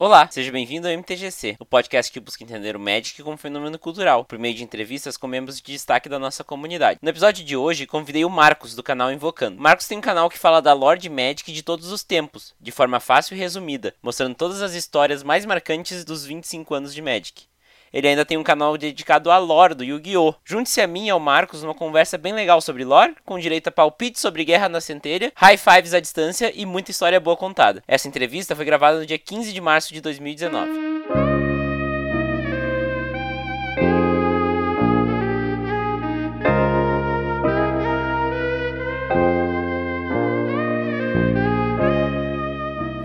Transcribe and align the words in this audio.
Olá, 0.00 0.28
seja 0.30 0.52
bem-vindo 0.52 0.86
ao 0.86 0.94
MTGC, 0.94 1.56
o 1.58 1.66
podcast 1.66 2.12
que 2.12 2.20
busca 2.20 2.44
entender 2.44 2.76
o 2.76 2.78
Magic 2.78 3.20
como 3.20 3.36
fenômeno 3.36 3.76
cultural, 3.76 4.24
por 4.24 4.38
meio 4.38 4.54
de 4.54 4.62
entrevistas 4.62 5.16
com 5.16 5.26
membros 5.26 5.60
de 5.60 5.72
destaque 5.72 6.08
da 6.08 6.20
nossa 6.20 6.44
comunidade. 6.44 7.00
No 7.02 7.08
episódio 7.08 7.44
de 7.44 7.56
hoje, 7.56 7.84
convidei 7.84 8.24
o 8.24 8.30
Marcos, 8.30 8.76
do 8.76 8.82
canal 8.84 9.10
Invocando. 9.10 9.60
Marcos 9.60 9.88
tem 9.88 9.98
um 9.98 10.00
canal 10.00 10.30
que 10.30 10.38
fala 10.38 10.62
da 10.62 10.72
lore 10.72 11.00
de 11.00 11.10
Magic 11.10 11.52
de 11.52 11.64
todos 11.64 11.90
os 11.90 12.04
tempos, 12.04 12.54
de 12.60 12.70
forma 12.70 13.00
fácil 13.00 13.36
e 13.36 13.40
resumida, 13.40 13.92
mostrando 14.00 14.36
todas 14.36 14.62
as 14.62 14.74
histórias 14.74 15.24
mais 15.24 15.44
marcantes 15.44 16.04
dos 16.04 16.24
25 16.24 16.76
anos 16.76 16.94
de 16.94 17.02
Magic. 17.02 17.48
Ele 17.92 18.08
ainda 18.08 18.24
tem 18.24 18.36
um 18.36 18.42
canal 18.42 18.76
dedicado 18.76 19.30
à 19.30 19.38
lore 19.38 19.74
do 19.74 19.84
Yu-Gi-Oh! 19.84 20.34
Junte-se 20.44 20.80
a 20.80 20.86
mim 20.86 21.06
e 21.06 21.10
ao 21.10 21.20
Marcos 21.20 21.62
numa 21.62 21.74
conversa 21.74 22.18
bem 22.18 22.32
legal 22.32 22.60
sobre 22.60 22.84
lore, 22.84 23.14
com 23.24 23.38
direito 23.38 23.68
a 23.68 23.72
palpite 23.72 24.18
sobre 24.18 24.44
guerra 24.44 24.68
na 24.68 24.80
centelha, 24.80 25.32
high 25.36 25.56
fives 25.56 25.94
à 25.94 26.00
distância 26.00 26.52
e 26.54 26.64
muita 26.66 26.90
história 26.90 27.20
boa 27.20 27.36
contada. 27.36 27.82
Essa 27.86 28.08
entrevista 28.08 28.56
foi 28.56 28.64
gravada 28.64 28.98
no 28.98 29.06
dia 29.06 29.18
15 29.18 29.52
de 29.52 29.60
março 29.60 29.92
de 29.92 30.00
2019. 30.00 31.27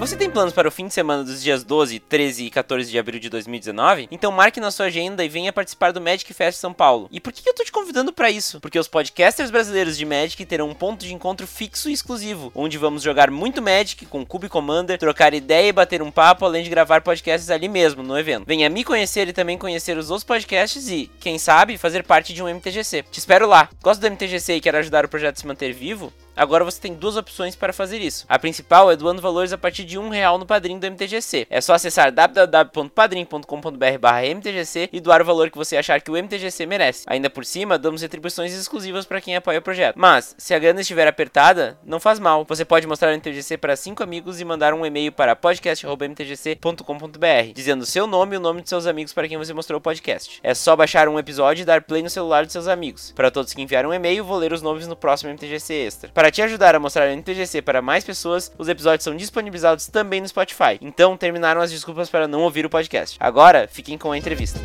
Você 0.04 0.18
tem 0.18 0.30
planos 0.30 0.54
para 0.54 0.68
o 0.68 0.72
fim 0.72 0.86
de 0.86 0.94
semana 0.94 1.24
dos 1.24 1.42
dias 1.42 1.64
12, 1.64 1.98
13 1.98 2.44
e 2.44 2.50
14 2.50 2.92
de 2.92 3.00
abril 3.00 3.22
de 3.22 3.30
2019? 3.30 4.10
Então 4.12 4.34
marque 4.34 4.60
na 4.60 4.70
sua 4.70 4.88
agenda 4.88 5.24
e 5.24 5.30
venha 5.30 5.54
participar 5.54 5.94
do 5.94 6.02
Magic 6.02 6.34
Fest 6.34 6.60
São 6.60 6.74
Paulo. 6.74 7.08
E 7.10 7.22
por 7.22 7.32
que 7.32 7.48
eu 7.48 7.54
tô 7.54 7.64
te 7.64 7.72
convidando 7.72 8.12
para 8.12 8.30
isso? 8.30 8.60
Porque 8.60 8.78
os 8.78 8.90
podcasters 8.90 9.50
brasileiros 9.50 9.98
de 9.98 10.06
Magic 10.06 10.46
terão 10.46 10.70
um 10.70 10.74
ponto 10.74 11.06
de 11.06 11.14
encontro 11.14 11.48
fixo 11.48 11.90
e 11.90 11.94
exclusivo, 11.94 12.52
onde 12.54 12.78
vamos 12.78 13.02
jogar 13.02 13.32
muito 13.32 13.62
Magic 13.62 14.06
com 14.08 14.26
Cube 14.26 14.50
Commander, 14.50 15.00
trocar 15.00 15.34
ideia 15.34 15.70
e 15.70 15.72
bater 15.72 16.02
um 16.02 16.12
papo, 16.12 16.44
além 16.44 16.66
de 16.66 16.70
gravar 16.70 17.00
podcasts 17.00 17.50
ali 17.50 17.70
mesmo, 17.70 18.04
no 18.04 18.20
evento. 18.20 18.44
Venha 18.46 18.70
me 18.70 18.84
conhecer 18.84 19.30
e 19.30 19.34
também 19.34 19.58
conhecer 19.58 19.98
os 19.98 20.12
outros 20.12 20.26
podcasts 20.26 20.90
e, 20.90 21.10
quem 21.22 21.40
sabe, 21.40 21.78
fazer 21.78 22.04
parte 22.04 22.34
de 22.34 22.44
um 22.44 22.54
MTGC. 22.54 23.06
Te 23.10 23.20
espero 23.20 23.48
lá. 23.48 23.70
Gosta 23.82 24.02
do 24.02 24.12
MTGC 24.12 24.56
e 24.56 24.60
quer 24.60 24.76
ajudar 24.76 25.06
o 25.06 25.10
projeto 25.10 25.38
a 25.38 25.40
se 25.40 25.48
manter 25.48 25.72
vivo? 25.72 26.12
Agora 26.36 26.64
você 26.64 26.82
tem 26.82 26.94
duas 26.94 27.16
opções 27.16 27.56
para 27.56 27.74
fazer 27.74 28.02
isso. 28.02 28.26
A 28.28 28.40
principal 28.40 28.92
é 28.92 28.96
doando 28.96 29.22
valores 29.22 29.54
a 29.54 29.58
partir 29.58 29.84
de 29.84 29.98
um 29.98 30.10
real 30.10 30.38
no 30.38 30.46
padrinho 30.46 30.80
do 30.80 30.88
MTGC. 30.88 31.48
É 31.50 31.60
só 31.62 31.74
acessar 31.74 32.12
www.padrim.com.br/mtgc 32.12 34.90
e 34.92 35.00
doar 35.00 35.22
o 35.22 35.26
valor 35.26 35.50
que 35.50 35.58
você 35.58 35.78
achar 35.78 36.02
que 36.02 36.12
o 36.12 36.18
MTGC 36.18 36.66
merece. 36.66 37.06
Ainda 37.08 37.30
por 37.30 37.46
cima, 37.46 37.78
damos 37.78 38.02
retribuições 38.02 38.52
exclusivas 38.54 39.06
para 39.06 39.22
quem 39.22 39.36
apoia 39.36 39.60
o 39.60 39.62
projeto. 39.62 39.96
Mas, 39.98 40.34
se 40.38 40.54
a 40.54 40.60
grana 40.60 40.82
estiver 40.82 41.08
apertada, 41.08 41.78
não 41.84 42.00
faz 42.00 42.20
mal. 42.20 42.46
Você 42.48 42.64
pode 42.66 42.88
mostrar 42.88 43.10
o 43.10 43.14
MTGC 43.14 43.58
para 43.58 43.76
cinco 43.76 44.04
amigos 44.04 44.42
e 44.42 44.46
mandar 44.46 44.74
um 44.74 44.86
e-mail 44.86 45.12
para 45.12 45.36
podcast@mtgc.com.br, 45.36 47.54
dizendo 47.54 47.86
seu 47.86 48.08
nome 48.08 48.36
e 48.36 48.38
o 48.38 48.42
nome 48.42 48.62
de 48.62 48.70
seus 48.70 48.88
amigos 48.88 49.14
para 49.14 49.28
quem 49.28 49.38
você 49.38 49.54
mostrou 49.54 49.78
o 49.78 49.82
podcast. 49.82 50.40
É 50.44 50.54
só 50.54 50.76
baixar 50.76 51.08
um 51.08 51.20
episódio 51.20 51.62
e 51.62 51.66
dar 51.66 51.84
play 51.84 52.02
no 52.02 52.10
celular 52.10 52.46
de 52.46 52.52
seus 52.52 52.68
amigos. 52.68 53.12
Para 53.16 53.30
todos 53.30 53.54
que 53.54 53.62
enviaram 53.62 53.90
um 53.90 53.94
e-mail, 53.94 54.26
vou 54.26 54.38
ler 54.38 54.54
os 54.54 54.62
nomes 54.62 54.88
no 54.88 54.96
próximo 54.96 55.32
MTGC 55.32 55.74
Extra. 55.74 56.10
Para 56.24 56.32
te 56.32 56.42
ajudar 56.42 56.74
a 56.74 56.80
mostrar 56.80 57.10
o 57.10 57.12
NTGC 57.12 57.62
para 57.62 57.82
mais 57.82 58.06
pessoas, 58.06 58.50
os 58.58 58.70
episódios 58.70 59.04
são 59.04 59.14
disponibilizados 59.14 59.88
também 59.88 60.22
no 60.22 60.28
Spotify. 60.30 60.80
Então 60.82 61.18
terminaram 61.18 61.60
as 61.60 61.70
desculpas 61.70 62.10
para 62.10 62.30
não 62.30 62.44
ouvir 62.44 62.66
o 62.66 62.70
podcast. 62.70 63.18
Agora, 63.20 63.68
fiquem 63.70 63.98
com 63.98 64.10
a 64.10 64.18
entrevista. 64.18 64.58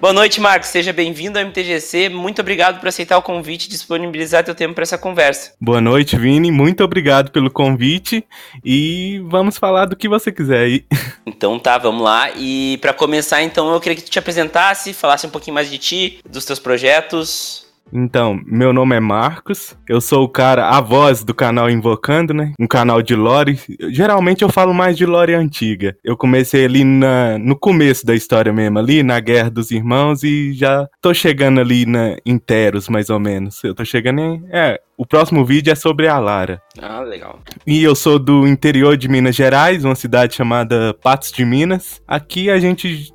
Boa 0.00 0.14
noite, 0.14 0.40
Marcos. 0.40 0.70
Seja 0.70 0.94
bem-vindo 0.94 1.38
ao 1.38 1.44
MTGC. 1.44 2.08
Muito 2.08 2.40
obrigado 2.40 2.80
por 2.80 2.88
aceitar 2.88 3.18
o 3.18 3.22
convite 3.22 3.66
e 3.66 3.68
disponibilizar 3.68 4.42
teu 4.42 4.54
tempo 4.54 4.72
para 4.72 4.82
essa 4.82 4.96
conversa. 4.96 5.52
Boa 5.60 5.78
noite, 5.78 6.16
Vini. 6.16 6.50
Muito 6.50 6.82
obrigado 6.82 7.30
pelo 7.30 7.50
convite 7.50 8.24
e 8.64 9.22
vamos 9.26 9.58
falar 9.58 9.84
do 9.84 9.94
que 9.94 10.08
você 10.08 10.32
quiser 10.32 10.60
aí. 10.60 10.86
Então 11.26 11.58
tá, 11.58 11.78
vamos 11.78 12.02
lá. 12.02 12.30
E 12.36 12.78
para 12.82 12.92
começar, 12.92 13.42
então, 13.42 13.72
eu 13.72 13.80
queria 13.80 13.94
que 13.94 14.02
tu 14.02 14.10
te 14.10 14.18
apresentasse, 14.18 14.92
falasse 14.92 15.26
um 15.26 15.30
pouquinho 15.30 15.54
mais 15.54 15.70
de 15.70 15.78
ti, 15.78 16.18
dos 16.28 16.44
teus 16.44 16.58
projetos. 16.58 17.69
Então, 17.92 18.40
meu 18.46 18.72
nome 18.72 18.96
é 18.96 19.00
Marcos, 19.00 19.76
eu 19.88 20.00
sou 20.00 20.24
o 20.24 20.28
cara, 20.28 20.68
a 20.68 20.80
voz 20.80 21.24
do 21.24 21.34
canal 21.34 21.68
Invocando, 21.70 22.32
né? 22.32 22.52
Um 22.58 22.66
canal 22.66 23.02
de 23.02 23.14
lore. 23.14 23.58
Geralmente 23.90 24.42
eu 24.42 24.48
falo 24.48 24.72
mais 24.72 24.96
de 24.96 25.06
lore 25.06 25.34
antiga. 25.34 25.96
Eu 26.04 26.16
comecei 26.16 26.64
ali 26.64 26.84
na, 26.84 27.38
no 27.38 27.56
começo 27.56 28.06
da 28.06 28.14
história 28.14 28.52
mesmo, 28.52 28.78
ali 28.78 29.02
na 29.02 29.18
Guerra 29.20 29.50
dos 29.50 29.70
Irmãos, 29.70 30.22
e 30.22 30.52
já 30.52 30.88
tô 31.00 31.12
chegando 31.12 31.60
ali 31.60 31.86
na, 31.86 32.16
em 32.24 32.38
Teros, 32.38 32.88
mais 32.88 33.10
ou 33.10 33.18
menos. 33.18 33.62
Eu 33.64 33.74
tô 33.74 33.84
chegando 33.84 34.20
em. 34.20 34.44
É, 34.50 34.80
o 34.96 35.06
próximo 35.06 35.44
vídeo 35.44 35.72
é 35.72 35.74
sobre 35.74 36.08
a 36.08 36.18
Lara. 36.18 36.60
Ah, 36.78 37.00
legal. 37.00 37.38
E 37.66 37.82
eu 37.82 37.94
sou 37.94 38.18
do 38.18 38.46
interior 38.46 38.96
de 38.96 39.08
Minas 39.08 39.34
Gerais, 39.34 39.84
uma 39.84 39.94
cidade 39.94 40.34
chamada 40.34 40.94
Patos 41.02 41.32
de 41.32 41.44
Minas. 41.44 42.02
Aqui 42.06 42.50
a 42.50 42.58
gente 42.58 43.12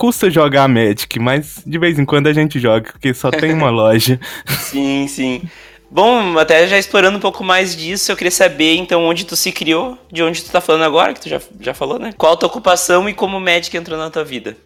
custa 0.00 0.30
jogar 0.30 0.66
Magic, 0.66 1.18
mas 1.20 1.62
de 1.66 1.78
vez 1.78 1.98
em 1.98 2.06
quando 2.06 2.26
a 2.26 2.32
gente 2.32 2.58
joga, 2.58 2.90
porque 2.90 3.12
só 3.12 3.30
tem 3.30 3.52
uma 3.52 3.68
loja. 3.68 4.18
Sim, 4.48 5.06
sim. 5.06 5.42
Bom, 5.90 6.38
até 6.38 6.66
já 6.66 6.78
explorando 6.78 7.18
um 7.18 7.20
pouco 7.20 7.44
mais 7.44 7.76
disso, 7.76 8.10
eu 8.10 8.16
queria 8.16 8.30
saber 8.30 8.76
então 8.76 9.04
onde 9.04 9.26
tu 9.26 9.36
se 9.36 9.52
criou, 9.52 9.98
de 10.10 10.22
onde 10.22 10.42
tu 10.42 10.50
tá 10.50 10.58
falando 10.58 10.84
agora, 10.84 11.12
que 11.12 11.20
tu 11.20 11.28
já, 11.28 11.38
já 11.60 11.74
falou, 11.74 11.98
né? 11.98 12.14
Qual 12.16 12.32
a 12.32 12.36
tua 12.36 12.48
ocupação 12.48 13.10
e 13.10 13.12
como 13.12 13.36
o 13.36 13.40
Magic 13.40 13.76
entrou 13.76 13.98
na 13.98 14.08
tua 14.08 14.24
vida? 14.24 14.56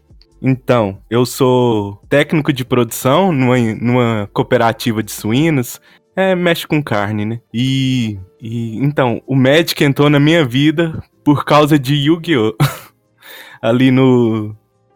Então, 0.41 0.99
eu 1.11 1.27
sou 1.27 2.01
técnico 2.09 2.53
de 2.53 2.65
produção 2.65 3.33
numa, 3.33 3.59
numa 3.59 4.31
cooperativa 4.33 5.03
de 5.03 5.11
suínos. 5.11 5.81
É, 6.15 6.37
mexe 6.37 6.65
com 6.65 6.81
carne, 6.81 7.25
né? 7.25 7.41
E, 7.53 8.21
e 8.41 8.77
então, 8.77 9.21
o 9.27 9.35
Magic 9.35 9.83
entrou 9.83 10.09
na 10.09 10.21
minha 10.21 10.45
vida 10.45 11.03
por 11.25 11.45
causa 11.45 11.77
de 11.77 11.95
Yu-Gi-Oh! 11.95 12.55
Ali 13.61 13.91
no, 13.91 14.55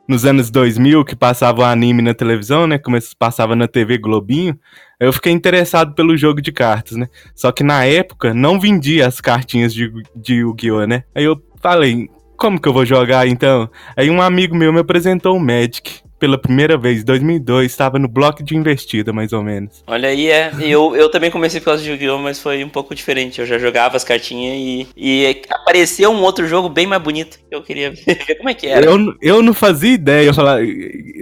nos 0.08 0.24
anos 0.24 0.50
2000, 0.50 1.04
que 1.04 1.14
passava 1.14 1.60
o 1.60 1.64
anime 1.64 2.00
na 2.00 2.14
televisão, 2.14 2.66
né? 2.66 2.78
Como 2.78 2.96
passava 3.18 3.54
na 3.54 3.68
TV 3.68 3.98
Globinho, 3.98 4.58
eu 4.98 5.12
fiquei 5.12 5.32
interessado 5.32 5.94
pelo 5.94 6.16
jogo 6.16 6.40
de 6.40 6.50
cartas, 6.50 6.96
né? 6.96 7.06
Só 7.34 7.52
que 7.52 7.62
na 7.62 7.84
época 7.84 8.32
não 8.32 8.58
vendia 8.58 9.06
as 9.06 9.20
cartinhas 9.20 9.74
de, 9.74 9.92
de 10.16 10.36
Yu-Gi-Oh, 10.36 10.86
né? 10.86 11.04
Aí 11.14 11.24
eu 11.24 11.40
falei, 11.60 12.08
como 12.38 12.58
que 12.58 12.66
eu 12.66 12.72
vou 12.72 12.86
jogar 12.86 13.28
então? 13.28 13.70
Aí 13.94 14.08
um 14.08 14.22
amigo 14.22 14.56
meu 14.56 14.72
me 14.72 14.80
apresentou 14.80 15.36
o 15.36 15.40
Magic 15.40 16.00
pela 16.18 16.36
primeira 16.36 16.76
vez, 16.76 17.04
2002, 17.04 17.70
estava 17.70 17.98
no 17.98 18.08
bloco 18.08 18.42
de 18.42 18.56
investida, 18.56 19.12
mais 19.12 19.32
ou 19.32 19.42
menos. 19.42 19.82
Olha 19.86 20.08
aí, 20.08 20.28
é. 20.28 20.52
Eu, 20.60 20.96
eu 20.96 21.10
também 21.10 21.30
comecei 21.30 21.60
por 21.60 21.66
causa 21.66 21.82
de 21.82 21.90
Yu-Gi-Oh!, 21.90 22.18
mas 22.18 22.40
foi 22.40 22.64
um 22.64 22.68
pouco 22.68 22.94
diferente. 22.94 23.40
Eu 23.40 23.46
já 23.46 23.58
jogava 23.58 23.96
as 23.96 24.04
cartinhas 24.04 24.56
e, 24.56 24.88
e 24.96 25.42
apareceu 25.50 26.10
um 26.10 26.22
outro 26.22 26.46
jogo 26.46 26.68
bem 26.68 26.86
mais 26.86 27.00
bonito. 27.00 27.38
Eu 27.50 27.62
queria 27.62 27.92
ver 28.06 28.34
como 28.36 28.48
é 28.48 28.54
que 28.54 28.66
era. 28.66 28.84
Eu, 28.84 29.14
eu 29.22 29.42
não 29.42 29.54
fazia 29.54 29.92
ideia. 29.92 30.26
Eu 30.26 30.34
falava, 30.34 30.60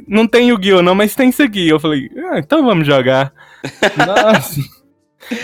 não 0.08 0.26
tem 0.26 0.48
Yu-Gi-Oh! 0.48 0.82
não, 0.82 0.94
mas 0.94 1.14
tem 1.14 1.28
isso 1.28 1.42
aqui. 1.42 1.68
Eu 1.68 1.78
falei, 1.78 2.10
ah, 2.30 2.38
então 2.38 2.64
vamos 2.64 2.86
jogar. 2.86 3.32
Nossa. 3.96 4.60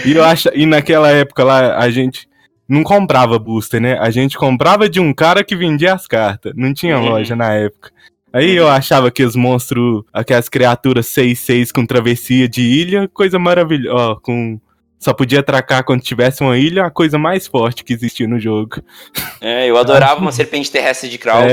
e 0.06 0.12
eu 0.12 0.24
acho, 0.24 0.48
e 0.54 0.64
naquela 0.64 1.10
época 1.10 1.44
lá, 1.44 1.78
a 1.78 1.90
gente 1.90 2.26
não 2.69 2.82
comprava 2.82 3.38
booster, 3.38 3.80
né? 3.80 3.98
A 3.98 4.10
gente 4.10 4.38
comprava 4.38 4.88
de 4.88 4.98
um 4.98 5.12
cara 5.12 5.44
que 5.44 5.54
vendia 5.54 5.92
as 5.92 6.06
cartas. 6.06 6.54
Não 6.56 6.72
tinha 6.72 6.98
uhum. 6.98 7.10
loja 7.10 7.36
na 7.36 7.52
época. 7.52 7.90
Aí 8.32 8.56
eu 8.56 8.69
achava 8.69 9.10
que 9.10 9.22
os 9.22 9.37
monstros, 9.37 10.03
aquelas 10.12 10.48
criaturas 10.48 11.06
6-6 11.06 11.70
com 11.72 11.84
travessia 11.84 12.48
de 12.48 12.62
ilha, 12.62 13.09
coisa 13.09 13.38
maravilhosa. 13.38 14.19
Com. 14.22 14.59
Só 14.98 15.12
podia 15.12 15.41
atracar 15.41 15.84
quando 15.84 16.00
tivesse 16.00 16.43
uma 16.43 16.56
ilha, 16.56 16.87
a 16.87 16.91
coisa 16.91 17.19
mais 17.19 17.47
forte 17.47 17.82
que 17.82 17.93
existia 17.93 18.26
no 18.28 18.38
jogo. 18.38 18.81
É, 19.41 19.69
eu 19.69 19.76
adorava 19.76 20.20
uma 20.22 20.31
serpente 20.31 20.70
terrestre 20.70 21.09
de 21.09 21.19
Kraut. 21.19 21.50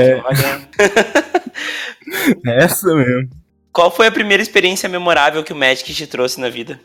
É... 2.44 2.64
Essa 2.64 2.92
mesmo. 2.92 3.28
Qual 3.72 3.90
foi 3.90 4.08
a 4.08 4.10
primeira 4.10 4.42
experiência 4.42 4.88
memorável 4.88 5.44
que 5.44 5.52
o 5.52 5.56
Magic 5.56 5.94
te 5.94 6.06
trouxe 6.06 6.40
na 6.40 6.48
vida? 6.48 6.80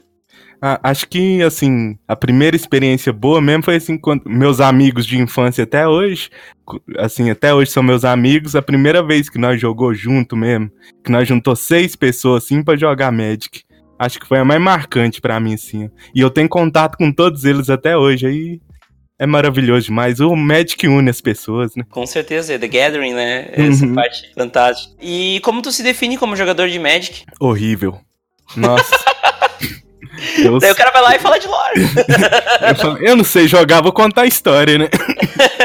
Ah, 0.61 0.79
acho 0.83 1.07
que, 1.07 1.41
assim, 1.41 1.97
a 2.07 2.15
primeira 2.15 2.55
experiência 2.55 3.11
boa 3.11 3.41
mesmo 3.41 3.63
foi, 3.63 3.75
assim, 3.75 3.97
quando 3.97 4.23
meus 4.25 4.59
amigos 4.59 5.05
de 5.05 5.17
infância 5.17 5.63
até 5.63 5.87
hoje, 5.87 6.29
assim, 6.97 7.29
até 7.29 7.53
hoje 7.53 7.71
são 7.71 7.83
meus 7.83 8.05
amigos, 8.05 8.55
a 8.55 8.61
primeira 8.61 9.03
vez 9.03 9.29
que 9.29 9.37
nós 9.37 9.59
jogou 9.59 9.93
junto 9.93 10.35
mesmo, 10.35 10.71
que 11.03 11.11
nós 11.11 11.27
juntou 11.27 11.55
seis 11.55 11.95
pessoas, 11.95 12.43
assim, 12.43 12.63
para 12.63 12.77
jogar 12.77 13.11
Magic. 13.11 13.63
Acho 13.97 14.19
que 14.19 14.27
foi 14.27 14.39
a 14.39 14.45
mais 14.45 14.61
marcante 14.61 15.21
para 15.21 15.39
mim, 15.39 15.53
assim. 15.53 15.89
E 16.13 16.19
eu 16.19 16.29
tenho 16.29 16.49
contato 16.49 16.97
com 16.97 17.11
todos 17.11 17.45
eles 17.45 17.69
até 17.69 17.95
hoje, 17.95 18.27
aí 18.27 18.61
é 19.17 19.25
maravilhoso 19.25 19.85
demais. 19.85 20.19
O 20.19 20.35
Magic 20.35 20.87
une 20.87 21.09
as 21.09 21.21
pessoas, 21.21 21.75
né? 21.75 21.83
Com 21.89 22.05
certeza, 22.05 22.59
The 22.59 22.67
Gathering, 22.67 23.13
né? 23.13 23.49
Essa 23.53 23.85
uhum. 23.85 23.93
parte 23.93 24.33
fantástica. 24.33 24.93
E 25.01 25.39
como 25.43 25.61
tu 25.61 25.71
se 25.71 25.83
define 25.83 26.17
como 26.17 26.35
jogador 26.35 26.67
de 26.67 26.79
Magic? 26.79 27.23
Horrível. 27.39 27.99
Nossa. 28.55 28.95
Eu... 30.37 30.59
Daí 30.59 30.71
o 30.71 30.75
cara 30.75 30.91
vai 30.91 31.01
lá 31.01 31.15
e 31.15 31.19
fala 31.19 31.39
de 31.39 31.47
lore. 31.47 31.81
eu, 32.69 32.75
falo, 32.75 32.97
eu, 32.99 33.15
não 33.15 33.23
sei 33.23 33.47
jogar, 33.47 33.81
vou 33.81 33.91
contar 33.91 34.21
a 34.21 34.27
história, 34.27 34.77
né? 34.77 34.89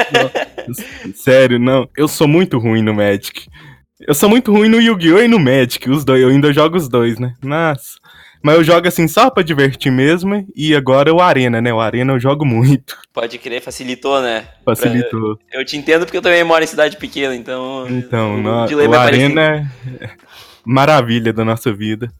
Sério, 1.14 1.58
não. 1.58 1.88
Eu 1.96 2.08
sou 2.08 2.28
muito 2.28 2.58
ruim 2.58 2.82
no 2.82 2.94
Magic. 2.94 3.46
Eu 4.00 4.14
sou 4.14 4.28
muito 4.28 4.52
ruim 4.52 4.68
no 4.68 4.80
Yu-Gi-Oh! 4.80 5.20
e 5.20 5.28
no 5.28 5.38
Magic, 5.38 5.88
os 5.90 6.04
dois. 6.04 6.22
Eu 6.22 6.28
ainda 6.28 6.52
jogo 6.52 6.76
os 6.76 6.88
dois, 6.88 7.18
né? 7.18 7.34
Nossa. 7.42 7.98
Mas 8.42 8.56
eu 8.56 8.64
jogo 8.64 8.88
assim 8.88 9.06
só 9.06 9.28
pra 9.28 9.42
divertir 9.42 9.92
mesmo. 9.92 10.46
E 10.56 10.74
agora 10.74 11.12
o 11.12 11.20
Arena, 11.20 11.60
né? 11.60 11.72
O 11.72 11.80
Arena 11.80 12.14
eu 12.14 12.18
jogo 12.18 12.44
muito. 12.44 12.96
Pode 13.12 13.36
crer, 13.38 13.60
facilitou, 13.60 14.22
né? 14.22 14.46
Facilitou. 14.64 15.36
Pra... 15.36 15.60
Eu 15.60 15.64
te 15.64 15.76
entendo 15.76 16.06
porque 16.06 16.16
eu 16.16 16.22
também 16.22 16.42
moro 16.42 16.64
em 16.64 16.66
cidade 16.66 16.96
pequena, 16.96 17.36
então. 17.36 17.86
Então, 17.88 18.36
o, 18.36 18.38
no... 18.38 18.64
o 18.64 18.94
é 18.94 18.96
Arena 18.96 19.42
é 20.00 20.10
maravilha 20.64 21.32
da 21.32 21.44
nossa 21.44 21.72
vida. 21.72 22.10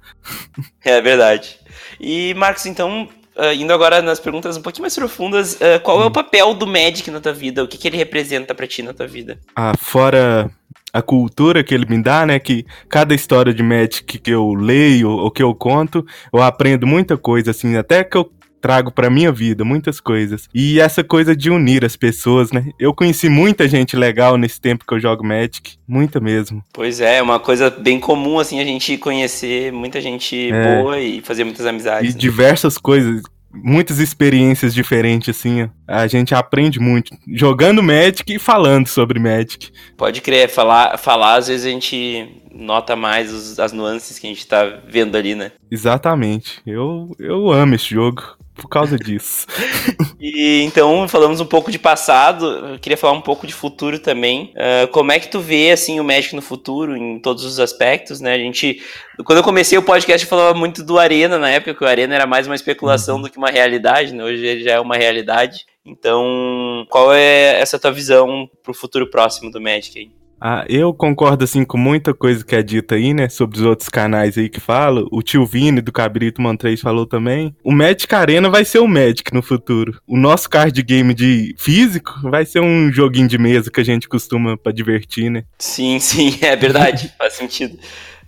É 0.85 1.01
verdade. 1.01 1.59
E, 2.01 2.35
Marcos, 2.35 2.67
então, 2.67 3.09
Uh, 3.37 3.55
indo 3.55 3.73
agora 3.73 4.03
nas 4.03 4.19
perguntas 4.21 4.57
um 4.57 4.61
pouquinho 4.61 4.83
mais 4.83 4.95
profundas, 4.95 5.55
uh, 5.55 5.81
qual 5.83 6.03
é 6.03 6.05
o 6.05 6.09
hum. 6.09 6.13
papel 6.13 6.53
do 6.53 6.67
Magic 6.67 7.09
na 7.11 7.21
tua 7.21 7.33
vida? 7.33 7.63
O 7.63 7.69
que, 7.69 7.79
que 7.79 7.89
ele 7.89 7.97
representa 7.97 8.55
para 8.55 8.67
ti 8.67 8.83
na 8.83 8.93
tua 8.93 9.07
vida? 9.07 9.39
Ah, 9.57 9.73
fora 9.79 10.51
a 10.93 11.01
cultura 11.01 11.63
que 11.63 11.73
ele 11.73 11.87
me 11.89 12.03
dá, 12.03 12.27
né? 12.27 12.39
Que 12.39 12.67
cada 12.89 13.15
história 13.15 13.55
de 13.55 13.63
Magic 13.63 14.19
que 14.19 14.31
eu 14.31 14.53
leio 14.53 15.11
ou 15.11 15.31
que 15.31 15.43
eu 15.43 15.55
conto, 15.55 16.05
eu 16.33 16.43
aprendo 16.43 16.87
muita 16.87 17.17
coisa, 17.17 17.53
assim, 17.53 17.77
até 17.77 18.03
que 18.05 18.17
eu 18.17 18.31
trago 18.61 18.91
para 18.91 19.11
minha 19.11 19.33
vida 19.33 19.65
muitas 19.65 20.01
coisas. 20.01 20.49
E 20.55 20.81
essa 20.81 21.03
coisa 21.03 21.35
de 21.35 21.51
unir 21.51 21.85
as 21.85 21.97
pessoas, 21.97 22.53
né? 22.53 22.71
Eu 22.79 22.95
conheci 22.95 23.29
muita 23.29 23.69
gente 23.69 23.97
legal 23.97 24.37
nesse 24.37 24.61
tempo 24.61 24.85
que 24.87 24.95
eu 24.95 25.01
jogo 25.01 25.25
Magic, 25.25 25.77
muita 25.87 26.21
mesmo. 26.21 26.63
Pois 26.73 27.01
é, 27.01 27.17
é 27.17 27.23
uma 27.23 27.41
coisa 27.41 27.71
bem 27.71 27.99
comum 27.99 28.39
assim 28.39 28.61
a 28.61 28.65
gente 28.65 28.97
conhecer 28.99 29.73
muita 29.73 30.01
gente 30.01 30.51
é. 30.53 30.83
boa 30.83 30.99
e 30.99 31.21
fazer 31.21 31.45
muitas 31.45 31.67
amizades. 31.67 32.11
E 32.11 32.15
né? 32.15 32.19
diversas 32.19 32.77
coisas 32.77 33.23
muitas 33.53 33.99
experiências 33.99 34.73
diferentes, 34.73 35.37
assim. 35.37 35.69
A 35.87 36.07
gente 36.07 36.35
aprende 36.35 36.79
muito 36.79 37.17
jogando 37.29 37.83
Magic 37.83 38.33
e 38.33 38.39
falando 38.39 38.87
sobre 38.87 39.19
Magic. 39.19 39.71
Pode 39.97 40.21
crer, 40.21 40.49
falar, 40.49 40.97
falar 40.99 41.35
às 41.35 41.49
vezes 41.49 41.67
a 41.67 41.71
gente 41.71 42.29
nota 42.53 42.95
mais 42.95 43.33
os, 43.33 43.59
as 43.59 43.73
nuances 43.73 44.19
que 44.19 44.27
a 44.27 44.31
gente 44.31 44.47
tá 44.47 44.81
vendo 44.89 45.17
ali, 45.17 45.35
né? 45.35 45.53
Exatamente. 45.71 46.61
Eu, 46.67 47.15
eu 47.19 47.51
amo 47.51 47.75
esse 47.75 47.91
jogo 47.95 48.23
por 48.61 48.69
causa 48.69 48.99
disso. 48.99 49.47
e 50.21 50.63
então 50.63 51.09
falamos 51.09 51.41
um 51.41 51.47
pouco 51.47 51.73
de 51.73 51.79
passado, 51.79 52.47
eu 52.73 52.79
queria 52.79 52.97
falar 52.97 53.15
um 53.15 53.21
pouco 53.23 53.47
de 53.47 53.55
futuro 53.55 53.99
também. 53.99 54.53
Uh, 54.55 54.87
como 54.89 55.11
é 55.11 55.19
que 55.19 55.29
tu 55.29 55.41
vê 55.41 55.71
assim 55.71 55.99
o 55.99 56.05
Magic 56.05 56.37
no 56.37 56.43
futuro 56.43 56.95
em 56.97 57.19
todos 57.19 57.45
os 57.45 57.59
aspectos, 57.59 58.21
né? 58.21 58.35
A 58.35 58.39
gente 58.39 58.83
quando 59.25 59.39
eu 59.39 59.45
comecei 59.45 59.79
o 59.79 59.83
podcast 59.83 60.25
eu 60.25 60.31
falava 60.31 60.57
muito 60.57 60.85
do 60.85 60.99
Arena 60.99 61.39
na 61.39 61.49
época, 61.49 61.75
que 61.75 61.85
o 61.85 61.87
Arena 61.87 62.15
era 62.15 62.27
mais 62.27 62.47
uma 62.47 62.55
especulação 62.55 63.17
uhum. 63.17 63.23
do 63.23 63.31
que 63.31 63.39
uma 63.39 63.51
realidade, 63.51 64.15
né? 64.15 64.23
Hoje 64.23 64.45
ele 64.45 64.63
já 64.63 64.73
é 64.73 64.81
uma 64.81 64.97
realidade. 64.97 65.65
Então, 65.85 66.87
qual 66.91 67.13
é 67.13 67.59
essa 67.59 67.79
tua 67.79 67.91
visão 67.91 68.49
pro 68.63 68.75
futuro 68.75 69.09
próximo 69.09 69.51
do 69.51 69.61
Magic 69.61 69.99
aí? 69.99 70.20
Ah, 70.41 70.65
eu 70.69 70.95
concordo 70.95 71.45
assim 71.45 71.65
com 71.65 71.77
muita 71.77 72.15
coisa 72.15 72.45
que 72.45 72.57
é 72.57 72.63
dita 72.63 72.95
aí, 72.95 73.13
né, 73.13 73.29
sobre 73.29 73.59
os 73.59 73.65
outros 73.65 73.89
canais 73.89 74.39
aí 74.39 74.49
que 74.49 74.61
falam. 74.61 75.07
O 75.11 75.23
tio 75.23 75.45
Vini 75.45 75.81
do 75.81 75.93
Cabrito 75.93 76.41
Man 76.41 76.57
3 76.57 76.81
falou 76.81 77.07
também. 77.07 77.55
O 77.63 77.73
Magic 77.73 78.13
Arena 78.15 78.49
vai 78.49 78.65
ser 78.65 78.79
o 78.79 78.89
Magic 78.89 79.35
no 79.35 79.43
futuro. 79.43 80.01
O 80.07 80.17
nosso 80.17 80.49
card 80.49 80.83
game 80.83 81.13
de 81.13 81.55
físico 81.59 82.21
vai 82.23 82.47
ser 82.47 82.61
um 82.61 82.91
joguinho 82.91 83.29
de 83.29 83.37
mesa 83.37 83.71
que 83.71 83.81
a 83.81 83.85
gente 83.85 84.09
costuma 84.09 84.57
para 84.57 84.73
divertir, 84.73 85.31
né? 85.31 85.45
Sim, 85.59 85.99
sim, 86.01 86.39
é 86.43 86.57
verdade, 86.57 87.13
faz 87.19 87.35
sentido. 87.35 87.79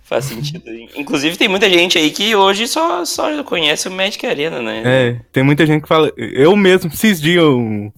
Faz 0.03 0.25
sentido. 0.25 0.63
Inclusive, 0.95 1.37
tem 1.37 1.47
muita 1.47 1.69
gente 1.69 1.97
aí 1.97 2.11
que 2.11 2.35
hoje 2.35 2.67
só, 2.67 3.05
só 3.05 3.41
conhece 3.43 3.87
o 3.87 3.91
Magic 3.91 4.23
Arena, 4.27 4.61
né? 4.61 4.83
É, 4.85 5.19
tem 5.31 5.43
muita 5.43 5.65
gente 5.65 5.83
que 5.83 5.87
fala. 5.87 6.11
Eu 6.17 6.55
mesmo, 6.57 6.91
esses 6.93 7.21
dias, 7.21 7.43
um, 7.45 7.89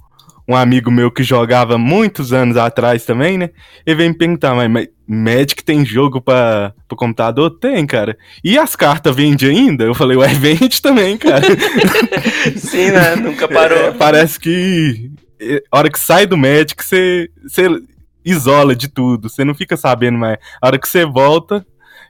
um 0.48 0.56
amigo 0.56 0.92
meu 0.92 1.12
que 1.12 1.24
jogava 1.24 1.78
muitos 1.78 2.32
anos 2.32 2.58
atrás 2.58 3.06
também, 3.06 3.38
né? 3.38 3.50
Ele 3.86 3.96
veio 3.96 4.10
me 4.12 4.18
perguntar, 4.18 4.54
mas, 4.56 4.70
mas 4.70 4.88
Magic 5.08 5.64
tem 5.64 5.86
jogo 5.86 6.22
pra, 6.22 6.74
pro 6.88 6.98
computador? 6.98 7.52
Tem, 7.60 7.86
cara. 7.86 8.18
E 8.44 8.58
as 8.58 8.76
cartas 8.76 9.16
vende 9.16 9.48
ainda? 9.48 9.84
Eu 9.84 9.96
falei, 9.96 10.18
ué, 10.18 10.28
vende 10.34 10.82
também, 10.82 11.18
cara. 11.18 11.46
Sim, 12.58 12.92
né? 12.92 13.16
Nunca 13.16 13.48
parou. 13.48 13.78
É, 13.78 13.92
parece 13.92 14.40
que 14.40 15.12
a 15.72 15.78
hora 15.78 15.90
que 15.90 16.00
sai 16.00 16.26
do 16.26 16.38
Magic, 16.38 16.84
você, 16.84 17.30
você 17.46 17.68
isola 18.26 18.76
de 18.76 18.88
tudo. 18.88 19.30
Você 19.30 19.46
não 19.46 19.54
fica 19.54 19.78
sabendo 19.78 20.18
mais. 20.18 20.38
A 20.62 20.68
hora 20.68 20.80
que 20.80 20.88
você 20.88 21.06
volta, 21.06 21.66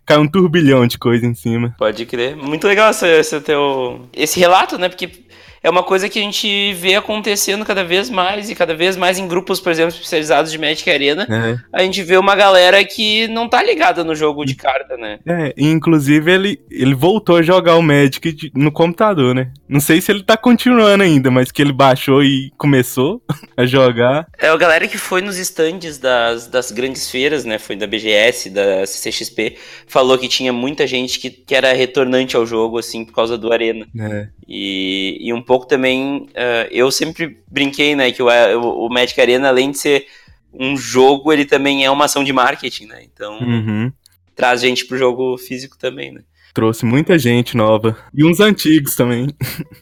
cai 0.05 0.17
um 0.17 0.27
turbilhão 0.27 0.87
de 0.87 0.97
coisa 0.97 1.25
em 1.25 1.35
cima. 1.35 1.75
Pode 1.77 2.05
crer. 2.05 2.35
Muito 2.35 2.65
legal 2.65 2.91
esse, 2.91 3.07
esse 3.07 3.41
teu. 3.41 4.07
Esse 4.13 4.39
relato, 4.39 4.77
né? 4.77 4.87
Porque 4.87 5.25
é 5.65 5.69
uma 5.69 5.81
coisa 5.81 6.07
que 6.07 6.19
a 6.19 6.21
gente 6.21 6.75
vê 6.75 6.93
acontecendo 6.93 7.65
cada 7.65 7.83
vez 7.83 8.07
mais 8.07 8.51
e 8.51 8.55
cada 8.55 8.75
vez 8.75 8.95
mais 8.95 9.17
em 9.17 9.27
grupos, 9.27 9.59
por 9.59 9.71
exemplo, 9.71 9.95
especializados 9.95 10.51
de 10.51 10.59
Magic 10.59 10.87
Arena. 10.87 11.27
É. 11.27 11.57
A 11.73 11.81
gente 11.81 12.03
vê 12.03 12.17
uma 12.17 12.35
galera 12.35 12.85
que 12.85 13.27
não 13.29 13.49
tá 13.49 13.63
ligada 13.63 14.03
no 14.03 14.13
jogo 14.13 14.45
de 14.45 14.53
carta, 14.53 14.95
né? 14.95 15.17
É, 15.25 15.55
inclusive 15.57 16.31
ele, 16.31 16.59
ele 16.69 16.93
voltou 16.93 17.37
a 17.37 17.41
jogar 17.41 17.77
o 17.77 17.81
Magic 17.81 18.51
no 18.53 18.71
computador, 18.71 19.33
né? 19.33 19.51
Não 19.67 19.79
sei 19.79 19.99
se 20.01 20.11
ele 20.11 20.21
tá 20.21 20.37
continuando 20.37 21.03
ainda, 21.03 21.31
mas 21.31 21.51
que 21.51 21.63
ele 21.63 21.73
baixou 21.73 22.23
e 22.23 22.51
começou 22.59 23.19
a 23.57 23.65
jogar. 23.65 24.27
É, 24.37 24.49
a 24.49 24.57
galera 24.57 24.87
que 24.87 24.99
foi 24.99 25.19
nos 25.19 25.39
stands 25.39 25.97
das, 25.97 26.45
das 26.45 26.69
grandes 26.69 27.09
feiras, 27.09 27.43
né? 27.43 27.57
Foi 27.57 27.75
da 27.75 27.87
BGS, 27.87 28.51
da 28.51 28.85
CCXP, 28.85 29.57
falou 29.87 30.15
que 30.15 30.27
tinha 30.27 30.53
muita 30.53 30.85
gente 30.85 31.19
que, 31.19 31.31
que 31.31 31.55
era 31.55 31.73
retornante 31.73 32.35
ao 32.35 32.45
jogo, 32.45 32.77
assim, 32.77 33.03
por 33.03 33.15
causa 33.15 33.35
do 33.35 33.51
Arena. 33.51 33.87
É. 33.99 34.27
E, 34.47 35.17
e 35.21 35.33
um 35.33 35.41
pouco 35.41 35.65
também, 35.65 36.27
uh, 36.29 36.67
eu 36.69 36.91
sempre 36.91 37.41
brinquei, 37.47 37.95
né, 37.95 38.11
que 38.11 38.21
o, 38.21 38.27
o, 38.27 38.85
o 38.85 38.89
Magic 38.89 39.19
Arena, 39.19 39.47
além 39.47 39.71
de 39.71 39.79
ser 39.79 40.07
um 40.53 40.77
jogo, 40.77 41.33
ele 41.33 41.45
também 41.45 41.83
é 41.83 41.91
uma 41.91 42.05
ação 42.05 42.23
de 42.23 42.31
marketing, 42.31 42.85
né? 42.85 43.03
Então, 43.03 43.39
uhum. 43.39 43.91
traz 44.35 44.61
gente 44.61 44.85
pro 44.85 44.97
jogo 44.97 45.37
físico 45.37 45.77
também, 45.77 46.11
né? 46.11 46.21
Trouxe 46.55 46.85
muita 46.85 47.19
gente 47.19 47.57
nova. 47.57 47.97
E 48.13 48.23
uns 48.23 48.39
antigos 48.39 48.95
também. 48.95 49.27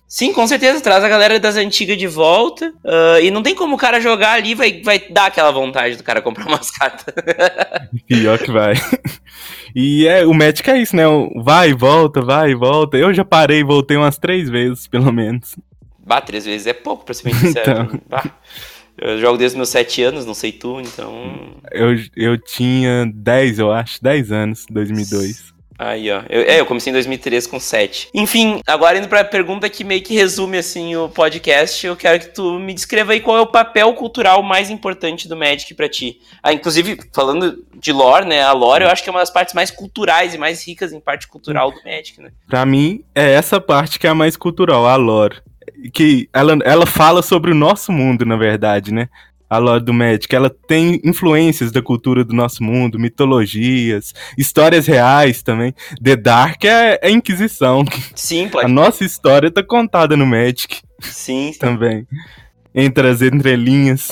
Sim, 0.08 0.34
com 0.34 0.48
certeza. 0.48 0.81
Traz 0.81 1.04
a 1.04 1.08
galera 1.08 1.40
das 1.40 1.56
antigas 1.56 1.96
de 1.96 2.08
volta. 2.08 2.74
Uh, 2.84 3.22
e 3.22 3.30
não 3.30 3.44
tem 3.44 3.54
como 3.54 3.75
o 3.75 3.78
cara 3.78 4.02
jogar 4.02 4.31
ali, 4.34 4.56
vai, 4.56 4.81
vai 4.81 4.98
dar 5.08 5.28
aquela 5.28 5.52
vontade 5.52 5.98
do 5.98 6.04
cara 6.04 6.20
comprar 6.20 6.48
umas 6.48 6.72
cartas. 6.72 7.14
Pior 8.08 8.40
que 8.40 8.52
vai. 8.52 8.74
E 9.75 10.08
é, 10.08 10.25
o 10.25 10.34
Magic 10.34 10.68
é 10.68 10.81
isso, 10.81 10.96
né? 10.96 11.04
Vai 11.44 11.70
e 11.70 11.74
volta, 11.74 12.24
vai 12.24 12.50
e 12.50 12.56
volta. 12.56 12.98
Eu 12.98 13.14
já 13.14 13.24
parei 13.24 13.60
e 13.60 13.64
voltei 13.64 13.96
umas 13.96 14.18
três 14.18 14.50
vezes, 14.50 14.88
pelo 14.88 15.14
menos. 15.14 15.56
Bah, 16.04 16.22
três 16.22 16.44
vezes 16.44 16.66
é 16.66 16.74
pouco, 16.74 17.06
pra 17.06 17.14
ser 17.14 17.25
bem 17.25 17.36
sincero. 17.36 17.72
então... 17.84 18.02
Bah. 18.10 18.24
Eu 18.98 19.20
jogo 19.20 19.38
desde 19.38 19.58
meus 19.58 19.70
sete 19.70 20.04
anos, 20.04 20.25
não 20.25 20.36
sei 20.36 20.52
tu, 20.52 20.80
então. 20.80 21.56
Eu, 21.72 21.96
eu 22.16 22.38
tinha 22.38 23.12
dez, 23.14 23.58
eu 23.58 23.72
acho, 23.72 24.02
dez 24.02 24.32
anos, 24.32 24.65
2002. 24.70 25.52
Aí, 25.77 26.12
ó. 26.12 26.22
Eu, 26.30 26.42
é, 26.42 26.60
eu 26.60 26.65
comecei 26.65 26.92
em 26.92 26.94
2013 26.94 27.50
com 27.50 27.60
7. 27.60 28.10
Enfim, 28.13 28.62
agora 28.68 28.98
indo 28.98 29.08
pra 29.08 29.24
pergunta 29.24 29.70
que 29.70 29.84
meio 29.84 30.01
que 30.01 30.13
resume, 30.13 30.58
assim, 30.58 30.96
o 30.96 31.10
podcast, 31.10 31.86
eu 31.86 31.96
quero 31.96 32.20
que 32.20 32.27
tu 32.27 32.60
me 32.60 32.74
descreva 32.74 33.13
aí 33.13 33.20
qual 33.20 33.38
é 33.38 33.42
o 33.42 33.48
papel 33.48 33.94
cultural 33.94 34.42
mais 34.44 34.70
importante 34.70 35.27
do 35.27 35.36
Magic 35.36 35.74
para 35.74 35.89
ti. 35.89 36.20
Ah, 36.42 36.53
inclusive, 36.53 37.00
falando 37.13 37.63
de 37.75 37.92
lore, 37.92 38.25
né, 38.25 38.42
a 38.44 38.51
lore 38.51 38.84
eu 38.84 38.89
acho 38.89 39.03
que 39.03 39.10
é 39.10 39.12
uma 39.12 39.20
das 39.20 39.32
partes 39.32 39.53
mais 39.53 39.72
culturais 39.72 40.34
e 40.34 40.38
mais 40.38 40.65
ricas 40.65 40.94
em 40.94 41.00
parte 41.00 41.27
cultural 41.27 41.72
do 41.72 41.82
Magic, 41.84 42.22
né? 42.22 42.32
Pra 42.48 42.65
mim, 42.65 43.03
é 43.13 43.32
essa 43.32 43.60
parte 43.60 44.00
que 44.00 44.08
é 44.08 44.10
a 44.10 44.15
mais 44.15 44.38
cultural, 44.38 44.86
a 44.86 44.96
lore 44.96 45.42
que 45.92 46.30
ela, 46.34 46.58
ela 46.63 46.86
fala 46.86 47.22
sobre 47.22 47.51
o 47.51 47.56
nosso 47.56 47.92
mundo, 47.92 48.25
na 48.25 48.36
verdade, 48.36 48.94
né? 48.94 49.10
A 49.50 49.57
lore 49.57 49.83
do 49.83 49.93
Magic, 49.93 50.33
ela 50.35 50.50
tem 50.50 51.00
influências 51.03 51.71
da 51.71 51.81
cultura 51.81 52.23
do 52.23 52.33
nosso 52.33 52.63
mundo, 52.63 53.00
mitologias, 53.00 54.13
histórias 54.38 54.88
reais 54.88 55.43
também. 55.43 55.73
The 56.01 56.15
Dark 56.15 56.63
é, 56.65 57.00
é 57.01 57.09
Inquisição. 57.09 57.85
Sim, 58.15 58.50
pode. 58.50 58.65
A 58.65 58.69
nossa 58.69 59.03
história 59.03 59.51
tá 59.51 59.63
contada 59.63 60.17
no 60.17 60.25
Magic. 60.25 60.81
Sim, 61.00 61.51
sim. 61.53 61.59
Também 61.59 62.07
entre 62.75 63.08
as 63.08 63.22
entrelinhas. 63.22 64.10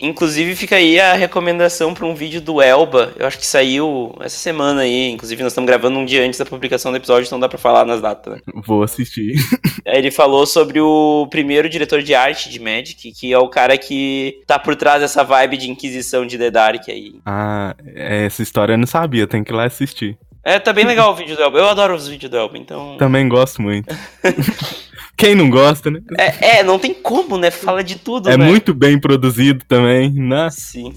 Inclusive 0.00 0.56
fica 0.56 0.76
aí 0.76 0.98
a 0.98 1.14
recomendação 1.14 1.94
para 1.94 2.06
um 2.06 2.14
vídeo 2.14 2.40
do 2.40 2.60
Elba. 2.60 3.12
Eu 3.16 3.26
acho 3.26 3.38
que 3.38 3.46
saiu 3.46 4.14
essa 4.20 4.36
semana 4.36 4.82
aí. 4.82 5.10
Inclusive 5.10 5.42
nós 5.42 5.52
estamos 5.52 5.68
gravando 5.68 5.98
um 5.98 6.04
dia 6.04 6.24
antes 6.24 6.38
da 6.38 6.44
publicação 6.44 6.90
do 6.90 6.96
episódio, 6.96 7.26
então 7.26 7.38
dá 7.38 7.48
para 7.48 7.58
falar 7.58 7.84
nas 7.84 8.00
datas. 8.00 8.34
Né? 8.34 8.40
Vou 8.66 8.82
assistir. 8.82 9.34
Ele 9.86 10.10
falou 10.10 10.44
sobre 10.46 10.80
o 10.80 11.26
primeiro 11.30 11.68
diretor 11.68 12.02
de 12.02 12.14
arte 12.14 12.50
de 12.50 12.58
Magic, 12.60 13.12
que 13.12 13.32
é 13.32 13.38
o 13.38 13.48
cara 13.48 13.78
que 13.78 14.40
tá 14.46 14.58
por 14.58 14.74
trás 14.74 15.00
dessa 15.00 15.22
vibe 15.22 15.56
de 15.56 15.70
Inquisição 15.70 16.26
de 16.26 16.36
The 16.36 16.50
Dark 16.50 16.88
aí. 16.88 17.14
Ah, 17.24 17.76
essa 17.94 18.42
história 18.42 18.72
eu 18.74 18.78
não 18.78 18.86
sabia, 18.86 19.26
tem 19.26 19.44
que 19.44 19.52
ir 19.52 19.54
lá 19.54 19.64
assistir. 19.64 20.18
É, 20.44 20.58
tá 20.58 20.72
bem 20.72 20.84
legal 20.84 21.12
o 21.12 21.14
vídeo 21.14 21.36
do 21.36 21.42
Elba. 21.42 21.58
Eu 21.58 21.68
adoro 21.68 21.94
os 21.94 22.08
vídeos 22.08 22.28
do 22.28 22.36
Elba, 22.36 22.58
então. 22.58 22.96
Também 22.98 23.28
gosto 23.28 23.62
muito. 23.62 23.94
Quem 25.22 25.36
não 25.36 25.48
gosta, 25.48 25.88
né? 25.88 26.00
É, 26.18 26.58
é, 26.58 26.62
não 26.64 26.80
tem 26.80 26.92
como, 26.92 27.38
né? 27.38 27.48
Fala 27.52 27.84
de 27.84 27.94
tudo, 27.96 28.28
É 28.28 28.36
né? 28.36 28.44
muito 28.44 28.74
bem 28.74 28.98
produzido 28.98 29.64
também, 29.68 30.10
né? 30.10 30.50
Sim. 30.50 30.92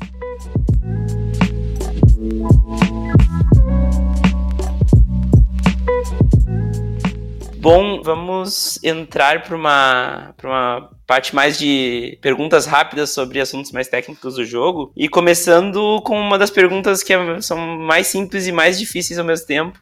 Bom, 7.59 8.01
vamos 8.03 8.77
entrar 8.83 9.41
para 9.41 9.55
uma, 9.55 10.33
pra 10.37 10.49
uma 10.49 10.89
parte 11.07 11.33
mais 11.33 11.57
de 11.57 12.17
perguntas 12.21 12.67
rápidas 12.67 13.09
sobre 13.09 13.39
assuntos 13.39 13.71
mais 13.71 13.87
técnicos 13.87 14.35
do 14.35 14.45
jogo. 14.45 14.91
E 14.95 15.09
começando 15.09 15.99
com 16.03 16.19
uma 16.19 16.37
das 16.37 16.51
perguntas 16.51 17.01
que 17.01 17.11
é- 17.13 17.41
são 17.41 17.57
mais 17.79 18.05
simples 18.07 18.45
e 18.45 18.51
mais 18.51 18.77
difíceis 18.77 19.17
ao 19.17 19.25
mesmo 19.25 19.47
tempo. 19.47 19.79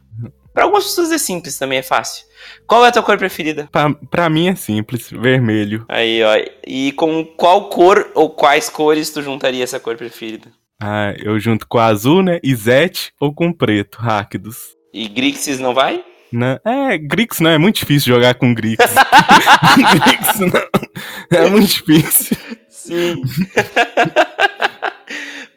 Para 0.53 0.63
algumas 0.63 0.85
pessoas 0.85 1.11
é 1.11 1.17
simples, 1.17 1.57
também 1.57 1.79
é 1.79 1.83
fácil. 1.83 2.25
Qual 2.67 2.85
é 2.85 2.89
a 2.89 2.91
tua 2.91 3.03
cor 3.03 3.17
preferida? 3.17 3.67
Pra, 3.71 3.91
pra 4.11 4.29
mim 4.29 4.49
é 4.49 4.55
simples, 4.55 5.09
vermelho. 5.09 5.85
Aí, 5.89 6.21
ó. 6.23 6.35
E 6.65 6.91
com 6.91 7.25
qual 7.25 7.69
cor 7.69 8.11
ou 8.13 8.29
quais 8.29 8.69
cores 8.69 9.09
tu 9.09 9.21
juntaria 9.21 9.63
essa 9.63 9.79
cor 9.79 9.95
preferida? 9.97 10.51
Ah, 10.81 11.13
eu 11.17 11.39
junto 11.39 11.67
com 11.67 11.79
azul, 11.79 12.21
né? 12.21 12.39
E 12.43 12.53
Zete 12.53 13.13
ou 13.19 13.33
com 13.33 13.51
preto, 13.51 13.97
Ráquidos. 13.99 14.75
E 14.93 15.07
Grixis 15.07 15.59
não 15.59 15.73
vai? 15.73 16.03
Né? 16.31 16.59
É, 16.65 16.97
Grix 16.97 17.39
não, 17.39 17.51
é 17.51 17.59
muito 17.59 17.75
difícil 17.75 18.13
jogar 18.13 18.33
com 18.33 18.53
Grix. 18.53 18.83
Grix 20.03 20.39
não. 20.39 21.39
É 21.39 21.47
muito 21.47 21.67
difícil. 21.67 22.35
Sim. 22.69 23.21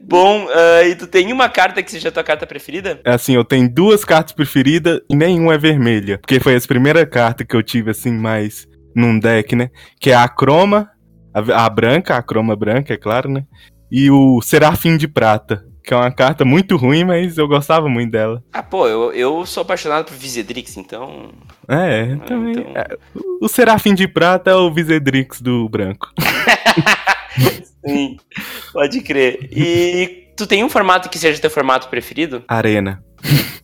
Bom, 0.01 0.47
ah, 0.53 0.83
e 0.87 0.95
tu 0.95 1.07
tem 1.07 1.33
uma 1.33 1.49
carta 1.49 1.83
que 1.83 1.91
seja 1.91 2.09
a 2.11 2.13
tua 2.13 2.23
carta 2.25 2.47
preferida? 2.47 3.01
É 3.05 3.13
assim, 3.13 3.35
eu 3.35 3.45
tenho 3.45 3.69
duas 3.73 4.05
cartas 4.05 4.33
preferidas 4.33 5.01
e 5.11 5.17
nenhuma 5.17 5.55
é 5.55 5.59
vermelha. 5.59 6.19
Porque 6.19 6.39
foi 6.41 6.55
as 6.55 6.67
primeiras 6.67 7.09
cartas 7.09 7.47
que 7.47 7.57
eu 7.57 7.63
tive, 7.63 7.91
assim, 7.91 8.13
mais 8.13 8.67
num 8.95 9.19
deck, 9.19 9.57
né? 9.57 9.71
Que 10.01 10.11
é 10.11 10.15
a 10.15 10.29
Croma, 10.29 10.89
a, 11.35 11.65
a 11.67 11.69
branca, 11.69 12.17
a 12.17 12.23
Croma 12.23 12.55
branca, 12.55 12.95
é 12.95 12.97
claro, 12.97 13.29
né? 13.31 13.45
E 13.91 14.11
o 14.11 14.41
Serafim 14.43 14.97
de 14.97 15.07
Prata, 15.09 15.65
que 15.85 15.93
é 15.93 15.97
uma 15.97 16.11
carta 16.11 16.45
muito 16.45 16.77
ruim, 16.77 17.05
mas 17.05 17.37
eu 17.39 17.47
gostava 17.49 17.89
muito 17.89 18.11
dela. 18.13 18.43
Ah, 18.53 18.63
pô, 18.63 18.87
eu, 18.89 19.13
eu 19.13 19.45
sou 19.47 19.63
apaixonado 19.63 20.07
por 20.07 20.15
Visedrix, 20.17 20.77
então. 20.77 21.31
É, 21.69 22.13
Ah, 22.21 22.25
também. 22.27 22.53
então. 22.53 22.73
é, 22.75 22.87
o 23.41 23.49
Serafim 23.49 23.95
de 23.95 24.07
Prata 24.09 24.51
é 24.51 24.55
o 24.55 24.73
Visedrix 24.73 25.41
do 25.41 25.69
branco. 25.69 26.09
Sim, 27.87 28.17
pode 28.73 29.01
crer. 29.01 29.49
E 29.53 30.29
tu 30.37 30.47
tem 30.47 30.63
um 30.65 30.69
formato 30.69 31.09
que 31.09 31.19
seja 31.19 31.41
teu 31.41 31.51
formato 31.51 31.89
preferido? 31.89 32.43
Arena. 32.49 33.03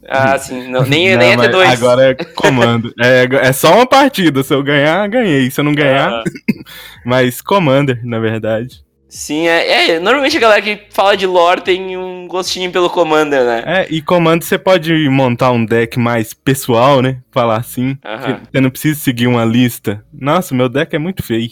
Ah, 0.09 0.37
sim, 0.39 0.69
não, 0.69 0.83
nem, 0.83 1.11
Não, 1.13 1.19
nem 1.19 1.33
é 1.33 1.37
mas 1.37 1.49
T2. 1.49 1.67
Agora 1.73 2.11
é 2.11 2.15
comando. 2.15 2.93
é, 3.01 3.29
é 3.49 3.53
só 3.53 3.75
uma 3.77 3.87
partida. 3.87 4.43
Se 4.43 4.53
eu 4.53 4.63
ganhar, 4.63 5.07
ganhei. 5.09 5.51
Se 5.51 5.61
eu 5.61 5.65
não 5.65 5.75
ganhar, 5.75 6.11
Ah, 6.11 6.25
mas 7.05 7.41
Commander, 7.41 8.01
na 8.05 8.19
verdade. 8.19 8.83
Sim, 9.13 9.47
é, 9.47 9.91
é. 9.91 10.01
Normalmente 10.01 10.37
a 10.37 10.41
galera 10.41 10.63
que 10.63 10.81
fala 10.91 11.17
de 11.17 11.27
lore 11.27 11.61
tem 11.61 11.97
um 11.97 12.27
gostinho 12.27 12.73
pelo 12.73 12.89
Commander, 12.89 13.45
né? 13.45 13.63
É, 13.67 13.87
e 13.91 14.01
Commander 14.01 14.47
você 14.47 14.59
pode 14.59 14.93
montar 15.09 15.53
um 15.53 15.65
deck 15.65 15.99
mais 15.99 16.33
pessoal, 16.33 17.03
né? 17.03 17.19
Falar 17.31 17.59
assim. 17.59 17.97
Aham. 18.05 18.41
Você 18.51 18.61
não 18.61 18.71
precisa 18.71 18.99
seguir 18.99 19.27
uma 19.27 19.45
lista. 19.45 20.03
Nossa, 20.13 20.55
meu 20.55 20.69
deck 20.69 20.97
é 20.97 20.99
muito 20.99 21.23
feio. 21.23 21.51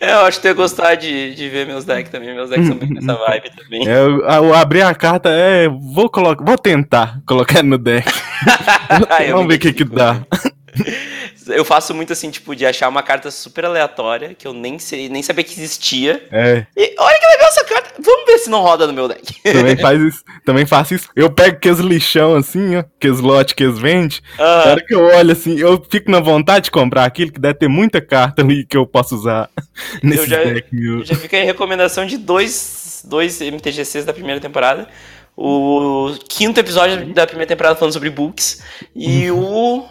É, 0.00 0.12
eu 0.14 0.20
acho 0.20 0.40
que 0.40 0.46
ia 0.46 0.54
gostar 0.54 0.94
de, 0.94 1.34
de 1.34 1.48
ver 1.48 1.66
meus 1.66 1.84
decks 1.84 2.10
também. 2.10 2.34
Meus 2.34 2.50
decks 2.50 2.68
são 2.68 2.76
bem 2.76 2.90
nessa 2.90 3.14
vibe 3.26 3.50
também. 3.56 3.88
É, 3.88 3.98
eu, 3.98 4.20
eu 4.20 4.54
abri 4.54 4.82
a 4.82 4.94
carta, 4.94 5.30
é. 5.30 5.68
Vou 5.68 6.08
colocar. 6.08 6.44
Vou 6.44 6.56
tentar 6.56 7.20
colocar 7.26 7.62
no 7.62 7.76
deck. 7.76 8.06
Ah, 9.10 9.24
eu 9.24 9.36
Vamos 9.36 9.48
ver 9.48 9.56
o 9.56 9.58
que 9.58 9.72
que 9.72 9.84
dá. 9.84 10.24
Eu 11.48 11.64
faço 11.64 11.94
muito 11.94 12.12
assim, 12.12 12.30
tipo, 12.30 12.54
de 12.56 12.66
achar 12.66 12.88
uma 12.88 13.02
carta 13.02 13.30
super 13.30 13.64
aleatória, 13.64 14.34
que 14.34 14.46
eu 14.46 14.52
nem 14.52 14.78
sei, 14.78 15.08
nem 15.08 15.22
sabia 15.22 15.44
que 15.44 15.52
existia. 15.52 16.26
É, 16.32 16.66
E 16.76 16.94
olha 16.98 17.18
que 17.20 17.26
legal 17.26 17.48
essa 17.48 17.64
carta. 17.64 17.94
Vamos 17.98 18.26
ver 18.26 18.38
se 18.38 18.50
não 18.50 18.60
roda 18.62 18.86
no 18.86 18.92
meu 18.92 19.06
deck. 19.08 19.34
também 19.42 19.76
faz 19.80 20.00
isso. 20.00 20.24
Também 20.44 20.66
faço 20.66 20.94
isso. 20.94 21.08
Eu 21.14 21.30
pego 21.30 21.56
aqueles 21.56 21.78
lixão 21.78 22.34
assim, 22.36 22.76
ó. 22.76 22.80
Aqueles 22.80 23.20
lotes 23.20 23.54
que 23.54 23.62
eles 23.64 23.78
vendem. 23.78 24.18
Na 24.38 24.44
Ah, 24.44 24.70
hora 24.70 24.84
que 24.84 24.94
eu 24.94 25.00
olho 25.04 25.32
assim, 25.32 25.58
eu 25.58 25.84
fico 25.90 26.10
na 26.10 26.20
vontade 26.20 26.64
de 26.66 26.70
comprar 26.70 27.04
aquilo 27.04 27.32
que 27.32 27.40
deve 27.40 27.54
ter 27.54 27.68
muita 27.68 28.00
carta 28.00 28.42
ali 28.42 28.64
que 28.64 28.76
eu 28.76 28.86
posso 28.86 29.14
usar 29.14 29.48
nesse 30.02 30.26
já- 30.28 30.42
deck 30.42 30.68
meu. 30.74 31.04
já 31.04 31.14
fica 31.14 31.36
a 31.38 31.44
recomendação 31.44 32.04
de 32.06 32.18
dois, 32.18 33.02
dois 33.04 33.40
MTGCs 33.40 34.04
da 34.04 34.12
primeira 34.12 34.40
temporada. 34.40 34.88
O 35.36 36.14
quinto 36.28 36.58
episódio 36.58 37.12
da 37.12 37.26
primeira 37.26 37.46
temporada 37.48 37.76
falando 37.76 37.92
sobre 37.92 38.08
books. 38.10 38.62
E 38.94 39.30
o 39.30 39.84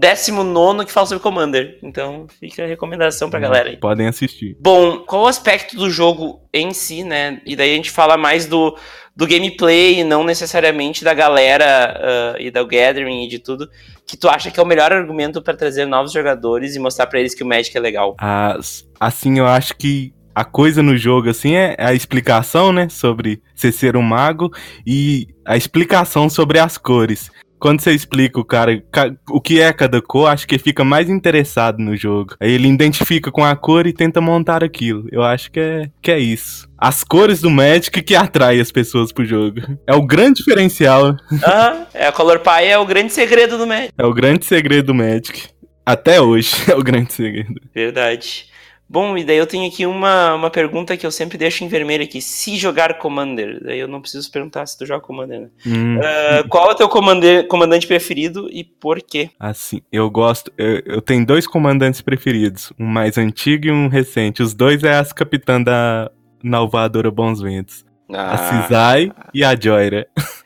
décimo 0.00 0.42
nono 0.42 0.84
que 0.84 0.90
fala 0.90 1.06
sobre 1.06 1.22
Commander. 1.22 1.78
Então 1.82 2.26
fica 2.40 2.64
a 2.64 2.66
recomendação 2.66 3.28
pra 3.28 3.38
galera 3.38 3.68
aí. 3.68 3.76
Podem 3.76 4.06
assistir. 4.06 4.56
Bom, 4.58 5.00
qual 5.00 5.24
o 5.24 5.26
aspecto 5.26 5.76
do 5.76 5.90
jogo 5.90 6.40
em 6.52 6.72
si, 6.72 7.04
né? 7.04 7.40
E 7.44 7.54
daí 7.54 7.72
a 7.72 7.76
gente 7.76 7.90
fala 7.90 8.16
mais 8.16 8.46
do, 8.46 8.74
do 9.14 9.26
gameplay, 9.26 10.02
não 10.02 10.24
necessariamente 10.24 11.04
da 11.04 11.12
galera 11.12 11.64
ah, 12.00 12.36
e 12.38 12.50
do 12.50 12.66
gathering 12.66 13.24
e 13.24 13.28
de 13.28 13.38
tudo, 13.38 13.68
que 14.06 14.16
tu 14.16 14.26
acha 14.28 14.50
que 14.50 14.58
é 14.58 14.62
o 14.62 14.66
melhor 14.66 14.90
argumento 14.90 15.42
pra 15.42 15.54
trazer 15.54 15.84
novos 15.84 16.12
jogadores 16.12 16.74
e 16.74 16.78
mostrar 16.78 17.06
pra 17.06 17.20
eles 17.20 17.34
que 17.34 17.42
o 17.42 17.46
Magic 17.46 17.76
é 17.76 17.80
legal. 17.80 18.16
As- 18.18 18.88
assim, 18.98 19.38
eu 19.38 19.46
acho 19.46 19.76
que 19.76 20.14
a 20.34 20.44
coisa 20.44 20.82
no 20.82 20.96
jogo, 20.96 21.28
assim, 21.28 21.54
é 21.54 21.76
a 21.78 21.92
explicação, 21.92 22.72
né? 22.72 22.88
Sobre 22.88 23.42
você 23.54 23.70
ser 23.70 23.96
um 23.96 24.02
mago 24.02 24.50
e 24.86 25.26
a 25.44 25.56
explicação 25.56 26.30
sobre 26.30 26.58
as 26.58 26.78
cores. 26.78 27.30
Quando 27.60 27.80
você 27.80 27.92
explica 27.92 28.40
o 28.40 28.44
cara 28.44 28.82
ca- 28.90 29.14
o 29.28 29.40
que 29.40 29.60
é 29.60 29.72
cada 29.72 30.00
cor, 30.02 30.28
acho 30.28 30.46
que 30.48 30.54
ele 30.56 30.62
fica 30.62 30.82
mais 30.82 31.08
interessado 31.10 31.78
no 31.78 31.94
jogo. 31.96 32.34
Aí 32.40 32.50
ele 32.52 32.66
identifica 32.68 33.30
com 33.30 33.44
a 33.44 33.54
cor 33.54 33.86
e 33.86 33.92
tenta 33.92 34.20
montar 34.20 34.64
aquilo. 34.64 35.06
Eu 35.12 35.22
acho 35.22 35.50
que 35.52 35.60
é, 35.60 35.90
que 36.02 36.10
é 36.10 36.18
isso. 36.18 36.68
As 36.78 37.04
cores 37.04 37.40
do 37.42 37.50
Magic 37.50 38.00
que 38.02 38.16
atrai 38.16 38.58
as 38.58 38.72
pessoas 38.72 39.12
pro 39.12 39.24
jogo. 39.24 39.60
É 39.86 39.94
o 39.94 40.02
grande 40.06 40.38
diferencial. 40.42 41.14
Aham, 41.44 41.86
é, 41.92 42.06
a 42.06 42.12
Color 42.12 42.40
Pie 42.40 42.66
é 42.66 42.78
o 42.78 42.86
grande 42.86 43.12
segredo 43.12 43.58
do 43.58 43.66
Magic. 43.66 43.92
É 43.98 44.04
o 44.04 44.14
grande 44.14 44.46
segredo 44.46 44.86
do 44.86 44.94
Magic. 44.94 45.48
Até 45.84 46.20
hoje 46.20 46.54
é 46.70 46.74
o 46.74 46.82
grande 46.82 47.12
segredo. 47.12 47.54
Verdade. 47.74 48.46
Bom, 48.92 49.16
e 49.16 49.22
daí 49.22 49.36
eu 49.36 49.46
tenho 49.46 49.68
aqui 49.68 49.86
uma, 49.86 50.34
uma 50.34 50.50
pergunta 50.50 50.96
que 50.96 51.06
eu 51.06 51.12
sempre 51.12 51.38
deixo 51.38 51.62
em 51.62 51.68
vermelho 51.68 52.02
aqui. 52.02 52.20
Se 52.20 52.56
jogar 52.56 52.98
Commander, 52.98 53.62
daí 53.62 53.78
eu 53.78 53.86
não 53.86 54.00
preciso 54.00 54.28
perguntar 54.32 54.66
se 54.66 54.76
tu 54.76 54.84
joga 54.84 55.00
Commander, 55.00 55.42
né? 55.42 55.48
Hum. 55.64 56.00
Ah, 56.02 56.42
qual 56.48 56.70
é 56.70 56.72
o 56.72 56.74
teu 56.74 56.88
comandante 56.88 57.86
preferido 57.86 58.48
e 58.50 58.64
por 58.64 59.00
quê? 59.00 59.30
Assim, 59.38 59.80
eu 59.92 60.10
gosto. 60.10 60.52
Eu, 60.58 60.82
eu 60.84 61.00
tenho 61.00 61.24
dois 61.24 61.46
comandantes 61.46 62.00
preferidos, 62.00 62.72
um 62.76 62.84
mais 62.84 63.16
antigo 63.16 63.68
e 63.68 63.70
um 63.70 63.86
recente. 63.86 64.42
Os 64.42 64.54
dois 64.54 64.82
é 64.82 64.94
as 64.94 65.12
capitã 65.12 65.62
da 65.62 66.10
Nalvadora 66.42 67.12
Bons 67.12 67.40
Ventos. 67.40 67.84
Ah, 68.12 68.34
A 68.34 68.38
Cisai 68.38 69.12
e 69.32 69.44
a 69.44 69.54
Joyra. 69.54 70.08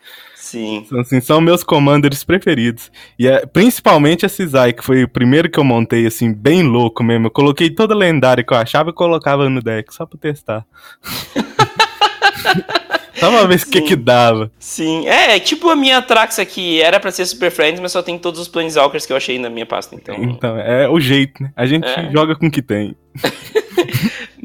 sim. 0.45 0.85
São, 0.87 0.99
assim, 0.99 1.21
são 1.21 1.41
meus 1.41 1.63
commanders 1.63 2.23
preferidos. 2.23 2.91
E 3.17 3.27
é, 3.27 3.45
principalmente 3.45 4.25
a 4.25 4.29
Cisai, 4.29 4.73
que 4.73 4.83
foi 4.83 5.03
o 5.03 5.09
primeiro 5.09 5.49
que 5.49 5.59
eu 5.59 5.63
montei, 5.63 6.05
assim, 6.05 6.33
bem 6.33 6.63
louco 6.63 7.03
mesmo. 7.03 7.27
Eu 7.27 7.31
coloquei 7.31 7.69
toda 7.69 7.95
lendária 7.95 8.43
que 8.43 8.53
eu 8.53 8.57
achava 8.57 8.89
e 8.91 8.93
colocava 8.93 9.49
no 9.49 9.61
deck, 9.61 9.93
só 9.93 10.05
pra 10.05 10.19
testar. 10.19 10.65
só 13.15 13.31
pra 13.31 13.47
ver 13.47 13.61
o 13.61 13.69
que 13.69 13.81
que 13.81 13.95
dava. 13.95 14.51
Sim, 14.59 15.07
é, 15.07 15.35
é 15.35 15.39
tipo 15.39 15.69
a 15.69 15.75
minha 15.75 16.01
Trax 16.01 16.39
aqui, 16.39 16.81
era 16.81 16.99
pra 16.99 17.11
ser 17.11 17.25
Super 17.25 17.51
Friends, 17.51 17.79
mas 17.79 17.91
só 17.91 18.01
tem 18.01 18.17
todos 18.19 18.39
os 18.39 18.47
Planeswalkers 18.47 19.05
que 19.05 19.13
eu 19.13 19.17
achei 19.17 19.39
na 19.39 19.49
minha 19.49 19.65
pasta, 19.65 19.95
então... 19.95 20.15
Então, 20.15 20.57
é 20.57 20.87
o 20.89 20.99
jeito, 20.99 21.41
né? 21.41 21.51
A 21.55 21.65
gente 21.65 21.87
É. 21.87 22.11
joga 22.11 22.35
com 22.35 22.47
o 22.47 22.51
que 22.51 22.61
tem. 22.61 22.95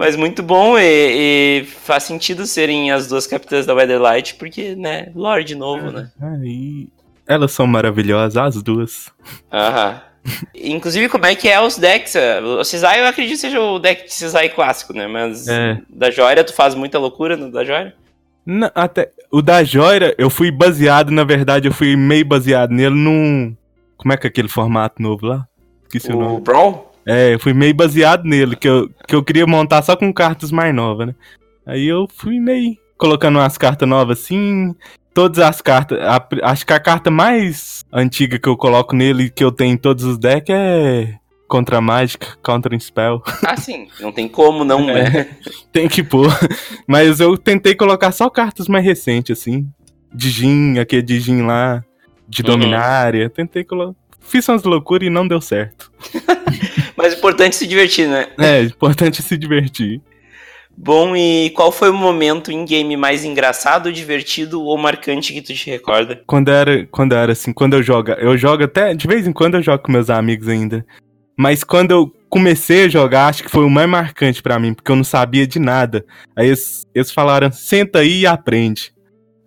Mas 0.01 0.17
muito 0.17 0.43
bom 0.43 0.79
e, 0.79 1.61
e 1.61 1.67
faz 1.67 2.05
sentido 2.05 2.47
serem 2.47 2.91
as 2.91 3.07
duas 3.07 3.27
capitãs 3.27 3.67
da 3.67 3.75
Weatherlight, 3.75 4.37
porque, 4.37 4.75
né, 4.75 5.13
lore 5.15 5.45
de 5.45 5.55
novo, 5.55 5.93
né? 5.93 6.11
Aí, 6.19 6.89
elas 7.29 7.53
são 7.53 7.67
maravilhosas, 7.67 8.35
as 8.39 8.63
duas. 8.63 9.13
Aham. 9.53 10.01
Inclusive, 10.57 11.11
como 11.11 11.27
é 11.27 11.35
que 11.35 11.51
é 11.51 11.61
os 11.61 11.77
decks? 11.77 12.15
O 12.43 12.65
Cisai 12.65 13.03
eu 13.03 13.09
acredito 13.09 13.35
que 13.35 13.41
seja 13.43 13.61
o 13.61 13.79
deck 13.79 14.07
de 14.07 14.15
Cisai 14.15 14.49
clássico, 14.49 14.95
né? 14.95 15.07
Mas 15.07 15.47
É. 15.47 15.79
da 15.91 16.11
Joia, 16.11 16.43
tu 16.45 16.55
faz 16.55 16.75
muita 16.75 16.99
loucura 16.99 17.37
no 17.37 17.53
da? 17.53 17.93
Não, 18.47 18.71
até, 18.75 19.11
o 19.31 19.43
da 19.43 19.63
Joira, 19.63 20.15
eu 20.17 20.31
fui 20.31 20.51
baseado, 20.51 21.11
na 21.11 21.25
verdade, 21.25 21.69
eu 21.69 21.75
fui 21.75 21.95
meio 21.95 22.25
baseado 22.25 22.71
nele 22.71 22.95
num. 22.95 23.55
Como 23.99 24.15
é 24.15 24.17
que 24.17 24.27
é 24.27 24.31
aquele 24.31 24.49
formato 24.49 25.03
novo 25.03 25.27
lá? 25.27 25.47
Esqueci 25.85 26.11
o, 26.11 26.17
O 26.17 26.21
nome. 26.23 26.41
Brawl? 26.41 26.90
É, 27.11 27.35
eu 27.35 27.39
fui 27.41 27.53
meio 27.53 27.75
baseado 27.75 28.25
nele, 28.25 28.55
que 28.55 28.69
eu, 28.69 28.89
que 29.09 29.15
eu 29.15 29.25
queria 29.25 29.47
montar 29.47 29.83
só 29.83 29.97
com 29.97 30.13
cartas 30.13 30.53
mais 30.53 30.73
novas, 30.75 31.09
né? 31.09 31.15
Aí 31.67 31.87
eu 31.87 32.07
fui 32.17 32.39
meio 32.39 32.77
colocando 32.97 33.39
umas 33.39 33.59
cartas 33.59 33.89
novas 33.89 34.21
assim. 34.21 34.75
Todas 35.13 35.39
as 35.41 35.61
cartas. 35.61 35.99
a- 36.01 36.25
acho 36.45 36.65
que 36.65 36.73
a 36.73 36.79
carta 36.79 37.11
mais 37.11 37.85
antiga 37.93 38.39
que 38.39 38.49
eu 38.49 38.57
coloco 38.57 38.95
nele, 38.95 39.29
que 39.29 39.43
eu 39.43 39.51
tenho 39.51 39.75
em 39.75 39.77
todos 39.77 40.05
os 40.05 40.19
decks, 40.19 40.55
é. 40.55 41.15
Contra 41.49 41.81
Mágica, 41.81 42.29
Counter 42.45 42.79
Spell. 42.81 43.21
Ah, 43.45 43.57
sim. 43.57 43.89
Não 44.01 44.13
tem 44.13 44.29
como 44.29 44.63
não, 44.65 44.87
né? 44.87 45.29
Tem 45.73 45.89
que 45.89 46.01
pôr. 46.05 46.29
Mas 46.87 47.19
eu 47.19 47.37
tentei 47.37 47.75
colocar 47.75 48.13
só 48.13 48.31
cartas 48.31 48.69
mais 48.69 48.85
recentes, 48.85 49.37
assim. 49.37 49.67
De 50.15 50.31
Jin, 50.31 50.79
aquele 50.79 51.03
de 51.03 51.19
Jin 51.19 51.43
lá. 51.43 51.83
De 52.29 52.43
Uhum. 52.43 52.47
Dominária. 52.51 53.29
Tentei 53.29 53.65
colocar. 53.65 53.99
Fiz 54.21 54.49
umas 54.49 54.63
loucuras 54.63 55.09
e 55.09 55.11
não 55.11 55.27
deu 55.27 55.41
certo. 55.41 55.91
Mas 57.01 57.15
o 57.15 57.17
importante 57.17 57.55
é 57.55 57.59
se 57.59 57.67
divertir, 57.67 58.07
né? 58.07 58.29
É, 58.39 58.63
importante 58.63 59.23
se 59.23 59.39
divertir. 59.39 60.01
Bom, 60.77 61.17
e 61.17 61.51
qual 61.51 61.73
foi 61.73 61.91
o 61.91 61.95
momento 61.95 62.51
em 62.51 62.65
game 62.65 62.97
mais 62.97 63.25
engraçado, 63.25 63.93
divertido 63.93 64.63
ou 64.63 64.79
marcante 64.79 65.33
que 65.33 65.43
tu 65.43 65.53
te 65.53 65.69
recorda? 65.71 66.23
Quando 66.27 66.51
era, 66.51 66.87
quando 66.87 67.15
era 67.15 67.33
assim, 67.33 67.53
quando 67.53 67.75
eu 67.75 67.83
jogo. 67.83 68.13
Eu 68.13 68.37
jogo 68.37 68.65
até. 68.65 68.95
De 68.95 69.07
vez 69.07 69.27
em 69.27 69.33
quando 69.33 69.57
eu 69.57 69.63
jogo 69.63 69.83
com 69.83 69.93
meus 69.93 70.11
amigos 70.11 70.49
ainda. 70.49 70.85
Mas 71.39 71.65
quando 71.65 71.91
eu 71.91 72.13
comecei 72.29 72.85
a 72.85 72.89
jogar, 72.89 73.29
acho 73.29 73.43
que 73.43 73.51
foi 73.51 73.65
o 73.65 73.71
mais 73.71 73.89
marcante 73.89 74.43
pra 74.43 74.59
mim, 74.59 74.75
porque 74.75 74.91
eu 74.91 74.97
não 74.97 75.05
sabia 75.05 75.47
de 75.47 75.59
nada. 75.59 76.05
Aí 76.37 76.49
eles, 76.49 76.87
eles 76.95 77.11
falaram, 77.11 77.51
senta 77.51 78.01
aí 78.01 78.21
e 78.21 78.27
aprende. 78.27 78.93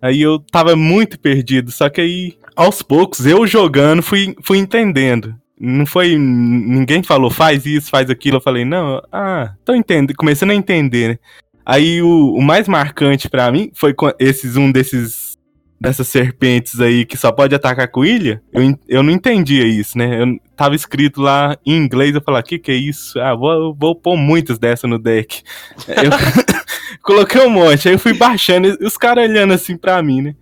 Aí 0.02 0.20
eu 0.20 0.38
tava 0.38 0.76
muito 0.76 1.18
perdido, 1.18 1.70
só 1.70 1.88
que 1.88 2.00
aí, 2.00 2.34
aos 2.54 2.82
poucos, 2.82 3.24
eu 3.24 3.46
jogando, 3.46 4.02
fui, 4.02 4.36
fui 4.42 4.58
entendendo. 4.58 5.34
Não 5.58 5.86
foi. 5.86 6.16
Ninguém 6.18 7.02
falou, 7.02 7.30
faz 7.30 7.64
isso, 7.66 7.90
faz 7.90 8.10
aquilo. 8.10 8.38
Eu 8.38 8.42
falei, 8.42 8.64
não, 8.64 9.02
ah, 9.12 9.54
tô 9.64 9.74
entendendo, 9.74 10.14
começando 10.16 10.50
a 10.50 10.54
entender, 10.54 11.08
né? 11.08 11.18
Aí 11.64 12.02
o, 12.02 12.34
o 12.34 12.42
mais 12.42 12.68
marcante 12.68 13.28
pra 13.28 13.50
mim 13.50 13.70
foi 13.74 13.94
esses 14.18 14.56
um 14.56 14.70
desses 14.70 15.34
dessas 15.80 16.08
serpentes 16.08 16.80
aí 16.80 17.04
que 17.04 17.16
só 17.16 17.30
pode 17.30 17.54
atacar 17.54 17.88
com 17.88 18.04
ilha, 18.04 18.42
eu, 18.52 18.78
eu 18.88 19.02
não 19.02 19.12
entendia 19.12 19.66
isso, 19.66 19.98
né? 19.98 20.22
Eu 20.22 20.40
tava 20.56 20.74
escrito 20.74 21.20
lá 21.20 21.58
em 21.64 21.76
inglês, 21.76 22.14
eu 22.14 22.22
falei, 22.22 22.42
que 22.42 22.58
que 22.58 22.70
é 22.70 22.74
isso? 22.74 23.20
Ah, 23.20 23.34
vou, 23.34 23.74
vou 23.74 23.94
pôr 23.94 24.16
muitas 24.16 24.58
dessas 24.58 24.88
no 24.88 24.98
deck. 24.98 25.42
Eu 25.88 26.10
coloquei 27.02 27.42
um 27.42 27.50
monte, 27.50 27.88
aí 27.88 27.94
eu 27.94 27.98
fui 27.98 28.14
baixando, 28.14 28.68
e 28.80 28.84
os 28.84 28.96
caras 28.96 29.28
olhando 29.28 29.52
assim 29.52 29.76
pra 29.76 30.02
mim, 30.02 30.22
né? 30.22 30.34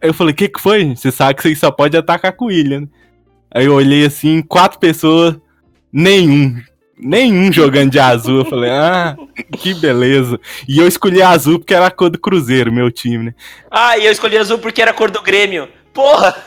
Eu 0.00 0.14
falei, 0.14 0.32
que 0.32 0.48
que 0.48 0.60
foi? 0.60 0.96
Você 0.96 1.10
sabe 1.10 1.34
que 1.34 1.42
você 1.42 1.54
só 1.54 1.70
pode 1.70 1.94
atacar 1.96 2.32
com 2.32 2.50
ilha, 2.50 2.80
né? 2.80 2.88
Aí 3.52 3.66
eu 3.66 3.74
olhei 3.74 4.06
assim, 4.06 4.42
quatro 4.42 4.78
pessoas, 4.78 5.36
nenhum 5.92 6.56
nenhum 7.02 7.52
jogando 7.52 7.90
de 7.90 7.98
azul. 7.98 8.40
Eu 8.40 8.44
falei, 8.44 8.70
ah, 8.70 9.16
que 9.58 9.74
beleza. 9.74 10.38
E 10.68 10.78
eu 10.78 10.86
escolhi 10.86 11.22
azul 11.22 11.58
porque 11.58 11.74
era 11.74 11.86
a 11.86 11.90
cor 11.90 12.10
do 12.10 12.18
Cruzeiro, 12.18 12.72
meu 12.72 12.90
time, 12.90 13.24
né? 13.24 13.34
Ah, 13.70 13.96
e 13.96 14.04
eu 14.04 14.12
escolhi 14.12 14.36
azul 14.36 14.58
porque 14.58 14.82
era 14.82 14.90
a 14.90 14.94
cor 14.94 15.10
do 15.10 15.22
Grêmio. 15.22 15.68
Porra! 15.92 16.36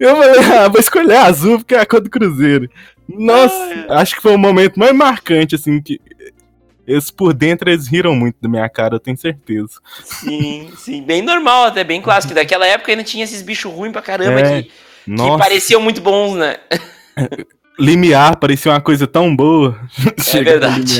Eu 0.00 0.16
falei, 0.16 0.40
ah, 0.52 0.68
vou 0.68 0.80
escolher 0.80 1.16
azul 1.16 1.58
porque 1.58 1.74
é 1.74 1.80
a 1.80 1.86
cor 1.86 2.00
do 2.00 2.10
Cruzeiro. 2.10 2.68
Nossa, 3.08 3.86
acho 3.90 4.16
que 4.16 4.22
foi 4.22 4.34
o 4.34 4.38
momento 4.38 4.78
mais 4.78 4.92
marcante, 4.92 5.54
assim, 5.54 5.80
que. 5.80 6.00
Eles 6.86 7.10
por 7.10 7.34
dentro 7.34 7.68
eles 7.68 7.88
riram 7.88 8.14
muito 8.14 8.36
da 8.40 8.48
minha 8.48 8.68
cara, 8.68 8.94
eu 8.94 9.00
tenho 9.00 9.16
certeza. 9.16 9.80
Sim, 10.04 10.70
sim. 10.76 11.02
Bem 11.02 11.20
normal, 11.20 11.64
até 11.64 11.82
bem 11.82 12.00
clássico. 12.00 12.32
Daquela 12.32 12.64
época 12.64 12.92
ainda 12.92 13.02
tinha 13.02 13.24
esses 13.24 13.42
bichos 13.42 13.72
ruins 13.72 13.92
pra 13.92 14.00
caramba 14.00 14.40
é, 14.40 14.62
que, 14.62 14.70
que 15.06 15.38
pareciam 15.38 15.80
muito 15.80 16.00
bons, 16.00 16.34
né? 16.34 16.56
Limiar 17.78 18.38
parecia 18.38 18.72
uma 18.72 18.80
coisa 18.80 19.06
tão 19.06 19.34
boa. 19.34 19.78
É 20.34 20.42
verdade. 20.42 20.98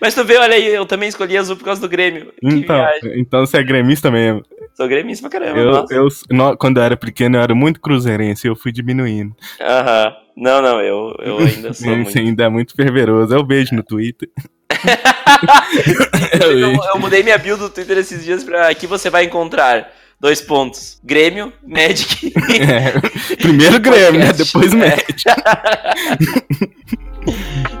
Mas 0.00 0.14
tu 0.14 0.24
vê, 0.24 0.36
olha 0.38 0.54
aí, 0.54 0.66
eu 0.66 0.86
também 0.86 1.08
escolhi 1.08 1.36
azul 1.36 1.56
por 1.56 1.64
causa 1.64 1.80
do 1.80 1.88
Grêmio. 1.88 2.32
Então, 2.42 2.84
então 3.16 3.40
você 3.46 3.58
é 3.58 3.62
gremista 3.62 4.10
mesmo. 4.10 4.42
Sou 4.74 4.88
gremista 4.88 5.28
pra 5.28 5.38
caramba. 5.38 5.58
Eu, 5.60 5.86
eu, 5.90 6.08
no, 6.30 6.56
quando 6.56 6.78
eu 6.78 6.82
era 6.82 6.96
pequeno, 6.96 7.36
eu 7.36 7.42
era 7.42 7.54
muito 7.54 7.80
cruzeirense, 7.80 8.46
eu 8.46 8.56
fui 8.56 8.72
diminuindo. 8.72 9.34
Aham. 9.60 10.16
Não, 10.36 10.62
não, 10.62 10.80
eu, 10.80 11.14
eu 11.18 11.38
ainda 11.38 11.74
sou. 11.74 11.94
muito... 11.94 12.18
ainda 12.18 12.44
é 12.44 12.48
muito 12.48 12.74
fervoroso. 12.74 13.34
Eu 13.34 13.46
vejo 13.46 13.74
no 13.74 13.82
Twitter. 13.82 14.30
eu, 16.40 16.58
eu, 16.58 16.72
eu, 16.72 16.98
mudei 16.98 17.22
minha 17.22 17.36
build 17.36 17.60
do 17.60 17.68
Twitter 17.68 17.98
esses 17.98 18.24
dias 18.24 18.42
pra 18.42 18.68
aqui 18.68 18.86
você 18.86 19.10
vai 19.10 19.24
encontrar 19.24 19.92
dois 20.22 20.40
pontos. 20.40 21.00
Grêmio, 21.02 21.52
Magic. 21.66 22.32
É, 22.62 22.92
primeiro 23.36 23.80
Grêmio, 23.80 24.20
né? 24.20 24.32
Depois 24.32 24.72
é. 24.72 24.76
Magic. 24.76 25.24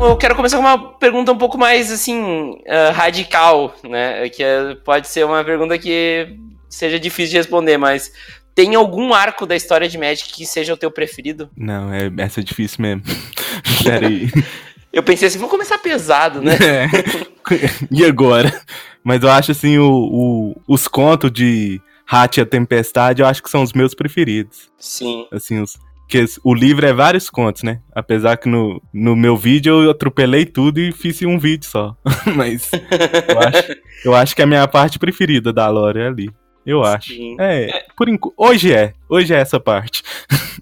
Eu 0.00 0.16
quero 0.16 0.34
começar 0.34 0.56
com 0.56 0.62
uma 0.62 0.94
pergunta 0.94 1.32
um 1.32 1.38
pouco 1.38 1.58
mais 1.58 1.92
assim 1.92 2.52
uh, 2.52 2.92
radical, 2.92 3.74
né? 3.84 4.28
Que 4.28 4.42
é, 4.42 4.74
pode 4.84 5.06
ser 5.08 5.24
uma 5.24 5.44
pergunta 5.44 5.78
que 5.78 6.36
seja 6.68 6.98
difícil 6.98 7.30
de 7.32 7.36
responder, 7.36 7.76
mas 7.76 8.12
tem 8.54 8.74
algum 8.74 9.14
arco 9.14 9.46
da 9.46 9.54
história 9.54 9.88
de 9.88 9.96
Magic 9.96 10.32
que 10.32 10.44
seja 10.44 10.74
o 10.74 10.76
teu 10.76 10.90
preferido? 10.90 11.48
Não, 11.56 11.92
é, 11.92 12.10
essa 12.18 12.40
é 12.40 12.42
difícil 12.42 12.82
mesmo. 12.82 13.02
Peraí. 13.84 14.28
Eu 14.92 15.02
pensei 15.02 15.28
assim, 15.28 15.38
vamos 15.38 15.50
começar 15.50 15.78
pesado, 15.78 16.40
né? 16.40 16.52
É. 16.54 16.88
E 17.90 18.04
agora? 18.04 18.52
Mas 19.02 19.22
eu 19.22 19.30
acho 19.30 19.52
assim, 19.52 19.78
o, 19.78 19.90
o 19.90 20.60
os 20.68 20.86
contos 20.86 21.32
de 21.32 21.80
Hat 22.06 22.36
e 22.36 22.42
a 22.42 22.46
Tempestade, 22.46 23.22
eu 23.22 23.26
acho 23.26 23.42
que 23.42 23.48
são 23.48 23.62
os 23.62 23.72
meus 23.72 23.94
preferidos. 23.94 24.70
Sim. 24.78 25.26
Assim, 25.32 25.62
os, 25.62 25.78
que 26.08 26.24
o 26.42 26.54
livro 26.54 26.86
é 26.86 26.92
vários 26.92 27.28
contos, 27.28 27.62
né? 27.62 27.80
Apesar 27.94 28.38
que 28.38 28.48
no, 28.48 28.82
no 28.92 29.14
meu 29.14 29.36
vídeo 29.36 29.82
eu 29.82 29.90
atropelei 29.90 30.46
tudo 30.46 30.80
e 30.80 30.90
fiz 30.90 31.20
um 31.22 31.38
vídeo 31.38 31.68
só. 31.68 31.94
Mas 32.34 32.70
eu 32.72 33.38
acho, 33.38 33.76
eu 34.06 34.14
acho 34.14 34.34
que 34.34 34.42
a 34.42 34.46
minha 34.46 34.66
parte 34.66 34.98
preferida 34.98 35.52
da 35.52 35.68
lore 35.68 36.00
é 36.00 36.06
ali. 36.06 36.30
Eu 36.68 36.84
acho. 36.84 37.14
Sim. 37.14 37.34
É, 37.40 37.86
por 37.96 38.10
inc... 38.10 38.20
hoje 38.36 38.74
é. 38.74 38.92
Hoje 39.08 39.32
é 39.32 39.38
essa 39.38 39.58
parte. 39.58 40.02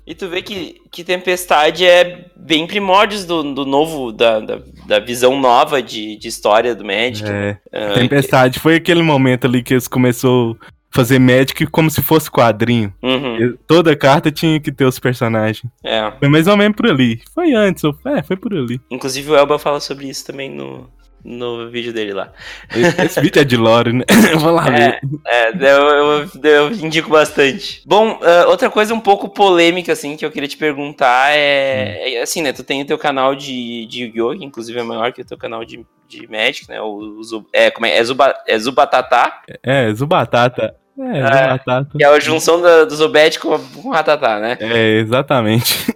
E 0.07 0.14
tu 0.14 0.29
vê 0.29 0.40
que, 0.40 0.81
que 0.88 1.03
Tempestade 1.03 1.85
é 1.85 2.27
bem 2.37 2.64
primórdios 2.64 3.25
do, 3.25 3.42
do 3.53 3.66
novo, 3.66 4.12
da, 4.12 4.38
da, 4.38 4.61
da 4.87 5.01
visão 5.01 5.40
nova 5.40 5.83
de, 5.83 6.16
de 6.16 6.29
história 6.29 6.77
do 6.77 6.85
Magic. 6.85 7.29
É. 7.29 7.59
Uh, 7.73 7.95
Tempestade 7.95 8.55
que... 8.55 8.61
foi 8.61 8.77
aquele 8.77 9.03
momento 9.03 9.49
ali 9.49 9.64
que 9.64 9.75
eles 9.75 9.88
começou 9.88 10.57
a 10.62 10.66
fazer 10.92 11.19
Magic 11.19 11.66
como 11.66 11.90
se 11.90 12.01
fosse 12.01 12.31
quadrinho. 12.31 12.95
Uhum. 13.03 13.59
Toda 13.66 13.97
carta 13.97 14.31
tinha 14.31 14.61
que 14.61 14.71
ter 14.71 14.85
os 14.85 15.01
personagens. 15.01 15.69
É. 15.83 16.12
Foi 16.21 16.29
mais 16.29 16.47
ou 16.47 16.57
menos 16.57 16.77
por 16.77 16.87
ali. 16.87 17.21
Foi 17.35 17.53
antes, 17.53 17.83
é, 18.07 18.23
foi 18.23 18.37
por 18.37 18.55
ali. 18.55 18.81
Inclusive 18.88 19.33
o 19.33 19.37
Elba 19.37 19.59
fala 19.59 19.81
sobre 19.81 20.09
isso 20.09 20.25
também 20.25 20.49
no, 20.49 20.88
no 21.27 21.69
vídeo 21.69 21.93
dele 21.93 22.12
lá. 22.12 22.33
Esse, 22.75 23.03
esse 23.03 23.21
vídeo 23.21 23.41
é 23.41 23.45
de 23.45 23.57
lore, 23.57 23.93
né? 23.93 24.05
Eu 24.31 24.39
vou 24.39 24.53
lá 24.53 24.69
é, 24.69 24.71
ver. 24.71 25.01
É, 25.27 25.51
eu, 25.51 25.89
eu, 25.89 26.31
eu, 26.43 26.71
indico 26.73 27.11
bastante. 27.11 27.83
Bom, 27.85 28.12
uh, 28.12 28.49
outra 28.49 28.71
coisa 28.71 28.95
um 28.95 29.01
pouco 29.01 29.29
polêmica, 29.29 29.93
assim, 29.93 30.17
que 30.17 30.25
eu 30.25 30.31
queria 30.31 30.49
te 30.49 30.57
perguntar 30.57 31.31
é, 31.35 32.01
hum. 32.01 32.19
é 32.19 32.23
assim, 32.23 32.43
né, 32.43 32.53
tu 32.53 32.62
tem 32.62 32.83
o 32.83 32.87
teu 32.87 32.99
canal 32.99 33.35
de, 33.35 33.87
de 33.87 34.05
Yu-Gi-Oh!, 34.05 34.39
que 34.39 34.45
inclusive 34.45 34.79
é 34.79 34.83
maior 34.83 35.12
que 35.12 35.23
o 35.23 35.25
teu 35.25 35.37
canal 35.37 35.65
de, 35.65 35.85
de 36.09 36.29
Magic, 36.29 36.69
né, 36.69 36.81
o, 36.81 37.21
o 37.21 37.47
é, 37.53 37.71
como 37.71 37.87
é, 37.87 37.97
é, 37.97 38.05
Zuba, 38.05 38.35
é 38.47 38.59
Zubatatá? 38.59 39.43
É, 39.62 39.93
Zubatata. 39.93 40.77
É, 40.99 41.19
é 41.19 41.23
Zubatata. 41.23 41.99
Que 41.99 42.05
é 42.05 42.07
a 42.07 42.21
junção 42.21 42.61
do, 42.61 42.87
do 42.87 42.95
Zubete 42.95 43.41
com, 43.41 43.59
com 43.59 43.91
Ratatá, 43.91 44.39
né? 44.39 44.57
É, 44.61 44.99
exatamente. 44.99 45.95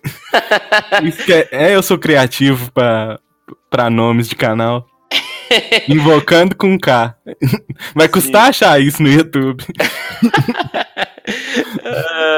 Isso 1.05 1.33
é, 1.33 1.49
é, 1.53 1.75
eu 1.77 1.83
sou 1.83 1.99
criativo 1.99 2.71
pra, 2.73 3.19
pra 3.71 3.89
nomes 3.89 4.29
de 4.29 4.37
canal. 4.37 4.90
Invocando 5.89 6.55
com 6.55 6.79
K. 6.79 7.17
Vai 7.95 8.09
custar 8.09 8.45
Sim. 8.45 8.51
achar 8.51 8.81
isso 8.81 9.03
no 9.03 9.09
YouTube. 9.09 9.63
uh, 9.63 9.67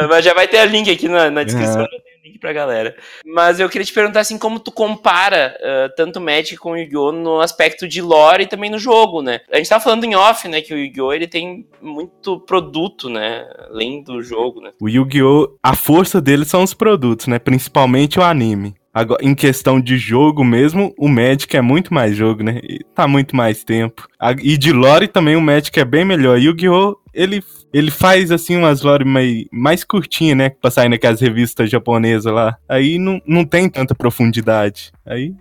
mas 0.09 0.25
já 0.25 0.35
vai 0.35 0.48
ter 0.48 0.66
o 0.66 0.70
link 0.70 0.90
aqui 0.90 1.09
na, 1.09 1.31
na 1.31 1.42
descrição. 1.42 1.83
É 1.83 1.88
link 2.25 2.38
pra 2.38 2.53
galera. 2.53 2.94
Mas 3.27 3.59
eu 3.59 3.68
queria 3.68 3.85
te 3.85 3.92
perguntar 3.92 4.20
assim, 4.20 4.38
como 4.38 4.61
tu 4.61 4.70
compara 4.70 5.57
uh, 5.61 5.92
tanto 5.96 6.20
Magic 6.20 6.57
com 6.57 6.72
o 6.72 6.77
Yu-Gi-Oh! 6.77 7.12
no 7.12 7.40
aspecto 7.40 7.88
de 7.88 8.01
lore 8.01 8.44
e 8.44 8.46
também 8.46 8.70
no 8.70 8.79
jogo, 8.79 9.22
né? 9.22 9.40
A 9.51 9.57
gente 9.57 9.68
tava 9.68 9.83
falando 9.83 10.05
em 10.05 10.14
off, 10.14 10.46
né, 10.48 10.61
que 10.61 10.72
o 10.72 10.79
Yu-Gi-Oh! 10.79 11.12
ele 11.12 11.27
tem 11.27 11.66
muito 11.81 12.38
produto, 12.40 13.09
né, 13.09 13.46
além 13.68 14.03
do 14.03 14.22
jogo, 14.22 14.61
né? 14.61 14.72
O 14.81 14.88
Yu-Gi-Oh! 14.88 15.57
a 15.62 15.75
força 15.75 16.20
dele 16.20 16.44
são 16.44 16.62
os 16.62 16.75
produtos, 16.75 17.27
né, 17.27 17.38
principalmente 17.38 18.18
o 18.18 18.22
anime. 18.22 18.75
Agora, 18.94 19.24
em 19.24 19.35
questão 19.35 19.81
de 19.81 19.96
jogo 19.96 20.44
mesmo, 20.44 20.92
o 20.98 21.09
Magic 21.09 21.57
é 21.57 21.62
muito 21.62 21.94
mais 21.94 22.14
jogo, 22.14 22.42
né? 22.42 22.61
E 22.62 22.81
tá 22.94 23.09
muito 23.09 23.35
mais 23.35 23.64
tempo. 23.64 24.07
E 24.42 24.57
de 24.59 24.72
lore 24.72 25.09
também 25.09 25.35
o 25.35 25.40
Magic 25.40 25.78
é 25.81 25.85
bem 25.85 26.05
melhor. 26.05 26.38
Yu-Gi-Oh! 26.38 27.02
ele 27.12 27.44
ele 27.72 27.90
faz 27.90 28.30
assim 28.30 28.56
umas 28.56 28.82
lore 28.82 29.04
mais, 29.04 29.44
mais 29.50 29.85
curtinhas, 29.85 30.37
né? 30.37 30.50
Pra 30.50 30.70
sair 30.70 30.88
naquelas 30.88 31.20
revistas 31.20 31.70
japonesas 31.70 32.32
lá. 32.32 32.56
Aí 32.68 32.98
não, 32.98 33.20
não 33.26 33.44
tem 33.44 33.68
tanta 33.68 33.94
profundidade. 33.94 34.92
Aí 35.06 35.32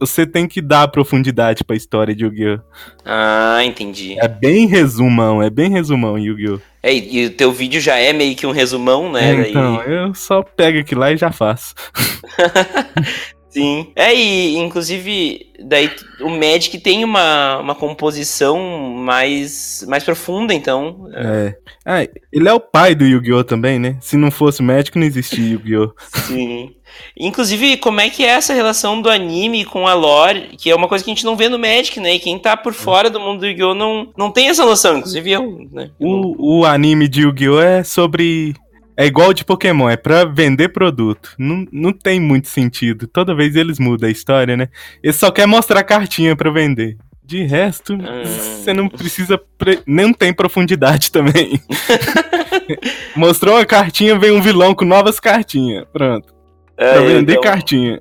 você 0.00 0.26
tem 0.26 0.46
que 0.46 0.60
dar 0.60 0.88
profundidade 0.88 1.64
pra 1.64 1.76
história 1.76 2.14
de 2.14 2.24
Yu-Gi-Oh! 2.24 2.60
Ah, 3.04 3.60
entendi. 3.64 4.16
É 4.18 4.28
bem 4.28 4.66
resumão, 4.66 5.42
é 5.42 5.48
bem 5.48 5.70
resumão 5.70 6.18
Yu-Gi-Oh! 6.18 6.60
É, 6.82 6.94
e 6.94 7.26
o 7.26 7.30
teu 7.30 7.50
vídeo 7.52 7.80
já 7.80 7.96
é 7.96 8.12
meio 8.12 8.36
que 8.36 8.46
um 8.46 8.52
resumão, 8.52 9.10
né? 9.10 9.30
É, 9.30 9.50
então, 9.50 9.76
Daí... 9.78 9.92
eu 9.92 10.14
só 10.14 10.42
pego 10.42 10.78
aqui 10.78 10.94
lá 10.94 11.12
e 11.12 11.16
já 11.16 11.32
faço. 11.32 11.74
Sim. 13.50 13.90
É, 13.96 14.14
e 14.14 14.56
inclusive, 14.56 15.46
daí 15.64 15.90
o 16.20 16.28
Magic 16.28 16.78
tem 16.78 17.02
uma, 17.04 17.58
uma 17.58 17.74
composição 17.74 18.58
mais, 18.58 19.84
mais 19.88 20.04
profunda, 20.04 20.52
então. 20.52 21.08
É. 21.14 21.54
Ah, 21.84 22.06
ele 22.32 22.48
é 22.48 22.52
o 22.52 22.60
pai 22.60 22.94
do 22.94 23.04
Yu-Gi-Oh! 23.04 23.44
também, 23.44 23.78
né? 23.78 23.96
Se 24.00 24.16
não 24.16 24.30
fosse 24.30 24.62
Magic, 24.62 24.98
não 24.98 25.06
existia 25.06 25.52
Yu-Gi-Oh! 25.52 25.92
Sim. 26.26 26.74
Inclusive, 27.18 27.78
como 27.78 28.00
é 28.00 28.10
que 28.10 28.24
é 28.24 28.28
essa 28.28 28.52
relação 28.52 29.00
do 29.00 29.10
anime 29.10 29.64
com 29.64 29.86
a 29.86 29.94
lore, 29.94 30.56
que 30.58 30.70
é 30.70 30.74
uma 30.74 30.88
coisa 30.88 31.04
que 31.04 31.10
a 31.10 31.14
gente 31.14 31.24
não 31.24 31.36
vê 31.36 31.48
no 31.48 31.58
Magic, 31.58 31.98
né? 32.00 32.14
E 32.14 32.18
quem 32.18 32.38
tá 32.38 32.56
por 32.56 32.74
fora 32.74 33.08
do 33.08 33.20
mundo 33.20 33.40
do 33.40 33.46
Yu-Gi-Oh! 33.46 33.74
Não, 33.74 34.12
não 34.16 34.30
tem 34.30 34.48
essa 34.48 34.64
noção, 34.64 34.98
inclusive 34.98 35.30
eu, 35.30 35.68
né? 35.72 35.90
O, 35.98 36.60
o 36.60 36.64
anime 36.66 37.08
de 37.08 37.22
Yu-Gi-Oh! 37.22 37.60
é 37.60 37.82
sobre 37.82 38.54
é 38.98 39.06
igual 39.06 39.32
de 39.32 39.44
Pokémon, 39.44 39.88
é 39.88 39.96
pra 39.96 40.24
vender 40.24 40.70
produto. 40.70 41.30
Não, 41.38 41.64
não 41.70 41.92
tem 41.92 42.18
muito 42.20 42.48
sentido. 42.48 43.06
Toda 43.06 43.34
vez 43.34 43.54
eles 43.54 43.78
mudam 43.78 44.08
a 44.08 44.12
história, 44.12 44.56
né? 44.56 44.68
Eles 45.02 45.16
só 45.16 45.30
querem 45.30 45.48
mostrar 45.50 45.84
cartinha 45.84 46.34
pra 46.34 46.50
vender. 46.50 46.96
De 47.24 47.42
resto, 47.44 47.92
Hum. 47.94 48.24
você 48.24 48.72
não 48.72 48.88
precisa. 48.88 49.38
Pre... 49.58 49.80
Não 49.86 50.12
tem 50.12 50.32
profundidade 50.32 51.12
também. 51.12 51.60
Mostrou 53.14 53.54
uma 53.56 53.66
cartinha, 53.66 54.18
vem 54.18 54.30
um 54.32 54.40
vilão 54.40 54.74
com 54.74 54.84
novas 54.84 55.20
cartinhas. 55.20 55.84
Pronto. 55.92 56.32
É, 56.76 56.92
Pra 56.94 57.00
vender 57.02 57.32
então, 57.32 57.42
cartinha. 57.42 58.00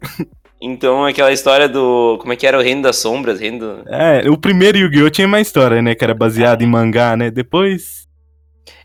então, 0.61 1.05
aquela 1.05 1.31
história 1.31 1.67
do. 1.67 2.17
Como 2.21 2.31
é 2.33 2.35
que 2.35 2.47
era 2.47 2.57
o 2.57 2.61
Reino 2.61 2.81
das 2.83 2.95
Sombras? 2.97 3.39
Reino 3.39 3.59
do... 3.59 3.83
É, 3.89 4.29
o 4.29 4.37
primeiro 4.37 4.77
Yu-Gi-Oh! 4.77 5.09
tinha 5.09 5.27
uma 5.27 5.41
história, 5.41 5.81
né? 5.81 5.93
Que 5.93 6.03
era 6.03 6.13
baseado 6.13 6.61
em 6.61 6.67
mangá, 6.67 7.15
né? 7.17 7.29
Depois 7.29 8.06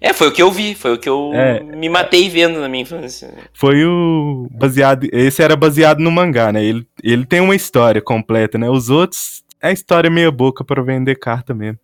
É, 0.01 0.13
foi 0.13 0.29
o 0.29 0.33
que 0.33 0.43
eu 0.43 0.51
vi, 0.51 0.75
foi 0.75 0.93
o 0.95 0.99
que 0.99 1.09
eu 1.09 1.31
É. 1.35 1.61
me 1.63 1.89
matei 1.89 2.29
vendo 2.29 2.61
na 2.61 2.69
minha 2.69 2.83
infância. 2.83 3.33
foi 3.55 3.85
o. 3.85 4.49
Baseado. 4.51 5.07
Esse 5.13 5.43
era 5.43 5.55
baseado 5.57 6.01
no 6.01 6.11
mangá, 6.11 6.53
né? 6.53 6.65
Ele, 6.65 6.87
ele 7.03 7.25
tem 7.25 7.41
uma 7.41 7.55
história 7.55 8.01
completa, 8.03 8.59
né? 8.59 8.69
Os 8.69 8.91
outros. 8.91 9.43
É 9.65 9.69
a 9.69 9.73
história 9.73 10.11
meia 10.11 10.31
boca 10.31 10.65
pra 10.65 10.83
vender 10.83 11.15
carta 11.17 11.55
mesmo. 11.55 11.79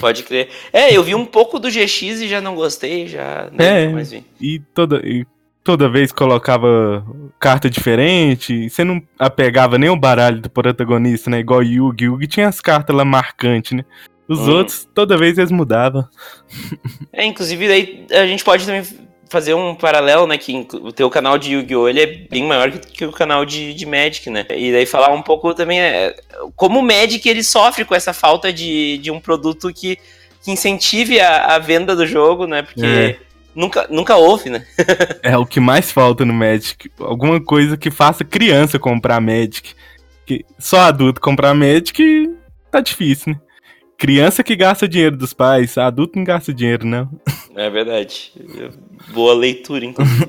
Pode 0.00 0.22
crer. 0.22 0.50
É, 0.70 0.94
eu 0.94 1.02
vi 1.02 1.14
um 1.14 1.24
pouco 1.24 1.58
do 1.58 1.70
GX 1.70 2.20
e 2.20 2.28
já 2.28 2.42
não 2.42 2.54
gostei, 2.54 3.06
já 3.06 3.48
nem 3.50 3.66
É. 3.66 3.88
mais 3.88 4.10
vi. 4.10 4.22
E 4.38 4.58
toda, 4.74 5.00
e 5.02 5.24
toda 5.64 5.88
vez 5.88 6.12
colocava 6.12 7.02
carta 7.40 7.70
diferente. 7.70 8.68
Você 8.68 8.84
não 8.84 9.02
apegava 9.18 9.78
nem 9.78 9.88
o 9.88 9.96
baralho 9.96 10.42
do 10.42 10.50
protagonista, 10.50 11.30
né? 11.30 11.38
Igual 11.40 11.62
Yugi. 11.62 12.04
Yugi 12.04 12.26
tinha 12.26 12.48
as 12.48 12.60
cartas 12.60 12.94
lá 12.94 13.04
marcantes, 13.04 13.72
né? 13.72 13.84
Os 14.28 14.38
Hum. 14.40 14.56
outros, 14.58 14.88
toda 14.94 15.16
vez 15.16 15.36
eles 15.36 15.50
mudavam. 15.50 16.06
É, 17.12 17.24
inclusive 17.24 17.66
daí 17.68 18.06
a 18.12 18.26
gente 18.26 18.44
pode 18.44 18.64
também 18.64 18.82
fazer 19.28 19.54
um 19.54 19.74
paralelo, 19.74 20.26
né, 20.26 20.36
que 20.36 20.66
o 20.74 20.92
teu 20.92 21.08
canal 21.08 21.38
de 21.38 21.52
Yu-Gi-Oh! 21.54 21.88
ele 21.88 22.00
é 22.02 22.06
bem 22.06 22.44
maior 22.44 22.70
que, 22.70 22.78
que 22.92 23.04
o 23.06 23.12
canal 23.12 23.46
de, 23.46 23.72
de 23.72 23.86
Magic, 23.86 24.28
né? 24.28 24.44
E 24.50 24.70
daí 24.70 24.84
falar 24.84 25.10
um 25.12 25.22
pouco 25.22 25.54
também 25.54 25.80
é, 25.80 26.14
como 26.54 26.78
o 26.80 26.82
Magic 26.82 27.26
ele 27.28 27.42
sofre 27.42 27.84
com 27.84 27.94
essa 27.94 28.12
falta 28.12 28.52
de, 28.52 28.98
de 28.98 29.10
um 29.10 29.18
produto 29.18 29.72
que, 29.72 29.98
que 30.44 30.50
incentive 30.50 31.18
a, 31.18 31.54
a 31.54 31.58
venda 31.58 31.96
do 31.96 32.06
jogo, 32.06 32.46
né? 32.46 32.60
Porque 32.62 32.84
É. 32.84 33.18
nunca, 33.54 33.86
nunca 33.90 34.16
houve, 34.16 34.50
né? 34.50 34.66
É 35.22 35.36
o 35.38 35.46
que 35.46 35.60
mais 35.60 35.90
falta 35.90 36.24
no 36.26 36.34
Magic. 36.34 36.90
Alguma 37.00 37.40
coisa 37.42 37.76
que 37.76 37.90
faça 37.90 38.24
criança 38.24 38.78
comprar 38.78 39.18
Magic. 39.20 39.74
Que 40.26 40.44
só 40.58 40.80
adulto 40.80 41.20
comprar 41.22 41.54
Magic 41.54 42.30
tá 42.70 42.80
difícil, 42.80 43.32
né? 43.32 43.40
Criança 44.02 44.42
que 44.42 44.56
gasta 44.56 44.88
dinheiro 44.88 45.16
dos 45.16 45.32
pais, 45.32 45.78
adulto 45.78 46.18
não 46.18 46.24
gasta 46.24 46.52
dinheiro, 46.52 46.84
não. 46.84 47.08
É 47.54 47.70
verdade. 47.70 48.32
Boa 49.14 49.32
leitura, 49.32 49.84
inclusive. 49.84 50.26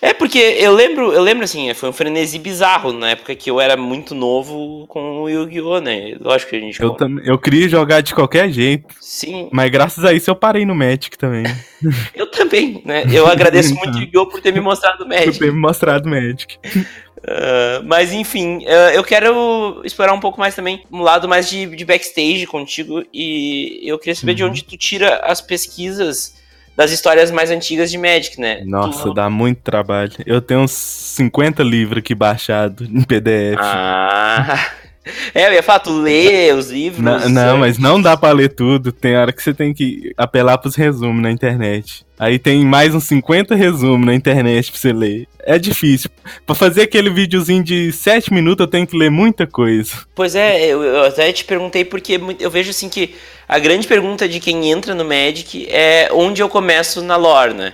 É 0.00 0.12
porque 0.12 0.38
eu 0.38 0.74
lembro, 0.74 1.12
eu 1.12 1.22
lembro 1.22 1.44
assim, 1.44 1.72
foi 1.74 1.88
um 1.88 1.92
frenesi 1.92 2.36
bizarro 2.36 2.92
na 2.92 3.10
época 3.10 3.36
que 3.36 3.48
eu 3.48 3.60
era 3.60 3.76
muito 3.76 4.12
novo 4.16 4.84
com 4.88 5.20
o 5.22 5.28
Yu-Gi-Oh, 5.28 5.80
né? 5.80 6.16
Lógico 6.20 6.50
que 6.50 6.56
a 6.56 6.60
gente 6.60 6.82
Eu, 6.82 6.90
tam- 6.90 7.20
eu 7.22 7.38
queria 7.38 7.68
jogar 7.68 8.00
de 8.00 8.12
qualquer 8.12 8.50
jeito, 8.50 8.92
Sim, 9.00 9.48
mas 9.52 9.70
graças 9.70 10.04
a 10.04 10.12
isso 10.12 10.28
eu 10.28 10.34
parei 10.34 10.66
no 10.66 10.74
Magic 10.74 11.16
também. 11.16 11.44
eu 12.16 12.26
também, 12.28 12.82
né? 12.84 13.04
Eu 13.12 13.28
agradeço 13.28 13.76
muito 13.76 13.94
o 13.98 14.00
Yu-Gi-Oh 14.00 14.26
por 14.26 14.40
ter 14.40 14.52
me 14.52 14.60
mostrado 14.60 15.04
o 15.04 15.06
Por 15.06 15.08
Magic. 15.08 15.38
ter 15.38 15.52
me 15.52 15.60
mostrado 15.60 16.08
Magic. 16.08 16.58
Ah, 17.26 17.80
mas 17.84 18.12
enfim, 18.12 18.64
ah, 18.66 18.92
eu 18.94 19.04
quero 19.04 19.80
explorar 19.84 20.12
um 20.12 20.20
pouco 20.20 20.38
mais 20.40 20.54
também 20.54 20.84
um 20.90 21.00
lado 21.02 21.28
mais 21.28 21.48
de, 21.48 21.66
de 21.66 21.84
backstage 21.84 22.46
contigo 22.46 23.04
e 23.12 23.80
eu 23.84 23.98
queria 23.98 24.14
saber 24.14 24.34
de 24.34 24.42
Uhum. 24.42 24.50
onde 24.50 24.64
tu 24.64 24.76
tira 24.76 25.16
as 25.24 25.40
pesquisas 25.40 26.34
das 26.76 26.90
histórias 26.90 27.30
mais 27.30 27.50
antigas 27.50 27.90
de 27.90 27.98
Magic, 27.98 28.40
né? 28.40 28.62
Nossa, 28.64 29.02
Tu- 29.02 29.14
dá 29.14 29.28
muito 29.28 29.60
trabalho. 29.60 30.10
Eu 30.24 30.40
tenho 30.40 30.60
uns 30.60 30.72
50 30.72 31.62
livros 31.62 31.98
aqui 31.98 32.14
baixados 32.14 32.88
em 32.88 33.02
PDF. 33.02 33.58
Ah. 33.60 34.58
É, 35.34 35.48
eu 35.48 35.54
ia 35.54 35.62
falar, 35.62 35.80
tu 35.80 35.92
lê 36.00 36.52
os 36.52 36.70
livros. 36.70 37.02
Não, 37.02 37.28
não, 37.28 37.58
mas 37.58 37.78
não 37.78 38.00
dá 38.00 38.16
pra 38.16 38.32
ler 38.32 38.50
tudo. 38.50 38.92
Tem 38.92 39.16
hora 39.16 39.32
que 39.32 39.42
você 39.42 39.54
tem 39.54 39.72
que 39.72 40.12
apelar 40.16 40.58
pros 40.58 40.76
resumos 40.76 41.22
na 41.22 41.30
internet. 41.30 42.04
Aí 42.18 42.38
tem 42.38 42.64
mais 42.64 42.94
uns 42.94 43.04
50 43.04 43.54
resumos 43.54 44.06
na 44.06 44.14
internet 44.14 44.70
pra 44.70 44.80
você 44.80 44.92
ler. 44.92 45.26
É 45.40 45.58
difícil. 45.58 46.10
Pra 46.46 46.54
fazer 46.54 46.82
aquele 46.82 47.10
videozinho 47.10 47.64
de 47.64 47.90
7 47.92 48.32
minutos, 48.32 48.64
eu 48.64 48.70
tenho 48.70 48.86
que 48.86 48.96
ler 48.96 49.10
muita 49.10 49.46
coisa. 49.46 49.92
Pois 50.14 50.36
é, 50.36 50.66
eu, 50.66 50.82
eu 50.82 51.04
até 51.04 51.32
te 51.32 51.44
perguntei 51.44 51.84
porque 51.84 52.20
eu 52.38 52.50
vejo 52.50 52.70
assim 52.70 52.88
que 52.88 53.14
a 53.48 53.58
grande 53.58 53.88
pergunta 53.88 54.28
de 54.28 54.38
quem 54.38 54.70
entra 54.70 54.94
no 54.94 55.04
Magic 55.04 55.66
é 55.70 56.10
onde 56.12 56.42
eu 56.42 56.48
começo 56.48 57.02
na 57.02 57.16
lore, 57.16 57.54
né? 57.54 57.72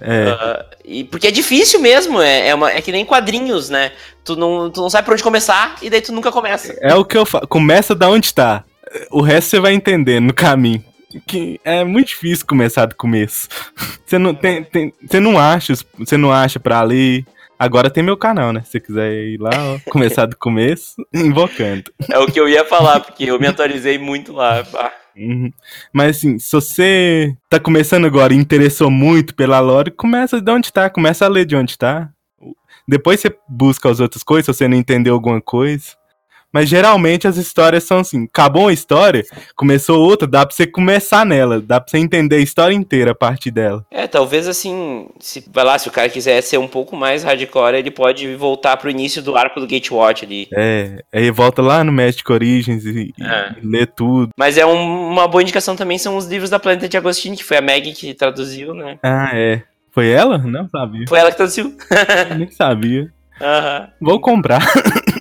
É, 0.00 0.28
Ah, 0.30 0.66
e 0.84 1.04
porque 1.04 1.26
é 1.28 1.30
difícil 1.30 1.80
mesmo, 1.80 2.20
é, 2.20 2.48
é, 2.48 2.54
uma- 2.54 2.70
é 2.70 2.80
que 2.80 2.92
nem 2.92 3.04
quadrinhos, 3.04 3.68
né? 3.68 3.92
Tu 4.24 4.36
não, 4.36 4.70
tu 4.70 4.80
não 4.80 4.90
sabe 4.90 5.04
por 5.06 5.12
onde 5.14 5.22
começar 5.22 5.76
e 5.82 5.90
daí 5.90 6.00
tu 6.00 6.12
nunca 6.12 6.30
começa. 6.30 6.76
é 6.80 6.94
o 6.94 7.04
que 7.04 7.16
eu 7.16 7.26
falo. 7.26 7.46
Começa 7.48 7.94
da 7.94 8.08
onde 8.08 8.32
tá. 8.32 8.64
O 9.10 9.20
resto 9.20 9.50
você 9.50 9.60
vai 9.60 9.72
entender 9.74 10.20
no 10.20 10.32
caminho. 10.32 10.82
Que 11.26 11.58
é 11.64 11.84
muito 11.84 12.08
difícil 12.08 12.46
começar 12.46 12.84
do 12.86 12.94
começo. 12.94 13.48
Você 14.04 14.18
não 14.18 14.34
tem, 14.34 14.62
tem- 14.64 14.92
você 15.06 15.18
não 15.20 15.38
acha, 15.38 15.74
você 15.98 16.16
não 16.18 16.30
acha 16.32 16.58
pra 16.60 16.82
ler. 16.82 17.24
Agora 17.58 17.90
tem 17.90 18.02
meu 18.02 18.16
canal, 18.16 18.52
né? 18.52 18.62
Se 18.64 18.72
você 18.72 18.80
quiser 18.80 19.12
ir 19.12 19.38
lá, 19.40 19.50
ó, 19.54 19.78
começar 19.90 20.24
do 20.26 20.36
começo, 20.36 20.94
invocando. 21.14 21.90
É 22.10 22.18
o 22.18 22.26
que 22.26 22.38
eu 22.38 22.48
ia 22.48 22.64
falar, 22.64 23.00
porque 23.00 23.24
eu 23.24 23.38
me 23.40 23.46
atualizei 23.46 23.98
muito 23.98 24.32
lá. 24.32 24.64
Ah, 24.74 24.92
Uhum. 25.18 25.50
Mas 25.92 26.16
assim, 26.18 26.38
se 26.38 26.52
você 26.52 27.36
tá 27.50 27.58
começando 27.58 28.06
agora 28.06 28.32
e 28.32 28.36
interessou 28.36 28.90
muito 28.90 29.34
pela 29.34 29.58
lore, 29.58 29.90
começa 29.90 30.40
de 30.40 30.50
onde 30.50 30.72
tá, 30.72 30.88
começa 30.88 31.24
a 31.24 31.28
ler 31.28 31.44
de 31.44 31.56
onde 31.56 31.76
tá. 31.76 32.08
Depois 32.86 33.20
você 33.20 33.36
busca 33.48 33.90
as 33.90 34.00
outras 34.00 34.22
coisas, 34.22 34.46
se 34.46 34.52
você 34.54 34.68
não 34.68 34.76
entendeu 34.76 35.14
alguma 35.14 35.40
coisa. 35.40 35.96
Mas 36.52 36.68
geralmente 36.68 37.28
as 37.28 37.36
histórias 37.36 37.84
são 37.84 37.98
assim, 37.98 38.24
acabou 38.24 38.62
uma 38.64 38.72
história, 38.72 39.22
começou 39.54 40.00
outra, 40.00 40.26
dá 40.26 40.46
pra 40.46 40.54
você 40.54 40.66
começar 40.66 41.26
nela, 41.26 41.60
dá 41.60 41.78
pra 41.80 41.90
você 41.90 41.98
entender 41.98 42.36
a 42.36 42.40
história 42.40 42.74
inteira 42.74 43.10
a 43.10 43.14
partir 43.14 43.50
dela. 43.50 43.84
É, 43.90 44.06
talvez 44.06 44.48
assim, 44.48 45.08
se 45.20 45.44
vai 45.52 45.64
lá, 45.64 45.78
se 45.78 45.88
o 45.88 45.92
cara 45.92 46.08
quiser 46.08 46.40
ser 46.42 46.58
um 46.58 46.66
pouco 46.68 46.96
mais 46.96 47.22
hardcore, 47.22 47.76
ele 47.76 47.90
pode 47.90 48.34
voltar 48.34 48.76
pro 48.78 48.88
início 48.90 49.20
do 49.22 49.36
arco 49.36 49.60
do 49.60 49.66
Gatewatch 49.66 50.24
ali. 50.24 50.48
É, 50.56 51.02
aí 51.12 51.30
volta 51.30 51.60
lá 51.60 51.84
no 51.84 51.92
Magic 51.92 52.30
Origins 52.32 52.84
e, 52.84 53.12
e 53.18 53.24
É. 53.24 53.54
lê 53.62 53.84
tudo. 53.86 54.30
Mas 54.36 54.56
é 54.56 54.64
um- 54.64 55.08
uma 55.10 55.28
boa 55.28 55.42
indicação 55.42 55.76
também 55.76 55.98
são 55.98 56.16
os 56.16 56.26
livros 56.26 56.48
da 56.50 56.58
Planeta 56.58 56.88
de 56.88 56.96
Agostini, 56.96 57.36
que 57.36 57.44
foi 57.44 57.58
a 57.58 57.62
Meg 57.62 57.92
que 57.92 58.14
traduziu, 58.14 58.72
né? 58.72 58.98
Ah, 59.02 59.30
é. 59.34 59.62
Foi 59.92 60.08
ela? 60.08 60.38
Não 60.38 60.68
sabia. 60.68 61.04
Foi 61.08 61.18
ela 61.18 61.30
que 61.30 61.36
traduziu. 61.36 61.76
Nem 62.38 62.50
sabia. 62.50 63.12
Aham. 63.40 63.88
Vou 64.00 64.20
comprar 64.20 64.60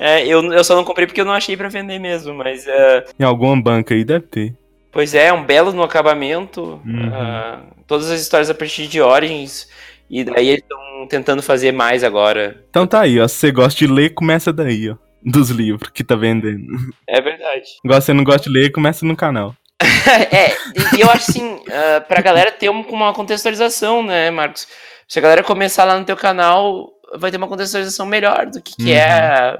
É, 0.00 0.24
eu, 0.26 0.52
eu 0.52 0.62
só 0.62 0.76
não 0.76 0.84
comprei 0.84 1.06
porque 1.06 1.20
eu 1.20 1.24
não 1.24 1.32
achei 1.32 1.56
pra 1.56 1.68
vender 1.68 1.98
mesmo, 1.98 2.32
mas 2.32 2.64
é, 2.68 3.04
em 3.18 3.24
alguma 3.24 3.60
banca 3.60 3.94
aí, 3.94 4.04
deve 4.04 4.26
ter. 4.26 4.54
pois 4.92 5.12
é, 5.14 5.26
é 5.26 5.32
um 5.32 5.42
belo 5.44 5.72
no 5.72 5.82
acabamento. 5.82 6.80
Uhum. 6.86 7.10
ah, 7.12 7.60
todas 7.86 8.08
as 8.10 8.20
histórias 8.20 8.48
a 8.48 8.54
partir 8.54 8.86
de 8.86 9.00
Origins. 9.00 9.68
E 10.10 10.22
daí 10.24 10.48
eles 10.48 10.62
estão 10.62 11.06
tentando 11.08 11.42
fazer 11.42 11.72
mais 11.72 12.02
agora. 12.04 12.56
Então 12.70 12.86
tá 12.86 13.00
aí, 13.00 13.20
ó. 13.20 13.26
Se 13.28 13.34
você 13.36 13.50
gosta 13.52 13.78
de 13.78 13.86
ler, 13.92 14.10
começa 14.14 14.52
daí, 14.52 14.88
ó. 14.90 14.96
Dos 15.22 15.50
livros 15.50 15.90
que 15.90 16.04
tá 16.04 16.14
vendendo. 16.16 16.64
É 17.06 17.20
verdade. 17.20 17.64
Agora, 17.84 18.00
se 18.00 18.06
você 18.06 18.12
não 18.14 18.22
gosta 18.24 18.42
de 18.48 18.50
ler, 18.56 18.70
começa 18.70 19.04
no 19.04 19.16
canal. 19.16 19.54
é, 20.32 20.52
e- 20.96 21.00
eu 21.02 21.10
acho 21.10 21.30
assim, 21.30 21.54
uh, 21.56 22.00
pra 22.06 22.22
galera 22.22 22.50
ter 22.52 22.70
um- 22.70 22.80
uma 22.88 23.12
contextualização, 23.12 24.02
né, 24.02 24.30
Marcos? 24.30 24.66
Se 25.08 25.18
a 25.18 25.22
galera 25.22 25.42
começar 25.42 25.84
lá 25.84 25.98
no 25.98 26.04
teu 26.04 26.16
canal, 26.16 26.88
vai 27.16 27.30
ter 27.30 27.36
uma 27.36 27.48
contextualização 27.48 28.06
melhor 28.06 28.46
do 28.46 28.62
que, 28.62 28.74
que 28.76 28.84
Uhum. 28.92 28.96
é 28.96 29.58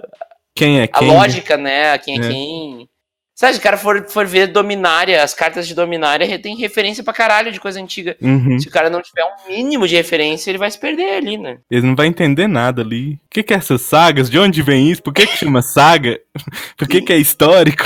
Quem 0.58 0.80
é 0.80 0.82
a 0.82 0.88
quem? 0.88 1.06
né? 1.08 1.14
lógica, 1.14 1.56
né? 1.56 1.98
Quem 1.98 2.18
é, 2.20 2.24
É. 2.24 2.28
quem. 2.28 2.88
Sabe, 3.32 3.52
se 3.54 3.60
o 3.60 3.62
cara 3.62 3.76
for, 3.76 4.04
for 4.08 4.26
ver 4.26 4.48
Dominária, 4.48 5.22
as 5.22 5.32
cartas 5.32 5.68
de 5.68 5.72
Dominária 5.72 6.36
tem 6.40 6.56
referência 6.56 7.04
pra 7.04 7.12
caralho 7.12 7.52
de 7.52 7.60
coisa 7.60 7.80
antiga. 7.80 8.16
Uhum. 8.20 8.58
Se 8.58 8.66
o 8.66 8.70
cara 8.70 8.90
não 8.90 9.00
tiver 9.00 9.22
um 9.24 9.48
mínimo 9.48 9.86
de 9.86 9.94
referência, 9.94 10.50
ele 10.50 10.58
vai 10.58 10.68
se 10.68 10.76
perder 10.76 11.18
ali, 11.18 11.38
né? 11.38 11.58
Eles 11.70 11.84
não 11.84 11.94
vão 11.94 12.04
entender 12.04 12.48
nada 12.48 12.82
ali. 12.82 13.12
O 13.12 13.18
que, 13.30 13.44
que 13.44 13.54
é 13.54 13.56
essas 13.58 13.82
sagas? 13.82 14.28
De 14.28 14.36
onde 14.40 14.60
vem 14.60 14.90
isso? 14.90 15.00
Por 15.04 15.14
que, 15.14 15.24
que 15.24 15.36
chama 15.36 15.62
saga? 15.62 16.18
Por 16.76 16.88
que, 16.88 17.00
que 17.00 17.12
é 17.12 17.16
histórico? 17.16 17.84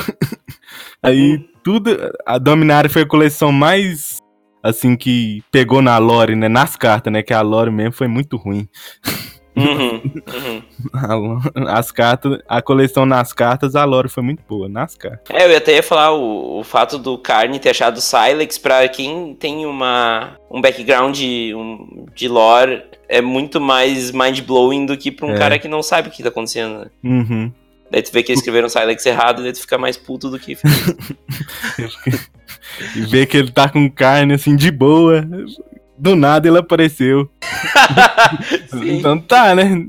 Aí 1.03 1.39
tudo. 1.63 1.99
A 2.25 2.39
Dominária 2.39 2.89
foi 2.89 3.03
a 3.03 3.07
coleção 3.07 3.53
mais. 3.53 4.23
Assim, 4.63 4.97
que 4.97 5.43
pegou 5.51 5.83
na 5.83 5.99
lore, 5.99 6.35
né? 6.35 6.49
Nas 6.49 6.77
cartas, 6.77 7.13
né? 7.13 7.23
Que 7.23 7.35
a 7.35 7.43
lore 7.43 7.71
mesmo 7.71 7.93
foi 7.93 8.09
muito 8.09 8.39
ruim. 8.39 8.67
Uhum, 9.55 10.01
uhum. 10.35 11.41
As 11.69 11.91
cartas, 11.93 12.39
a 12.49 12.63
coleção 12.63 13.05
nas 13.05 13.33
cartas, 13.33 13.77
a 13.77 13.85
lore 13.85 14.09
foi 14.09 14.23
muito 14.23 14.43
boa. 14.49 14.69
Nas 14.69 14.95
cartas. 14.95 15.35
É, 15.35 15.53
eu 15.53 15.57
até 15.57 15.75
ia 15.75 15.83
falar 15.83 16.13
o, 16.15 16.61
o 16.61 16.65
fato 16.65 16.99
do 16.99 17.19
Carne 17.19 17.59
ter 17.59 17.71
achado 17.71 18.01
Silex, 18.01 18.57
pra 18.59 18.89
quem 18.89 19.35
tem 19.35 19.67
uma, 19.67 20.37
um 20.51 20.61
background 20.61 21.15
de, 21.17 21.53
um, 21.55 22.07
de 22.15 22.29
lore, 22.29 22.83
é 23.09 23.21
muito 23.21 23.61
mais 23.61 24.11
mind-blowing 24.11 24.87
do 24.87 24.97
que 24.97 25.11
pra 25.11 25.27
um 25.27 25.33
É. 25.35 25.39
cara 25.39 25.59
que 25.59 25.69
não 25.69 25.83
sabe 25.83 26.09
o 26.09 26.11
que 26.11 26.23
tá 26.23 26.31
acontecendo. 26.31 26.79
né? 26.81 26.87
Uhum. 27.05 27.53
Daí 27.91 28.01
tu 28.01 28.11
vê 28.11 28.23
que 28.23 28.33
eles 28.33 28.41
escreveram 28.41 28.71
Silex 28.71 29.05
errado, 29.05 29.43
daí 29.43 29.53
tu 29.53 29.61
fica 29.61 29.77
mais 29.77 29.99
puto 29.99 30.31
do 30.31 30.39
que. 30.39 30.57
E 32.97 33.01
ver 33.03 33.27
que 33.27 33.37
ele 33.37 33.51
tá 33.51 33.69
com 33.69 33.91
carne 33.91 34.35
assim 34.35 34.57
de 34.57 34.71
boa. 34.71 35.27
Do 36.03 36.17
nada 36.17 36.49
ele 36.49 36.59
apareceu. 36.59 37.31
Então 38.85 39.19
tá, 39.21 39.55
né? 39.55 39.87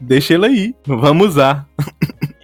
Deixa 0.00 0.34
ele 0.34 0.46
aí. 0.46 0.74
Vamos 0.84 1.28
usar. 1.28 1.68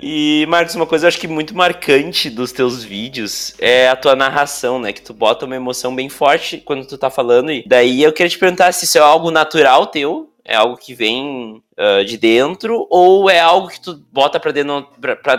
E, 0.01 0.46
Marcos, 0.49 0.77
uma 0.77 0.87
coisa 0.87 1.07
eu 1.07 1.09
acho 1.09 1.18
que 1.18 1.27
muito 1.27 1.57
marcante 1.57 2.31
dos 2.31 2.53
teus 2.53 2.85
vídeos 2.85 3.55
é 3.59 3.88
a 3.88 3.96
tua 3.96 4.14
narração, 4.14 4.79
né? 4.79 4.92
Que 4.92 5.03
tu 5.03 5.12
bota 5.12 5.44
uma 5.44 5.57
emoção 5.57 5.94
bem 5.94 6.09
forte 6.09 6.59
quando 6.59 6.87
tu 6.87 6.96
tá 6.96 7.11
falando. 7.11 7.51
E 7.51 7.64
daí 7.66 8.03
eu 8.03 8.12
queria 8.12 8.31
te 8.31 8.38
perguntar 8.38 8.70
se 8.73 8.85
isso 8.85 8.99
é 8.99 9.01
algo 9.01 9.31
natural 9.31 9.87
teu, 9.88 10.31
é 10.44 10.55
algo 10.55 10.76
que 10.76 10.94
vem 10.94 11.62
uh, 11.79 12.05
de 12.05 12.16
dentro, 12.16 12.87
ou 12.90 13.29
é 13.29 13.40
algo 13.40 13.68
que 13.68 13.81
tu 13.81 14.03
bota 14.12 14.40
pra 14.40 14.53
dentro 14.53 14.87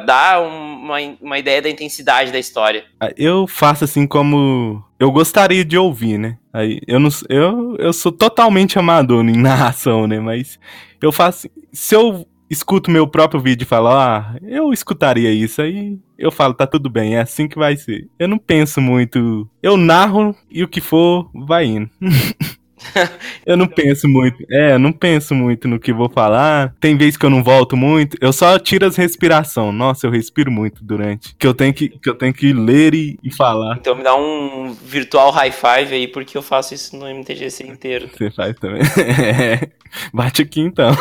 dar 0.05 0.41
uma, 0.41 0.97
uma 1.21 1.39
ideia 1.39 1.61
da 1.61 1.69
intensidade 1.69 2.31
da 2.31 2.39
história? 2.39 2.85
Ah, 2.99 3.11
eu 3.17 3.47
faço 3.47 3.83
assim 3.83 4.07
como 4.07 4.83
eu 4.99 5.11
gostaria 5.11 5.65
de 5.65 5.77
ouvir, 5.77 6.17
né? 6.17 6.37
Aí 6.53 6.79
eu 6.87 6.99
não 6.99 7.09
eu, 7.29 7.75
eu 7.77 7.93
sou 7.93 8.11
totalmente 8.11 8.77
amador 8.77 9.23
em 9.23 9.37
narração, 9.41 10.07
né? 10.07 10.19
Mas 10.19 10.59
eu 11.01 11.11
faço. 11.11 11.49
Se 11.71 11.95
eu 11.95 12.27
escuto 12.49 12.91
meu 12.91 13.07
próprio 13.07 13.39
vídeo 13.39 13.63
e 13.63 13.67
falo, 13.67 13.87
ah, 13.87 14.35
eu 14.43 14.73
escutaria 14.73 15.31
isso, 15.31 15.61
aí 15.61 15.97
eu 16.17 16.29
falo, 16.29 16.53
tá 16.53 16.67
tudo 16.67 16.89
bem, 16.89 17.15
é 17.15 17.21
assim 17.21 17.47
que 17.47 17.57
vai 17.57 17.77
ser. 17.77 18.09
Eu 18.19 18.27
não 18.27 18.37
penso 18.37 18.81
muito. 18.81 19.49
Eu 19.63 19.77
narro 19.77 20.35
e 20.49 20.61
o 20.61 20.67
que 20.67 20.81
for, 20.81 21.29
vai 21.33 21.65
indo. 21.65 21.89
eu 23.45 23.57
não 23.57 23.67
penso 23.67 24.07
muito. 24.07 24.43
É, 24.49 24.73
eu 24.73 24.79
não 24.79 24.91
penso 24.91 25.33
muito 25.33 25.67
no 25.67 25.79
que 25.79 25.93
vou 25.93 26.09
falar. 26.09 26.73
Tem 26.79 26.97
vezes 26.97 27.17
que 27.17 27.25
eu 27.25 27.29
não 27.29 27.43
volto 27.43 27.77
muito. 27.77 28.17
Eu 28.19 28.33
só 28.33 28.57
tiro 28.59 28.85
as 28.85 28.95
respiração. 28.95 29.71
Nossa, 29.71 30.07
eu 30.07 30.11
respiro 30.11 30.51
muito 30.51 30.83
durante. 30.83 31.35
Que 31.35 31.47
eu 31.47 31.53
tenho 31.53 31.73
que, 31.73 31.89
que, 31.89 32.09
eu 32.09 32.15
tenho 32.15 32.33
que 32.33 32.53
ler 32.53 32.93
e, 32.93 33.19
e 33.23 33.33
falar. 33.33 33.77
Então 33.79 33.95
me 33.95 34.03
dá 34.03 34.15
um 34.15 34.73
virtual 34.73 35.31
high 35.31 35.51
five 35.51 35.93
aí, 35.93 36.07
porque 36.07 36.37
eu 36.37 36.41
faço 36.41 36.73
isso 36.73 36.95
no 36.95 37.07
MTGC 37.07 37.65
inteiro. 37.65 38.09
Você 38.15 38.31
faz 38.31 38.55
também. 38.57 38.81
É. 38.81 39.69
Bate 40.13 40.41
aqui 40.41 40.61
então 40.61 40.95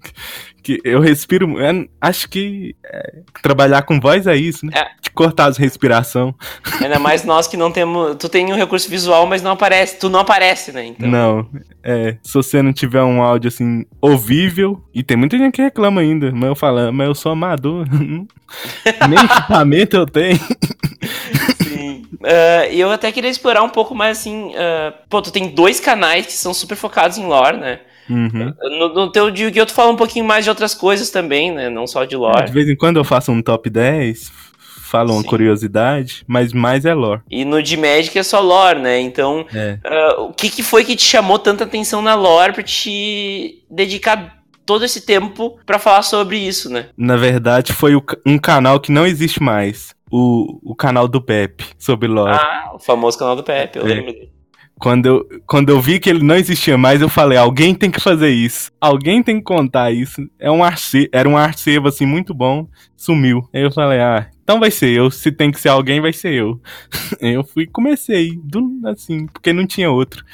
que 0.62 0.80
eu 0.84 1.00
respiro. 1.00 1.60
É, 1.60 1.86
acho 2.00 2.28
que 2.28 2.74
é, 2.84 3.22
trabalhar 3.42 3.82
com 3.82 4.00
voz 4.00 4.26
é 4.26 4.36
isso, 4.36 4.66
né? 4.66 4.72
É. 4.74 4.99
De 5.10 5.14
cortar 5.14 5.46
as 5.46 5.56
respiração. 5.56 6.34
Ainda 6.80 6.98
mais 6.98 7.24
nós 7.24 7.48
que 7.48 7.56
não 7.56 7.72
temos. 7.72 8.16
Tu 8.16 8.28
tem 8.28 8.52
um 8.52 8.56
recurso 8.56 8.88
visual, 8.88 9.26
mas 9.26 9.42
não 9.42 9.50
aparece. 9.50 9.98
Tu 9.98 10.08
não 10.08 10.20
aparece, 10.20 10.72
né? 10.72 10.86
Então... 10.86 11.08
Não. 11.08 11.48
É. 11.82 12.16
Se 12.22 12.34
você 12.34 12.62
não 12.62 12.72
tiver 12.72 13.02
um 13.02 13.22
áudio 13.22 13.48
assim, 13.48 13.84
ouvível. 14.00 14.82
E 14.94 15.02
tem 15.02 15.16
muita 15.16 15.36
gente 15.36 15.54
que 15.54 15.62
reclama 15.62 16.00
ainda. 16.00 16.30
Mas 16.32 16.48
eu 16.48 16.56
falo, 16.56 16.92
mas 16.92 17.08
eu 17.08 17.14
sou 17.14 17.32
amador. 17.32 17.86
Nem 17.90 19.18
equipamento 19.24 19.96
eu 19.96 20.06
tenho. 20.06 20.40
Uh, 22.20 22.70
e 22.70 22.78
eu 22.78 22.90
até 22.90 23.10
queria 23.10 23.30
explorar 23.30 23.62
um 23.62 23.68
pouco 23.68 23.94
mais 23.94 24.18
assim. 24.18 24.48
Uh, 24.48 24.92
pô, 25.08 25.22
tu 25.22 25.32
tem 25.32 25.48
dois 25.48 25.80
canais 25.80 26.26
que 26.26 26.32
são 26.32 26.52
super 26.52 26.76
focados 26.76 27.16
em 27.16 27.26
lore, 27.26 27.56
né? 27.56 27.80
Uhum. 28.10 28.52
No, 28.78 28.88
no 28.92 29.12
teu 29.12 29.28
eu 29.28 29.66
tu 29.66 29.72
fala 29.72 29.92
um 29.92 29.96
pouquinho 29.96 30.24
mais 30.24 30.44
de 30.44 30.50
outras 30.50 30.74
coisas 30.74 31.10
também, 31.10 31.52
né? 31.52 31.70
Não 31.70 31.86
só 31.86 32.04
de 32.04 32.16
lore. 32.16 32.42
É, 32.42 32.46
de 32.46 32.52
vez 32.52 32.68
em 32.68 32.76
quando 32.76 32.96
eu 32.96 33.04
faço 33.04 33.30
um 33.30 33.40
top 33.40 33.70
10, 33.70 34.32
falo 34.90 35.14
uma 35.14 35.22
curiosidade, 35.22 36.24
mas 36.26 36.52
mais 36.52 36.84
é 36.84 36.92
lore. 36.92 37.22
E 37.30 37.44
no 37.44 37.62
de 37.62 37.76
Magic 37.76 38.18
é 38.18 38.22
só 38.22 38.40
lore, 38.40 38.80
né? 38.80 38.98
Então, 38.98 39.46
é. 39.54 39.78
uh, 40.18 40.22
o 40.24 40.32
que, 40.32 40.50
que 40.50 40.62
foi 40.62 40.84
que 40.84 40.96
te 40.96 41.04
chamou 41.04 41.38
tanta 41.38 41.64
atenção 41.64 42.02
na 42.02 42.14
lore 42.14 42.52
pra 42.52 42.62
te 42.62 43.64
dedicar 43.70 44.40
todo 44.66 44.84
esse 44.84 45.06
tempo 45.06 45.58
para 45.64 45.78
falar 45.78 46.02
sobre 46.02 46.38
isso, 46.38 46.68
né? 46.70 46.86
Na 46.96 47.16
verdade, 47.16 47.72
foi 47.72 47.94
o, 47.94 48.02
um 48.26 48.38
canal 48.38 48.80
que 48.80 48.90
não 48.90 49.06
existe 49.06 49.42
mais. 49.42 49.94
O, 50.12 50.58
o 50.64 50.74
canal 50.74 51.06
do 51.06 51.22
Pepe, 51.22 51.64
sobre 51.78 52.08
lore. 52.08 52.32
Ah, 52.34 52.72
o 52.74 52.80
famoso 52.80 53.16
canal 53.16 53.36
do 53.36 53.44
Pepe, 53.44 53.78
eu 53.78 53.84
é. 53.84 53.88
lembro 53.88 54.12
dele. 54.12 54.32
Quando 54.80 55.06
eu, 55.06 55.28
quando 55.46 55.68
eu 55.68 55.78
vi 55.78 56.00
que 56.00 56.08
ele 56.08 56.24
não 56.24 56.34
existia 56.34 56.78
mais, 56.78 57.02
eu 57.02 57.08
falei, 57.08 57.36
alguém 57.36 57.74
tem 57.74 57.90
que 57.90 58.00
fazer 58.00 58.30
isso. 58.30 58.72
Alguém 58.80 59.22
tem 59.22 59.36
que 59.36 59.44
contar 59.44 59.92
isso. 59.92 60.22
É 60.38 60.50
um 60.50 60.64
arce 60.64 61.08
era 61.12 61.28
um 61.28 61.36
arcebo, 61.36 61.88
assim, 61.88 62.06
muito 62.06 62.32
bom. 62.32 62.66
Sumiu. 62.96 63.46
Aí 63.52 63.62
eu 63.62 63.70
falei, 63.70 64.00
ah, 64.00 64.26
então 64.50 64.58
vai 64.58 64.70
ser 64.72 64.90
eu. 64.90 65.12
Se 65.12 65.30
tem 65.30 65.52
que 65.52 65.60
ser 65.60 65.68
alguém, 65.68 66.00
vai 66.00 66.12
ser 66.12 66.32
eu. 66.32 66.60
eu 67.22 67.44
fui 67.44 67.68
comecei, 67.68 68.36
do, 68.42 68.80
assim, 68.86 69.26
porque 69.26 69.52
não 69.52 69.64
tinha 69.64 69.88
outro. 69.88 70.24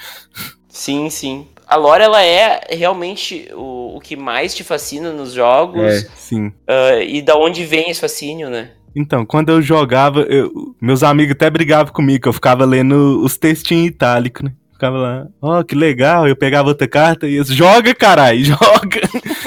Sim, 0.70 1.10
sim. 1.10 1.46
A 1.66 1.76
lore, 1.76 2.02
ela 2.02 2.22
é 2.22 2.60
realmente 2.70 3.50
o, 3.52 3.96
o 3.96 4.00
que 4.00 4.16
mais 4.16 4.54
te 4.54 4.64
fascina 4.64 5.12
nos 5.12 5.34
jogos. 5.34 5.82
É, 5.82 6.00
sim. 6.14 6.46
Uh, 6.46 7.02
e 7.06 7.20
da 7.20 7.36
onde 7.36 7.66
vem 7.66 7.90
esse 7.90 8.00
fascínio, 8.00 8.48
né? 8.48 8.70
Então, 8.94 9.26
quando 9.26 9.50
eu 9.50 9.60
jogava, 9.60 10.20
eu, 10.20 10.74
meus 10.80 11.02
amigos 11.02 11.32
até 11.32 11.50
brigavam 11.50 11.92
comigo, 11.92 12.22
que 12.22 12.28
eu 12.28 12.32
ficava 12.32 12.64
lendo 12.64 13.22
os 13.22 13.36
textinhos 13.36 13.88
itálicos, 13.88 14.44
né? 14.44 14.52
Ficava 14.72 14.96
lá, 14.96 15.26
ó, 15.42 15.60
oh, 15.60 15.64
que 15.64 15.74
legal. 15.74 16.26
Eu 16.26 16.36
pegava 16.36 16.68
outra 16.68 16.88
carta 16.88 17.26
e 17.26 17.34
eles, 17.34 17.48
joga, 17.48 17.94
caralho, 17.94 18.40
joga. 18.44 19.00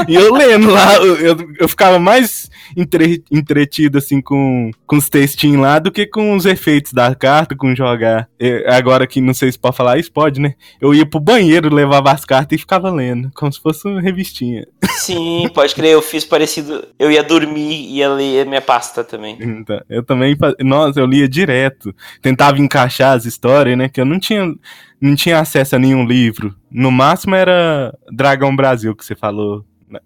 E 0.07 0.15
eu 0.15 0.33
lendo 0.33 0.71
lá, 0.71 0.95
eu, 0.95 1.38
eu 1.59 1.67
ficava 1.67 1.99
mais 1.99 2.49
entre, 2.75 3.23
entretido, 3.31 3.97
assim, 3.97 4.21
com, 4.21 4.71
com 4.85 4.97
os 4.97 5.09
textinhos 5.09 5.62
lá 5.62 5.79
do 5.79 5.91
que 5.91 6.05
com 6.05 6.35
os 6.35 6.45
efeitos 6.45 6.93
da 6.93 7.13
carta, 7.15 7.55
com 7.55 7.75
jogar. 7.75 8.29
Eu, 8.39 8.71
agora 8.71 9.07
que 9.07 9.21
não 9.21 9.33
sei 9.33 9.51
se 9.51 9.59
pode 9.59 9.77
falar 9.77 9.97
isso, 9.97 10.12
pode, 10.12 10.39
né? 10.39 10.55
Eu 10.79 10.93
ia 10.93 11.05
pro 11.05 11.19
banheiro, 11.19 11.73
levava 11.73 12.12
as 12.12 12.25
cartas 12.25 12.57
e 12.57 12.62
ficava 12.62 12.89
lendo, 12.89 13.31
como 13.33 13.51
se 13.51 13.59
fosse 13.59 13.88
uma 13.88 14.01
revistinha. 14.01 14.67
Sim, 14.91 15.49
pode 15.53 15.73
crer, 15.75 15.93
eu 15.93 16.01
fiz 16.01 16.25
parecido. 16.25 16.88
Eu 16.97 17.12
ia 17.12 17.23
dormir 17.23 17.71
e 17.71 17.97
ia 17.97 18.09
ler 18.09 18.45
minha 18.45 18.62
pasta 18.62 19.03
também. 19.03 19.38
Então, 19.39 19.81
eu 19.89 20.03
também, 20.03 20.38
nossa, 20.59 20.99
eu 20.99 21.05
lia 21.05 21.27
direto. 21.27 21.93
Tentava 22.21 22.59
encaixar 22.59 23.15
as 23.15 23.25
histórias, 23.25 23.77
né? 23.77 23.89
Que 23.89 24.01
eu 24.01 24.05
não 24.05 24.19
tinha 24.19 24.53
não 25.01 25.15
tinha 25.15 25.39
acesso 25.39 25.75
a 25.75 25.79
nenhum 25.79 26.05
livro. 26.05 26.53
No 26.69 26.91
máximo 26.91 27.33
era 27.33 27.97
Dragão 28.12 28.55
Brasil, 28.55 28.95
que 28.95 29.05
você 29.05 29.15
falou 29.15 29.65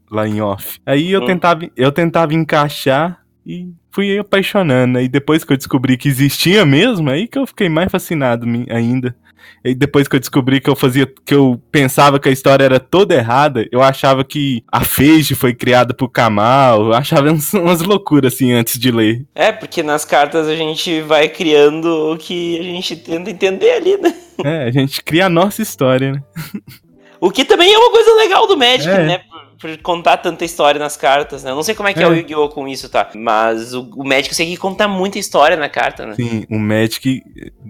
lá 0.10 0.28
em 0.28 0.42
off. 0.42 0.80
Aí 0.86 1.12
eu, 1.12 1.26
tentava, 1.26 1.70
eu 1.76 1.92
tentava 1.92 2.34
encaixar 2.34 3.20
e 3.46 3.70
fui 3.92 4.18
apaixonando. 4.18 5.00
E 5.00 5.08
depois 5.08 5.44
que 5.44 5.54
eu 5.54 5.58
descobri 5.58 5.98
que 5.98 6.08
existia 6.08 6.66
mesmo, 6.66 7.10
aí 7.10 7.28
que 7.28 7.38
eu 7.38 7.46
fiquei 7.46 7.70
mais 7.70 7.92
fascinado 7.92 8.46
ainda. 8.70 9.16
E 9.64 9.74
depois 9.74 10.08
que 10.08 10.16
eu 10.16 10.20
descobri 10.20 10.60
que 10.60 10.70
eu 10.70 10.76
fazia, 10.76 11.10
que 11.26 11.34
eu 11.34 11.62
pensava 11.72 12.20
que 12.20 12.28
a 12.28 12.32
história 12.32 12.66
era 12.66 12.80
toda 12.80 13.16
errada, 13.16 13.66
eu 13.72 13.82
achava 13.82 14.24
que 14.24 14.64
a 14.70 14.84
Feige 14.84 15.36
foi 15.36 15.54
criada 15.54 15.94
por 15.94 16.10
Kamal, 16.10 16.88
eu 16.88 16.94
achava 16.94 17.30
umas 17.54 17.82
loucuras 17.82 18.34
assim 18.34 18.52
antes 18.52 18.78
de 18.78 18.92
ler. 18.92 19.26
É, 19.34 19.52
porque 19.52 19.82
nas 19.82 20.04
cartas 20.04 20.48
a 20.48 20.56
gente 20.56 21.02
vai 21.02 21.30
criando 21.30 22.14
o 22.14 22.18
que 22.18 22.60
a 22.60 22.64
gente 22.64 22.96
tenta 22.98 23.30
entender 23.30 23.72
ali, 23.72 23.98
né? 23.98 24.14
É, 24.44 24.64
a 24.64 24.72
gente 24.72 25.02
cria 25.02 25.28
a 25.28 25.30
nossa 25.30 25.62
história, 25.62 26.14
né? 26.14 26.24
O 27.22 27.32
que 27.32 27.46
também 27.46 27.74
é 27.74 27.78
uma 27.78 27.92
coisa 27.92 28.14
legal 28.16 28.46
do 28.46 28.58
Magic, 28.58 28.90
é. 28.90 29.06
né? 29.06 29.22
Por 29.64 29.78
contar 29.78 30.18
tanta 30.18 30.44
história 30.44 30.78
nas 30.78 30.98
cartas, 30.98 31.42
né? 31.42 31.52
Eu 31.52 31.56
não 31.56 31.64
sei 31.64 31.74
como 31.74 31.88
é 31.88 31.94
que 31.94 32.02
é, 32.02 32.04
é 32.04 32.08
o 32.08 32.14
Yu-Gi-Oh! 32.14 32.50
com 32.50 32.68
isso, 32.68 32.90
tá? 32.90 33.10
Mas 33.16 33.74
o, 33.74 33.90
o 33.96 34.04
Magic 34.04 34.28
eu 34.28 34.36
sei 34.36 34.46
que 34.46 34.58
conta 34.58 34.90
muita 34.90 35.18
história 35.18 35.56
na 35.56 35.70
carta, 35.70 36.06
né? 36.06 36.16
Sim, 36.16 36.46
o 36.50 36.60
Magic 36.60 37.24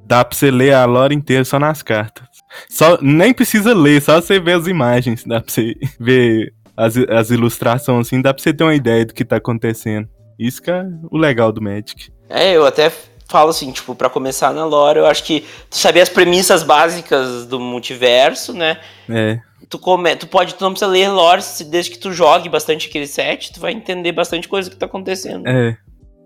dá 0.04 0.26
pra 0.26 0.36
você 0.36 0.50
ler 0.50 0.74
a 0.74 0.86
lore 0.86 1.14
inteira 1.14 1.46
só 1.46 1.60
nas 1.60 1.84
cartas. 1.84 2.26
Só, 2.68 2.98
nem 3.00 3.32
precisa 3.32 3.76
ler, 3.76 4.02
só 4.02 4.20
você 4.20 4.40
ver 4.40 4.54
as 4.54 4.66
imagens, 4.66 5.24
dá 5.24 5.40
pra 5.40 5.54
você 5.54 5.76
ver 6.02 6.52
as, 6.76 6.98
as 6.98 7.30
ilustrações 7.30 8.08
assim, 8.08 8.24
dá 8.24 8.34
pra 8.34 8.42
você 8.42 8.52
ter 8.52 8.64
uma 8.64 8.74
ideia 8.74 9.06
do 9.06 9.14
que 9.14 9.24
tá 9.24 9.36
acontecendo. 9.36 10.10
Isso 10.40 10.64
que 10.64 10.72
é 10.72 10.84
o 11.12 11.18
legal 11.20 11.52
do 11.52 11.62
Magic. 11.62 12.12
É, 12.28 12.54
eu 12.54 12.66
até 12.66 12.92
falo 13.30 13.52
assim, 13.52 13.72
tipo, 13.72 13.94
para 13.94 14.10
começar 14.10 14.52
na 14.52 14.66
lore, 14.66 14.98
eu 14.98 15.06
acho 15.06 15.24
que 15.24 15.42
tu 15.70 15.78
saber 15.78 16.02
as 16.02 16.10
premissas 16.10 16.64
básicas 16.64 17.46
do 17.46 17.60
multiverso, 17.60 18.52
né? 18.52 18.80
É 19.08 19.40
tu, 19.74 19.80
come, 19.80 20.16
tu 20.16 20.28
pode, 20.28 20.54
tu 20.54 20.64
não 20.64 20.72
precisa 20.72 20.90
ler 20.90 21.10
lore, 21.10 21.42
desde 21.66 21.92
que 21.92 21.98
tu 21.98 22.14
jogue 22.14 22.48
bastante 22.48 22.88
aquele 22.88 23.08
set, 23.08 23.52
tu 23.52 23.60
vai 23.60 23.72
entender 23.72 24.12
bastante 24.12 24.48
coisa 24.48 24.70
que 24.70 24.76
tá 24.76 24.86
acontecendo. 24.86 25.48
É, 25.48 25.76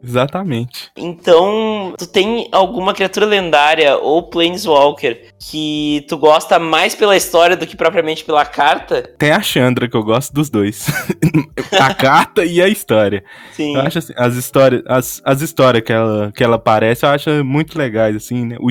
exatamente. 0.03 0.91
Então, 0.97 1.93
tu 1.97 2.05
tem 2.05 2.49
alguma 2.51 2.93
criatura 2.93 3.25
lendária 3.25 3.97
ou 3.97 4.23
Planeswalker 4.23 5.33
que 5.39 6.06
tu 6.08 6.17
gosta 6.17 6.58
mais 6.60 6.95
pela 6.95 7.15
história 7.15 7.56
do 7.56 7.67
que 7.67 7.76
propriamente 7.76 8.23
pela 8.23 8.45
carta? 8.45 9.04
Tem 9.17 9.32
a 9.32 9.41
Chandra, 9.41 9.88
que 9.88 9.95
eu 9.95 10.04
gosto 10.04 10.34
dos 10.34 10.50
dois. 10.50 10.88
a 11.80 11.93
carta 11.93 12.43
e 12.43 12.62
a 12.62 12.67
história. 12.67 13.23
Sim. 13.52 13.76
Eu 13.76 13.82
acho 13.82 14.00
assim, 14.00 14.13
as 14.17 14.36
histórias, 14.36 14.84
as, 14.88 15.21
as 15.23 15.41
histórias 15.41 15.84
que 15.84 15.93
ela, 15.93 16.32
que 16.32 16.43
ela 16.43 16.56
aparece, 16.56 17.06
eu 17.06 17.10
acho 17.10 17.43
muito 17.43 17.78
legais, 17.78 18.15
assim, 18.15 18.45
né? 18.45 18.58
O, 18.60 18.69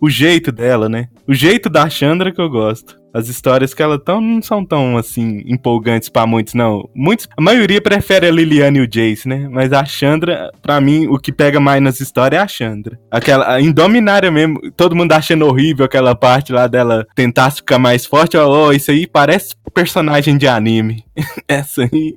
o 0.00 0.10
jeito 0.10 0.52
dela, 0.52 0.88
né? 0.88 1.08
O 1.26 1.34
jeito 1.34 1.68
da 1.68 1.88
Chandra 1.88 2.32
que 2.32 2.40
eu 2.40 2.50
gosto 2.50 3.02
as 3.12 3.28
histórias 3.28 3.74
que 3.74 3.82
ela 3.82 3.98
tão, 3.98 4.20
não 4.20 4.40
são 4.40 4.64
tão, 4.64 4.96
assim, 4.96 5.42
empolgantes 5.46 6.08
para 6.08 6.26
muitos, 6.26 6.54
não. 6.54 6.88
Muitos, 6.94 7.28
a 7.36 7.42
maioria 7.42 7.80
prefere 7.80 8.26
a 8.26 8.30
Liliane 8.30 8.78
e 8.78 8.82
o 8.82 8.88
Jace, 8.88 9.28
né? 9.28 9.48
Mas 9.50 9.72
a 9.72 9.84
Chandra, 9.84 10.50
para 10.62 10.80
mim, 10.80 11.06
o 11.06 11.18
que 11.18 11.30
pega 11.30 11.60
mais 11.60 11.82
nas 11.82 12.00
histórias 12.00 12.40
é 12.40 12.42
a 12.42 12.48
Chandra. 12.48 12.98
Aquela, 13.10 13.54
a 13.54 13.60
Indominária 13.60 14.30
mesmo, 14.30 14.58
todo 14.76 14.96
mundo 14.96 15.12
achando 15.12 15.46
horrível 15.46 15.84
aquela 15.84 16.01
aquela 16.02 16.14
parte 16.14 16.52
lá 16.52 16.66
dela 16.66 17.06
tentar 17.14 17.50
ficar 17.50 17.78
mais 17.78 18.04
forte, 18.04 18.36
ó, 18.36 18.66
oh, 18.68 18.72
isso 18.72 18.90
aí 18.90 19.06
parece 19.06 19.54
personagem 19.72 20.36
de 20.36 20.46
anime. 20.46 21.04
Essa 21.48 21.82
aí 21.82 22.14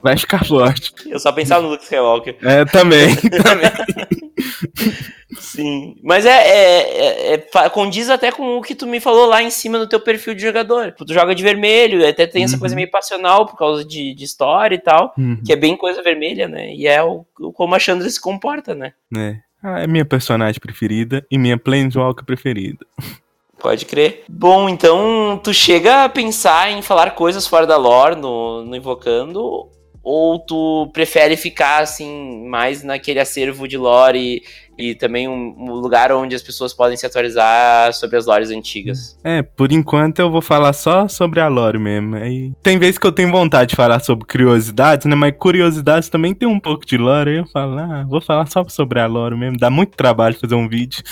vai 0.00 0.16
ficar 0.16 0.44
forte. 0.44 0.92
Eu 1.06 1.18
só 1.18 1.32
pensava 1.32 1.62
no 1.62 1.70
Luke 1.70 1.82
Skywalker. 1.82 2.36
É, 2.42 2.64
também, 2.64 3.16
também. 3.42 3.70
Sim, 5.40 5.96
mas 6.02 6.24
é, 6.24 6.30
é, 6.30 7.34
é, 7.34 7.34
é, 7.34 7.68
condiz 7.68 8.08
até 8.08 8.30
com 8.30 8.58
o 8.58 8.62
que 8.62 8.74
tu 8.74 8.86
me 8.86 9.00
falou 9.00 9.26
lá 9.26 9.42
em 9.42 9.50
cima 9.50 9.78
do 9.78 9.88
teu 9.88 9.98
perfil 9.98 10.34
de 10.34 10.42
jogador. 10.42 10.92
Tu 10.92 11.12
joga 11.12 11.34
de 11.34 11.42
vermelho, 11.42 12.06
até 12.08 12.26
tem 12.26 12.44
essa 12.44 12.54
uhum. 12.54 12.60
coisa 12.60 12.76
meio 12.76 12.90
passional 12.90 13.44
por 13.46 13.56
causa 13.56 13.84
de, 13.84 14.14
de 14.14 14.24
história 14.24 14.76
e 14.76 14.80
tal, 14.80 15.12
uhum. 15.18 15.40
que 15.44 15.52
é 15.52 15.56
bem 15.56 15.76
coisa 15.76 16.02
vermelha, 16.02 16.46
né? 16.46 16.72
E 16.72 16.86
é 16.86 17.02
o, 17.02 17.26
como 17.54 17.74
a 17.74 17.78
Chandra 17.78 18.08
se 18.08 18.20
comporta, 18.20 18.74
né? 18.74 18.92
É. 19.16 19.36
Ah, 19.66 19.80
é 19.80 19.86
minha 19.86 20.04
personagem 20.04 20.60
preferida 20.60 21.26
e 21.30 21.38
minha 21.38 21.56
Planeswalker 21.56 22.22
preferida. 22.22 22.84
Pode 23.58 23.86
crer. 23.86 24.24
Bom, 24.28 24.68
então 24.68 25.40
tu 25.42 25.54
chega 25.54 26.04
a 26.04 26.08
pensar 26.10 26.70
em 26.70 26.82
falar 26.82 27.12
coisas 27.12 27.46
fora 27.46 27.66
da 27.66 27.78
lore 27.78 28.14
no, 28.14 28.62
no 28.62 28.76
Invocando 28.76 29.70
ou 30.02 30.38
tu 30.38 30.90
prefere 30.92 31.34
ficar 31.34 31.82
assim 31.82 32.46
mais 32.46 32.84
naquele 32.84 33.18
acervo 33.18 33.66
de 33.66 33.78
lore 33.78 34.42
e, 34.78 34.90
e 34.90 34.94
também 34.94 35.28
um, 35.28 35.54
um, 35.58 35.72
lugar 35.72 36.12
onde 36.12 36.34
as 36.34 36.42
pessoas 36.42 36.72
podem 36.72 36.96
se 36.96 37.06
atualizar 37.06 37.92
sobre 37.92 38.16
as 38.16 38.26
lores 38.26 38.50
antigas? 38.50 39.18
É, 39.24 39.42
por 39.42 39.72
enquanto 39.72 40.18
eu 40.18 40.30
vou 40.30 40.40
falar 40.40 40.72
só 40.72 41.08
sobre 41.08 41.40
a 41.40 41.48
lore 41.48 41.78
mesmo. 41.78 42.16
Aí, 42.16 42.52
tem 42.62 42.78
vezes 42.78 42.98
que 42.98 43.06
eu 43.06 43.12
tenho 43.12 43.30
vontade 43.30 43.70
de 43.70 43.76
falar 43.76 44.00
sobre 44.00 44.26
curiosidades, 44.26 45.06
né? 45.06 45.14
Mas 45.14 45.34
curiosidades 45.38 46.08
também 46.08 46.34
tem 46.34 46.48
um 46.48 46.60
pouco 46.60 46.84
de 46.86 46.96
lore. 46.96 47.30
Aí 47.30 47.36
eu 47.38 47.46
falo, 47.46 47.78
ah, 47.78 48.04
vou 48.08 48.20
falar 48.20 48.46
só 48.46 48.64
sobre 48.68 49.00
a 49.00 49.06
lore 49.06 49.36
mesmo. 49.36 49.58
Dá 49.58 49.70
muito 49.70 49.96
trabalho 49.96 50.38
fazer 50.38 50.54
um 50.54 50.68
vídeo. 50.68 51.02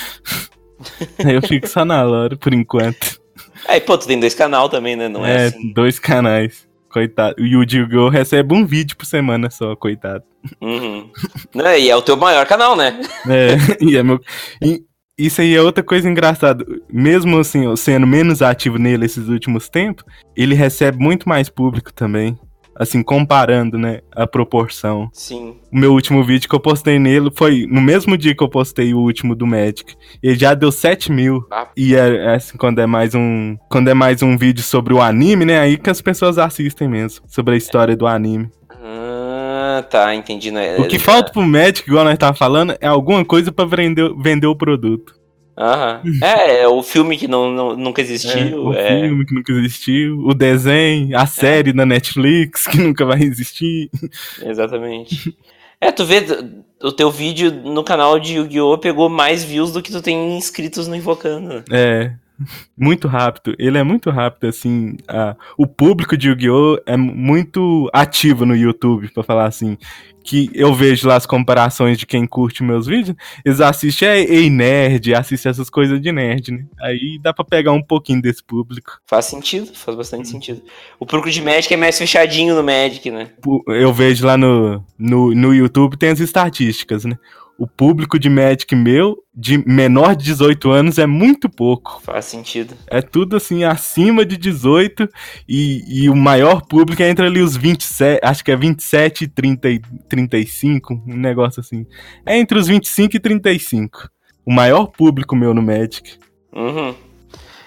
aí 1.24 1.34
eu 1.34 1.42
fico 1.42 1.68
só 1.68 1.84
na 1.84 2.02
lore 2.02 2.36
por 2.36 2.52
enquanto. 2.52 3.20
Aí, 3.66 3.80
pô, 3.80 3.96
tu 3.96 4.06
tem 4.06 4.18
dois 4.18 4.34
canal 4.34 4.68
também, 4.68 4.96
né? 4.96 5.08
Não 5.08 5.24
é, 5.24 5.44
é 5.44 5.46
assim. 5.46 5.72
dois 5.72 5.98
canais. 5.98 6.66
Coitado. 6.92 7.34
E 7.38 7.56
o 7.56 7.64
Digo 7.64 8.08
recebe 8.08 8.54
um 8.54 8.66
vídeo 8.66 8.96
por 8.96 9.06
semana 9.06 9.48
só, 9.50 9.74
coitado. 9.74 10.24
Uhum. 10.60 11.10
Não, 11.54 11.74
e 11.74 11.88
é 11.88 11.96
o 11.96 12.02
teu 12.02 12.16
maior 12.16 12.46
canal, 12.46 12.76
né? 12.76 13.00
É, 13.28 13.56
e 13.82 13.96
é 13.96 14.02
meu. 14.02 14.20
E 14.60 14.84
isso 15.16 15.40
aí 15.40 15.54
é 15.54 15.62
outra 15.62 15.82
coisa 15.82 16.08
engraçada. 16.08 16.64
Mesmo 16.92 17.38
assim, 17.38 17.74
sendo 17.76 18.06
menos 18.06 18.42
ativo 18.42 18.78
nele 18.78 19.06
esses 19.06 19.28
últimos 19.28 19.68
tempos, 19.68 20.04
ele 20.36 20.54
recebe 20.54 20.98
muito 20.98 21.28
mais 21.28 21.48
público 21.48 21.92
também 21.92 22.38
assim, 22.82 23.02
comparando, 23.02 23.78
né, 23.78 24.00
a 24.10 24.26
proporção. 24.26 25.08
Sim. 25.12 25.56
O 25.72 25.78
meu 25.78 25.92
último 25.92 26.22
vídeo 26.24 26.48
que 26.48 26.54
eu 26.54 26.60
postei 26.60 26.98
nele 26.98 27.30
foi 27.34 27.66
no 27.68 27.80
mesmo 27.80 28.16
dia 28.16 28.34
que 28.34 28.42
eu 28.42 28.48
postei 28.48 28.92
o 28.92 28.98
último 28.98 29.34
do 29.34 29.46
Magic. 29.46 29.94
Ele 30.22 30.38
já 30.38 30.54
deu 30.54 30.72
7 30.72 31.10
mil. 31.10 31.46
Ah. 31.50 31.68
E 31.76 31.94
é, 31.94 32.16
é, 32.16 32.34
assim, 32.34 32.56
quando 32.58 32.80
é 32.80 32.86
mais 32.86 33.14
um. 33.14 33.56
Quando 33.70 33.88
é 33.88 33.94
mais 33.94 34.22
um 34.22 34.36
vídeo 34.36 34.62
sobre 34.62 34.92
o 34.92 35.00
anime, 35.00 35.44
né? 35.44 35.60
Aí 35.60 35.78
que 35.78 35.90
as 35.90 36.00
pessoas 36.00 36.38
assistem 36.38 36.88
mesmo. 36.88 37.24
Sobre 37.28 37.54
a 37.54 37.56
história 37.56 37.96
do 37.96 38.06
anime. 38.06 38.50
Ah, 38.68 39.84
tá, 39.88 40.14
entendi. 40.14 40.50
Né? 40.50 40.76
O 40.76 40.86
que 40.86 40.98
falta 40.98 41.32
pro 41.32 41.42
Magic, 41.42 41.88
igual 41.88 42.04
nós 42.04 42.18
tava 42.18 42.36
falando, 42.36 42.76
é 42.80 42.86
alguma 42.86 43.24
coisa 43.24 43.52
para 43.52 43.64
vender, 43.64 44.12
vender 44.18 44.46
o 44.46 44.56
produto. 44.56 45.21
Aham. 45.56 46.00
É, 46.22 46.62
é 46.62 46.68
o 46.68 46.82
filme 46.82 47.16
que 47.16 47.28
não, 47.28 47.50
não 47.50 47.76
nunca 47.76 48.00
existiu. 48.00 48.40
É, 48.40 48.56
o 48.56 48.72
é... 48.72 49.00
filme 49.02 49.26
que 49.26 49.34
nunca 49.34 49.52
existiu, 49.52 50.18
o 50.20 50.34
desenho, 50.34 51.16
a 51.16 51.26
série 51.26 51.70
é. 51.70 51.72
da 51.72 51.84
Netflix 51.84 52.66
que 52.66 52.78
nunca 52.78 53.04
vai 53.04 53.22
existir. 53.22 53.90
Exatamente. 54.42 55.36
É, 55.80 55.90
tu 55.90 56.04
vê, 56.04 56.24
o 56.80 56.92
teu 56.92 57.10
vídeo 57.10 57.50
no 57.50 57.82
canal 57.82 58.18
de 58.18 58.34
Yu-Gi-Oh! 58.34 58.78
pegou 58.78 59.08
mais 59.08 59.42
views 59.42 59.72
do 59.72 59.82
que 59.82 59.90
tu 59.90 60.00
tem 60.00 60.36
inscritos 60.36 60.86
no 60.86 60.94
Invocando. 60.94 61.64
É, 61.70 62.12
muito 62.78 63.08
rápido. 63.08 63.54
Ele 63.58 63.78
é 63.78 63.82
muito 63.82 64.08
rápido, 64.08 64.48
assim. 64.48 64.96
A, 65.08 65.34
o 65.58 65.66
público 65.66 66.16
de 66.16 66.28
Yu-Gi-Oh! 66.28 66.78
é 66.86 66.96
muito 66.96 67.90
ativo 67.92 68.46
no 68.46 68.54
YouTube, 68.54 69.08
pra 69.08 69.24
falar 69.24 69.46
assim 69.46 69.76
que 70.22 70.50
eu 70.54 70.74
vejo 70.74 71.08
lá 71.08 71.16
as 71.16 71.26
comparações 71.26 71.98
de 71.98 72.06
quem 72.06 72.26
curte 72.26 72.62
meus 72.62 72.86
vídeos, 72.86 73.16
eles 73.44 73.60
assistem 73.60 74.08
é, 74.08 74.20
Ei 74.20 74.48
Nerd, 74.48 75.14
assistem 75.14 75.50
essas 75.50 75.68
coisas 75.68 76.00
de 76.00 76.12
nerd, 76.12 76.52
né? 76.52 76.64
Aí 76.80 77.18
dá 77.20 77.32
pra 77.32 77.44
pegar 77.44 77.72
um 77.72 77.82
pouquinho 77.82 78.22
desse 78.22 78.42
público. 78.42 79.00
Faz 79.06 79.26
sentido, 79.26 79.72
faz 79.74 79.96
bastante 79.96 80.28
sentido. 80.28 80.62
O 80.98 81.06
público 81.06 81.30
de 81.30 81.42
Magic 81.42 81.72
é 81.72 81.76
mais 81.76 81.98
fechadinho 81.98 82.54
no 82.54 82.62
Magic, 82.62 83.10
né? 83.10 83.30
Eu 83.68 83.92
vejo 83.92 84.26
lá 84.26 84.36
no, 84.36 84.84
no, 84.98 85.34
no 85.34 85.54
YouTube, 85.54 85.96
tem 85.96 86.10
as 86.10 86.20
estatísticas, 86.20 87.04
né? 87.04 87.18
O 87.62 87.66
público 87.68 88.18
de 88.18 88.28
Magic 88.28 88.74
meu, 88.74 89.22
de 89.32 89.56
menor 89.64 90.16
de 90.16 90.24
18 90.24 90.68
anos, 90.72 90.98
é 90.98 91.06
muito 91.06 91.48
pouco. 91.48 92.00
Faz 92.02 92.24
sentido. 92.24 92.74
É 92.88 93.00
tudo 93.00 93.36
assim, 93.36 93.62
acima 93.62 94.26
de 94.26 94.36
18 94.36 95.08
e, 95.48 95.84
e 95.86 96.10
o 96.10 96.16
maior 96.16 96.62
público 96.62 97.00
é 97.00 97.08
entre 97.08 97.24
ali 97.24 97.40
os 97.40 97.56
27, 97.56 98.18
acho 98.20 98.44
que 98.44 98.50
é 98.50 98.56
27 98.56 99.22
e 99.22 99.28
30, 99.28 99.68
35, 100.08 101.04
um 101.06 101.16
negócio 101.16 101.60
assim. 101.60 101.86
É 102.26 102.36
entre 102.36 102.58
os 102.58 102.66
25 102.66 103.16
e 103.16 103.20
35. 103.20 104.10
O 104.44 104.52
maior 104.52 104.86
público 104.86 105.36
meu 105.36 105.54
no 105.54 105.62
Magic. 105.62 106.18
Uhum. 106.52 106.92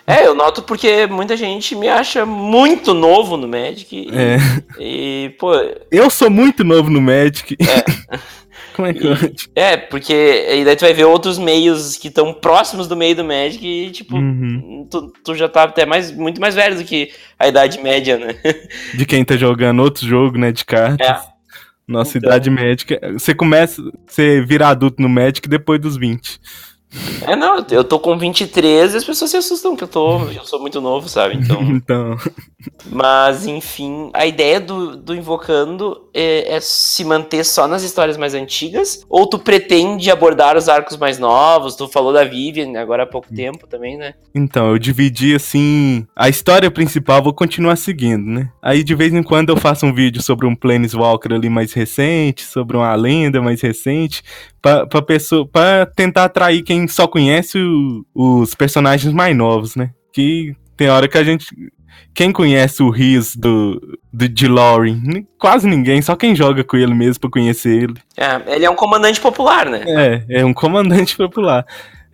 É, 0.05 0.27
eu 0.27 0.35
noto 0.35 0.61
porque 0.61 1.07
muita 1.07 1.37
gente 1.37 1.73
me 1.73 1.87
acha 1.87 2.25
muito 2.25 2.93
novo 2.93 3.37
no 3.37 3.47
Magic. 3.47 3.95
E, 3.95 4.09
é. 4.13 4.37
E, 4.77 5.29
pô. 5.39 5.53
Eu 5.89 6.09
sou 6.09 6.29
muito 6.29 6.65
novo 6.65 6.91
no 6.91 6.99
Magic. 6.99 7.55
É. 7.61 8.17
Como 8.75 8.87
é 8.87 8.93
que 8.93 9.07
e, 9.07 9.35
É, 9.55 9.77
porque 9.77 10.13
aí 10.49 10.65
daí 10.65 10.75
tu 10.75 10.81
vai 10.81 10.93
ver 10.93 11.05
outros 11.05 11.37
meios 11.37 11.97
que 11.97 12.09
estão 12.09 12.33
próximos 12.33 12.87
do 12.87 12.95
meio 12.95 13.15
do 13.15 13.23
Magic 13.23 13.65
e, 13.65 13.89
tipo, 13.89 14.17
uhum. 14.17 14.85
tu, 14.91 15.13
tu, 15.23 15.33
já 15.33 15.47
tá 15.47 15.63
até 15.63 15.85
mais, 15.85 16.11
muito 16.11 16.41
mais 16.41 16.55
velho 16.55 16.75
do 16.75 16.83
que 16.83 17.11
a 17.39 17.47
idade 17.47 17.81
média, 17.81 18.17
né? 18.17 18.35
De 18.93 19.05
quem 19.05 19.23
tá 19.23 19.37
jogando 19.37 19.81
outro 19.81 20.05
jogo, 20.05 20.37
né, 20.37 20.51
de 20.51 20.65
cartas. 20.65 21.07
É. 21.07 21.21
Nossa 21.87 22.17
então... 22.17 22.29
idade 22.29 22.49
médica. 22.49 22.99
Você 23.13 23.33
começa, 23.33 23.81
você 24.05 24.41
vira 24.41 24.67
adulto 24.67 25.01
no 25.01 25.07
Magic 25.07 25.47
depois 25.47 25.79
dos 25.79 25.95
20. 25.95 26.39
É, 27.27 27.35
não, 27.35 27.65
eu 27.69 27.83
tô 27.83 27.99
com 27.99 28.17
23 28.17 28.93
e 28.93 28.97
as 28.97 29.03
pessoas 29.03 29.31
se 29.31 29.37
assustam 29.37 29.75
que 29.75 29.83
eu 29.83 29.87
tô. 29.87 30.23
Eu 30.29 30.45
sou 30.45 30.59
muito 30.59 30.81
novo, 30.81 31.07
sabe? 31.07 31.35
Então. 31.45 31.61
então. 31.63 32.17
Mas, 32.89 33.47
enfim, 33.47 34.09
a 34.13 34.25
ideia 34.25 34.59
do, 34.59 34.95
do 34.95 35.15
Invocando 35.15 36.07
é, 36.13 36.55
é, 36.55 36.59
se 36.61 37.03
manter 37.03 37.43
só 37.43 37.67
nas 37.67 37.83
histórias 37.83 38.17
mais 38.17 38.33
antigas? 38.33 39.05
Ou 39.09 39.27
tu 39.27 39.39
pretende 39.39 40.11
abordar 40.11 40.57
os 40.57 40.69
arcos 40.69 40.97
mais 40.97 41.19
novos? 41.19 41.75
Tu 41.75 41.87
falou 41.87 42.13
da 42.13 42.23
Vivian 42.23 42.79
agora 42.79 43.03
há 43.03 43.07
pouco 43.07 43.33
tempo 43.33 43.67
também, 43.67 43.97
né? 43.97 44.13
Então, 44.33 44.69
eu 44.69 44.79
dividi 44.79 45.35
assim. 45.35 46.05
A 46.15 46.29
história 46.29 46.69
principal 46.69 47.23
vou 47.23 47.33
continuar 47.33 47.75
seguindo, 47.75 48.25
né? 48.25 48.49
Aí 48.61 48.83
de 48.83 48.95
vez 48.95 49.13
em 49.13 49.23
quando 49.23 49.49
eu 49.49 49.57
faço 49.57 49.85
um 49.85 49.93
vídeo 49.93 50.21
sobre 50.21 50.45
um 50.45 50.55
Planeswalker 50.55 51.33
ali 51.33 51.49
mais 51.49 51.73
recente, 51.73 52.43
sobre 52.43 52.77
uma 52.77 52.93
lenda 52.95 53.41
mais 53.41 53.61
recente, 53.61 54.23
pra, 54.61 54.85
pra, 54.85 55.01
pessoa, 55.01 55.47
pra 55.47 55.85
tentar 55.85 56.25
atrair 56.25 56.63
quem 56.63 56.87
só 56.87 57.07
conhece 57.07 57.59
o, 57.59 58.05
os 58.13 58.55
personagens 58.55 59.13
mais 59.13 59.35
novos, 59.35 59.75
né? 59.75 59.91
Que 60.13 60.55
tem 60.75 60.89
hora 60.89 61.07
que 61.07 61.17
a 61.17 61.23
gente. 61.23 61.47
Quem 62.15 62.31
conhece 62.31 62.81
o 62.81 62.89
Riz 62.89 63.35
do, 63.35 63.99
do 64.11 64.29
de 64.29 64.47
Lauren? 64.47 65.27
Quase 65.37 65.67
ninguém, 65.67 66.01
só 66.01 66.15
quem 66.15 66.33
joga 66.33 66.63
com 66.63 66.77
ele 66.77 66.93
mesmo 66.93 67.19
pra 67.19 67.29
conhecer 67.29 67.83
ele. 67.83 67.95
É, 68.15 68.55
ele 68.55 68.65
é 68.65 68.69
um 68.69 68.75
comandante 68.75 69.19
popular, 69.19 69.69
né? 69.69 69.83
É, 69.85 70.39
é 70.39 70.45
um 70.45 70.53
comandante 70.53 71.15
popular. 71.17 71.65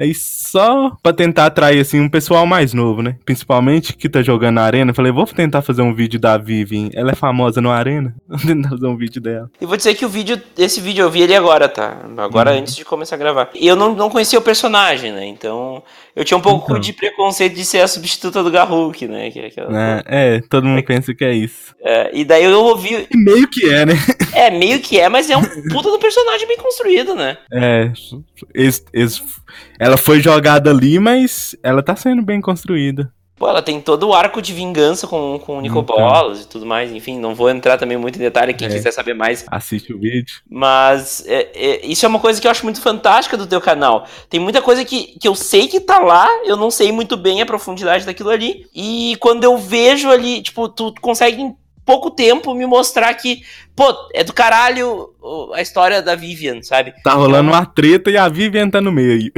Aí 0.02 0.16
só 0.16 0.98
pra 1.04 1.14
tentar 1.14 1.46
atrair, 1.46 1.80
assim, 1.80 2.00
um 2.00 2.10
pessoal 2.10 2.48
mais 2.48 2.74
novo, 2.74 3.04
né? 3.04 3.18
Principalmente 3.24 3.94
que 3.94 4.10
tá 4.10 4.24
jogando 4.24 4.56
na 4.56 4.64
arena. 4.64 4.96
Falei, 4.96 5.12
vou 5.12 5.28
tentar 5.28 5.62
fazer 5.62 5.84
um 5.84 5.94
vídeo 5.94 6.20
da 6.20 6.40
Vivian. 6.40 6.90
Ela 6.92 7.12
é 7.12 7.16
famosa 7.16 7.62
no 7.62 7.70
arena. 7.70 8.16
Vou 8.28 8.40
tentar 8.40 8.70
fazer 8.70 8.88
um 8.88 8.98
vídeo 8.98 9.22
dela. 9.22 9.52
E 9.60 9.66
vou 9.66 9.78
dizer 9.78 9.94
que 9.94 10.04
o 10.04 10.10
vídeo, 10.10 10.42
esse 10.58 10.82
vídeo 10.82 11.04
eu 11.04 11.12
vi 11.12 11.22
ele 11.22 11.36
agora, 11.36 11.70
tá? 11.70 11.98
Agora 12.18 12.52
uhum. 12.52 12.60
antes 12.60 12.76
de 12.76 12.84
começar 12.84 13.16
a 13.16 13.20
gravar. 13.20 13.50
E 13.54 13.68
eu 13.68 13.76
não, 13.76 13.94
não 13.94 14.10
conhecia 14.10 14.40
o 14.40 14.42
personagem, 14.42 15.12
né? 15.12 15.26
Então 15.26 15.84
eu 16.16 16.26
tinha 16.26 16.38
um 16.38 16.42
pouco 16.42 16.72
então. 16.72 16.80
de 16.80 16.94
preconceito 16.94 17.56
de 17.56 17.64
ser 17.64 17.80
a 17.80 17.88
substituta 17.88 18.44
do 18.44 18.52
Garruk, 18.52 19.08
né? 19.08 19.32
Que 19.32 19.40
é, 19.40 19.46
aquela... 19.48 20.02
é, 20.08 20.36
é, 20.36 20.42
todo 20.50 20.68
mundo 20.68 20.80
é, 20.80 20.84
pensa 20.84 21.14
que 21.14 21.24
é 21.24 21.34
isso. 21.34 21.76
É, 21.82 22.12
e 22.14 22.26
daí 22.26 22.44
eu 22.44 22.64
ouvi. 22.64 23.08
Meio 23.14 23.48
que 23.48 23.70
é, 23.70 23.86
né? 23.86 23.94
É, 24.34 24.50
meio 24.50 24.80
que 24.80 25.00
é, 25.00 25.10
mas 25.10 25.30
é 25.30 25.38
um 25.38 25.44
puta 25.70 25.90
do 25.90 26.00
personagem 26.00 26.48
bem 26.48 26.58
construído, 26.58 27.16
né? 27.16 27.38
É. 27.54 27.92
Eles, 28.54 28.86
eles 28.94 29.22
ela 29.80 29.98
foi 29.98 30.22
jogada 30.22 30.70
ali, 30.70 31.00
mas 31.00 31.56
ela 31.64 31.84
tá 31.84 31.96
sendo 31.96 32.22
bem 32.22 32.42
construída. 32.42 33.12
Pô, 33.42 33.50
ela 33.50 33.64
tem 33.64 33.82
todo 33.82 34.08
o 34.08 34.14
arco 34.14 34.40
de 34.40 34.54
vingança 34.54 35.08
com, 35.08 35.40
com 35.40 35.58
o 35.58 35.62
Nico 35.62 35.80
então. 35.80 35.96
Bolas 35.96 36.44
e 36.44 36.48
tudo 36.48 36.64
mais. 36.64 36.92
Enfim, 36.92 37.18
não 37.18 37.34
vou 37.34 37.50
entrar 37.50 37.76
também 37.76 37.98
muito 37.98 38.18
em 38.18 38.20
detalhe. 38.20 38.54
Quem 38.54 38.68
é. 38.68 38.72
quiser 38.72 38.92
saber 38.92 39.16
mais. 39.16 39.44
Assiste 39.50 39.92
o 39.92 39.98
vídeo. 39.98 40.42
Mas 40.48 41.26
é, 41.26 41.50
é, 41.56 41.86
isso 41.88 42.06
é 42.06 42.08
uma 42.10 42.20
coisa 42.20 42.40
que 42.40 42.46
eu 42.46 42.52
acho 42.52 42.64
muito 42.64 42.80
fantástica 42.80 43.36
do 43.36 43.48
teu 43.48 43.60
canal. 43.60 44.06
Tem 44.30 44.40
muita 44.40 44.62
coisa 44.62 44.86
que, 44.86 45.18
que 45.20 45.28
eu 45.28 45.34
sei 45.34 45.68
que 45.68 45.80
tá 45.80 45.98
lá, 45.98 46.30
eu 46.46 46.56
não 46.56 46.70
sei 46.70 46.92
muito 46.92 47.18
bem 47.18 47.42
a 47.42 47.46
profundidade 47.48 48.06
daquilo 48.06 48.30
ali. 48.30 48.68
E 48.76 49.18
quando 49.20 49.44
eu 49.44 49.58
vejo 49.58 50.12
ali, 50.12 50.44
tipo, 50.44 50.70
tu 50.70 50.94
consegue 51.02 51.42
em 51.42 51.56
pouco 51.84 52.12
tempo 52.12 52.54
me 52.54 52.68
mostrar 52.68 53.12
que, 53.16 53.42
pô, 53.76 53.92
é 54.14 54.24
do 54.24 54.34
caralho 54.34 55.10
a 55.56 55.64
história 55.64 56.00
da 56.00 56.14
Vivian, 56.14 56.62
sabe? 56.62 56.94
Tá 57.04 57.14
rolando 57.14 57.50
uma 57.50 57.66
treta 57.66 58.12
e 58.12 58.18
a 58.18 58.30
Vivian 58.30 58.70
tá 58.70 58.80
no 58.80 58.92
meio. 58.92 59.32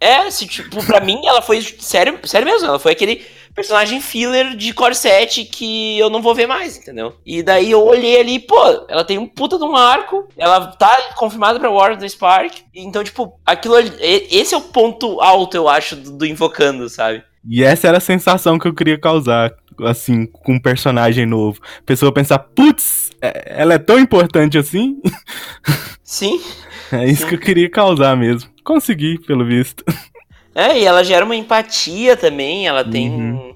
É, 0.00 0.30
se, 0.30 0.46
tipo, 0.46 0.84
pra 0.84 1.00
mim 1.00 1.22
ela 1.24 1.40
foi. 1.40 1.62
Sério, 1.62 2.18
sério 2.24 2.46
mesmo, 2.46 2.68
ela 2.68 2.78
foi 2.78 2.92
aquele 2.92 3.24
personagem 3.54 4.00
filler 4.00 4.56
de 4.56 4.72
Core 4.72 4.94
7 4.94 5.44
que 5.44 5.98
eu 5.98 6.10
não 6.10 6.20
vou 6.20 6.34
ver 6.34 6.46
mais, 6.46 6.76
entendeu? 6.76 7.14
E 7.24 7.42
daí 7.42 7.70
eu 7.70 7.84
olhei 7.84 8.20
ali, 8.20 8.38
pô, 8.38 8.84
ela 8.88 9.04
tem 9.04 9.18
um 9.18 9.26
puta 9.26 9.56
de 9.56 9.64
um 9.64 9.76
arco, 9.76 10.28
ela 10.36 10.66
tá 10.66 11.12
confirmada 11.16 11.60
pra 11.60 11.70
War 11.70 11.92
of 11.92 12.00
the 12.00 12.08
Spark, 12.08 12.52
então, 12.74 13.04
tipo, 13.04 13.38
aquilo 13.46 13.76
ali, 13.76 13.92
esse 14.00 14.54
é 14.54 14.56
o 14.56 14.62
ponto 14.62 15.20
alto, 15.20 15.56
eu 15.56 15.68
acho, 15.68 15.96
do, 15.96 16.12
do 16.12 16.26
Invocando, 16.26 16.88
sabe? 16.88 17.22
E 17.46 17.62
essa 17.62 17.88
era 17.88 17.98
a 17.98 18.00
sensação 18.00 18.58
que 18.58 18.66
eu 18.66 18.74
queria 18.74 18.98
causar, 18.98 19.52
assim, 19.82 20.26
com 20.26 20.54
um 20.54 20.60
personagem 20.60 21.26
novo. 21.26 21.60
A 21.78 21.82
pessoa 21.82 22.12
pensar, 22.12 22.38
putz, 22.38 23.10
é, 23.20 23.60
ela 23.60 23.74
é 23.74 23.78
tão 23.78 23.98
importante 23.98 24.56
assim? 24.56 25.00
Sim. 26.02 26.40
É 26.90 27.04
isso 27.04 27.22
Sim. 27.22 27.28
que 27.28 27.34
eu 27.34 27.40
queria 27.40 27.70
causar 27.70 28.16
mesmo. 28.16 28.48
Consegui, 28.64 29.18
pelo 29.18 29.44
visto. 29.44 29.84
É, 30.54 30.78
e 30.78 30.84
ela 30.84 31.02
gera 31.02 31.24
uma 31.24 31.34
empatia 31.36 32.16
também, 32.16 32.66
ela 32.66 32.84
tem. 32.84 33.10
Uhum. 33.10 33.54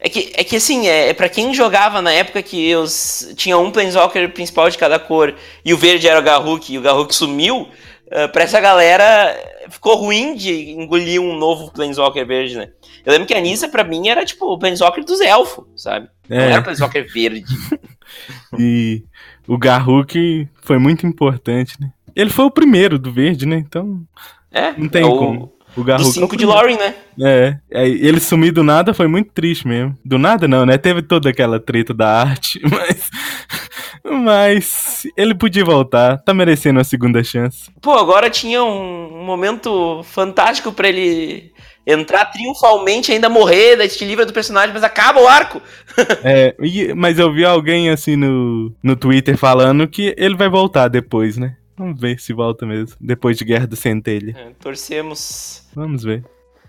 É 0.00 0.08
que, 0.08 0.32
é 0.34 0.44
que 0.44 0.56
assim, 0.56 0.86
é, 0.86 1.08
é 1.08 1.14
para 1.14 1.28
quem 1.28 1.52
jogava 1.52 2.00
na 2.00 2.12
época 2.12 2.40
que 2.42 2.74
os, 2.76 3.32
tinha 3.36 3.58
um 3.58 3.70
Planeswalker 3.70 4.30
principal 4.32 4.70
de 4.70 4.78
cada 4.78 4.98
cor 4.98 5.34
e 5.64 5.74
o 5.74 5.76
verde 5.76 6.06
era 6.06 6.20
o 6.20 6.22
Garruk 6.22 6.72
e 6.72 6.78
o 6.78 6.82
Garruk 6.82 7.12
sumiu, 7.12 7.62
uh, 7.62 8.28
pra 8.32 8.44
essa 8.44 8.60
galera 8.60 9.36
ficou 9.68 9.96
ruim 9.96 10.36
de 10.36 10.70
engolir 10.70 11.20
um 11.20 11.36
novo 11.36 11.72
Planeswalker 11.72 12.24
verde, 12.24 12.56
né? 12.56 12.68
Eu 13.04 13.12
lembro 13.12 13.26
que 13.26 13.34
a 13.34 13.40
Nissa, 13.40 13.68
pra 13.68 13.82
mim, 13.84 14.08
era 14.08 14.24
tipo 14.24 14.46
o 14.46 14.58
Planeswalker 14.58 15.04
dos 15.04 15.20
elfos, 15.20 15.64
sabe? 15.76 16.08
Não 16.28 16.36
É. 16.38 16.50
era 16.52 16.60
o 16.60 16.62
Planeswalker 16.62 17.12
verde. 17.12 17.44
E 18.58 19.02
o 19.46 19.58
Garruk 19.58 20.48
foi 20.62 20.78
muito 20.78 21.06
importante, 21.06 21.74
né? 21.78 21.92
Ele 22.16 22.30
foi 22.30 22.46
o 22.46 22.50
primeiro 22.50 22.98
do 22.98 23.12
verde, 23.12 23.44
né? 23.46 23.56
Então, 23.56 24.00
É, 24.50 24.72
não 24.72 24.88
tem 24.88 25.02
é 25.02 25.06
o, 25.06 25.16
como. 25.16 25.52
O 25.78 25.82
do 25.82 25.84
Garruk 25.84 26.06
é 26.06 26.08
o 26.08 26.12
5 26.12 26.36
de. 26.36 26.44
Loring, 26.44 26.76
né? 26.76 26.94
É, 27.20 27.56
é, 27.70 27.88
ele 27.88 28.18
sumir 28.18 28.52
do 28.52 28.64
nada 28.64 28.92
foi 28.92 29.06
muito 29.06 29.30
triste 29.32 29.66
mesmo. 29.66 29.96
Do 30.04 30.18
nada 30.18 30.48
não, 30.48 30.66
né? 30.66 30.76
Teve 30.76 31.02
toda 31.02 31.30
aquela 31.30 31.60
treta 31.60 31.94
da 31.94 32.20
arte, 32.20 32.60
mas. 32.68 33.08
Mas 34.04 35.06
ele 35.16 35.34
podia 35.34 35.64
voltar, 35.64 36.18
tá 36.18 36.32
merecendo 36.32 36.80
a 36.80 36.84
segunda 36.84 37.22
chance. 37.22 37.70
Pô, 37.80 37.92
agora 37.92 38.30
tinha 38.30 38.62
um, 38.62 39.24
momento 39.24 40.02
fantástico 40.04 40.72
pra 40.72 40.88
ele 40.88 41.52
entrar 41.86 42.26
triunfalmente, 42.26 43.12
ainda 43.12 43.28
morrer, 43.28 43.76
daí 43.76 43.88
te 43.88 44.04
livra 44.04 44.24
do 44.24 44.32
personagem, 44.32 44.72
mas 44.72 44.82
acaba 44.82 45.20
o 45.20 45.28
arco. 45.28 45.60
É, 46.22 46.54
mas 46.94 47.18
eu 47.18 47.32
vi 47.32 47.44
alguém 47.44 47.90
assim 47.90 48.14
no, 48.14 48.72
no 48.80 48.94
Twitter 48.94 49.36
falando 49.36 49.88
que 49.88 50.14
ele 50.16 50.36
vai 50.36 50.48
voltar 50.48 50.86
depois, 50.86 51.36
né? 51.36 51.56
Vamos 51.78 52.00
ver 52.00 52.18
se 52.20 52.32
volta 52.32 52.66
mesmo. 52.66 52.96
Depois 53.00 53.36
de 53.38 53.44
Guerra 53.44 53.66
do 53.66 53.76
Centelha. 53.76 54.34
É, 54.36 54.50
torcemos. 54.60 55.62
Vamos 55.74 56.02
ver. 56.02 56.24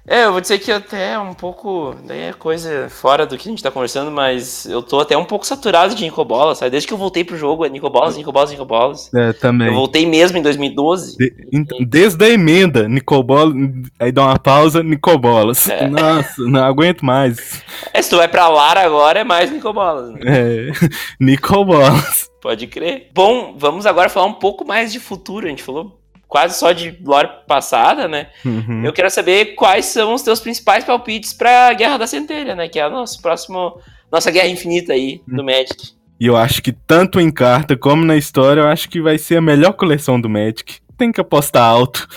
É, 0.07 0.25
eu 0.25 0.31
vou 0.31 0.41
dizer 0.41 0.57
que 0.57 0.71
até 0.71 1.19
um 1.19 1.35
pouco. 1.35 1.93
Daí 2.07 2.21
é 2.21 2.33
coisa 2.33 2.89
fora 2.89 3.27
do 3.27 3.37
que 3.37 3.47
a 3.47 3.51
gente 3.51 3.61
tá 3.61 3.69
conversando, 3.69 4.09
mas 4.09 4.65
eu 4.65 4.81
tô 4.81 4.99
até 4.99 5.15
um 5.15 5.25
pouco 5.25 5.45
saturado 5.45 5.93
de 5.93 6.01
Nicobolas, 6.03 6.57
sabe? 6.57 6.71
Desde 6.71 6.87
que 6.87 6.93
eu 6.93 6.97
voltei 6.97 7.23
pro 7.23 7.37
jogo, 7.37 7.63
é 7.63 7.69
Nicobolas, 7.69 8.17
Nicobolas, 8.17 8.49
Nicobolas. 8.49 9.13
É, 9.13 9.33
também. 9.33 9.67
Eu 9.67 9.73
voltei 9.75 10.07
mesmo 10.07 10.35
em 10.37 10.41
2012. 10.41 11.15
De- 11.15 11.31
então, 11.53 11.77
desde 11.87 12.25
a 12.25 12.29
emenda, 12.29 12.87
Nicobola. 12.87 13.53
Aí 13.99 14.11
dá 14.11 14.23
uma 14.23 14.39
pausa, 14.39 14.81
Nicobolas. 14.81 15.69
É. 15.69 15.87
Nossa, 15.87 16.41
não 16.43 16.63
aguento 16.63 17.05
mais. 17.05 17.61
É, 17.93 18.01
se 18.01 18.09
tu 18.09 18.17
vai 18.17 18.27
pra 18.27 18.47
Lara 18.47 18.81
agora, 18.81 19.19
é 19.19 19.23
mais 19.23 19.51
Nicobolas, 19.51 20.11
né? 20.13 20.19
É, 20.25 20.71
Nicobolas. 21.19 22.28
Pode 22.41 22.67
crer. 22.67 23.09
Bom, 23.13 23.55
vamos 23.57 23.85
agora 23.85 24.09
falar 24.09 24.27
um 24.27 24.33
pouco 24.33 24.65
mais 24.65 24.91
de 24.91 24.99
futuro. 24.99 25.45
A 25.45 25.49
gente 25.49 25.63
falou 25.63 25.99
quase 26.27 26.57
só 26.57 26.71
de 26.71 26.97
lore 27.03 27.29
passada, 27.47 28.07
né? 28.07 28.27
Uhum. 28.45 28.85
Eu 28.85 28.93
quero 28.93 29.09
saber 29.09 29.55
quais 29.55 29.85
são 29.85 30.13
os 30.13 30.21
teus 30.21 30.39
principais 30.39 30.83
palpites 30.83 31.33
pra 31.33 31.73
Guerra 31.73 31.97
da 31.97 32.07
Centelha, 32.07 32.55
né? 32.55 32.69
Que 32.69 32.79
é 32.79 32.83
a 32.83 32.89
nosso 32.89 33.21
próximo. 33.21 33.79
Nossa 34.11 34.31
guerra 34.31 34.47
infinita 34.47 34.93
aí 34.93 35.21
do 35.27 35.43
Magic. 35.43 35.91
E 36.19 36.25
eu 36.25 36.35
acho 36.35 36.61
que 36.61 36.71
tanto 36.71 37.19
em 37.19 37.31
carta 37.31 37.77
como 37.77 38.03
na 38.03 38.17
história, 38.17 38.61
eu 38.61 38.67
acho 38.67 38.89
que 38.89 39.01
vai 39.01 39.17
ser 39.17 39.37
a 39.37 39.41
melhor 39.41 39.73
coleção 39.73 40.19
do 40.19 40.29
Magic. 40.29 40.77
Tem 40.97 41.11
que 41.11 41.21
apostar 41.21 41.63
alto. 41.63 42.07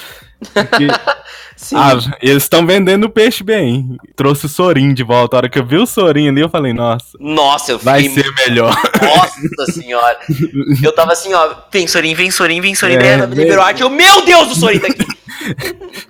Porque, 0.53 0.89
ah, 1.75 1.93
eles 2.21 2.43
estão 2.43 2.67
vendendo 2.67 3.05
o 3.05 3.11
peixe 3.11 3.45
bem. 3.45 3.97
Trouxe 4.17 4.47
o 4.47 4.49
Sorin 4.49 4.95
de 4.95 5.03
volta. 5.03 5.37
A 5.37 5.39
hora 5.39 5.49
que 5.49 5.59
eu 5.59 5.67
vi 5.67 5.77
o 5.77 5.87
Sorin 5.87 6.29
ali, 6.29 6.41
eu 6.41 6.49
falei, 6.49 6.73
nossa, 6.73 7.17
Nossa, 7.21 7.73
eu 7.73 7.79
vai 7.79 8.03
fiquei. 8.03 8.23
ser 8.23 8.33
melhor. 8.47 8.75
Nossa 9.01 9.73
senhora. 9.73 10.19
Eu 10.83 10.93
tava 10.93 11.13
assim, 11.13 11.33
ó. 11.33 11.55
Vem 11.73 11.87
Sorin, 11.87 12.15
vem 12.15 12.31
Sorin, 12.31 12.61
vem 12.61 12.75
Sorin. 12.75 12.95
É, 12.95 13.25
liberou 13.27 13.63
arte. 13.63 13.83
Eu, 13.83 13.91
meu 13.91 14.25
Deus, 14.25 14.53
o 14.53 14.55
Sorin 14.57 14.79
tá 14.79 14.89
aqui. 14.89 15.07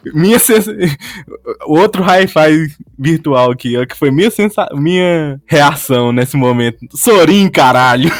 minha 0.14 0.38
sens... 0.38 0.66
Outro 1.66 2.02
hi-fi 2.02 2.74
virtual 2.98 3.50
aqui, 3.50 3.76
ó, 3.76 3.84
que 3.84 3.96
foi 3.96 4.10
minha, 4.10 4.30
sensa... 4.30 4.68
minha 4.74 5.40
reação 5.46 6.12
nesse 6.12 6.36
momento. 6.36 6.78
Sorin, 6.94 7.48
caralho. 7.48 8.10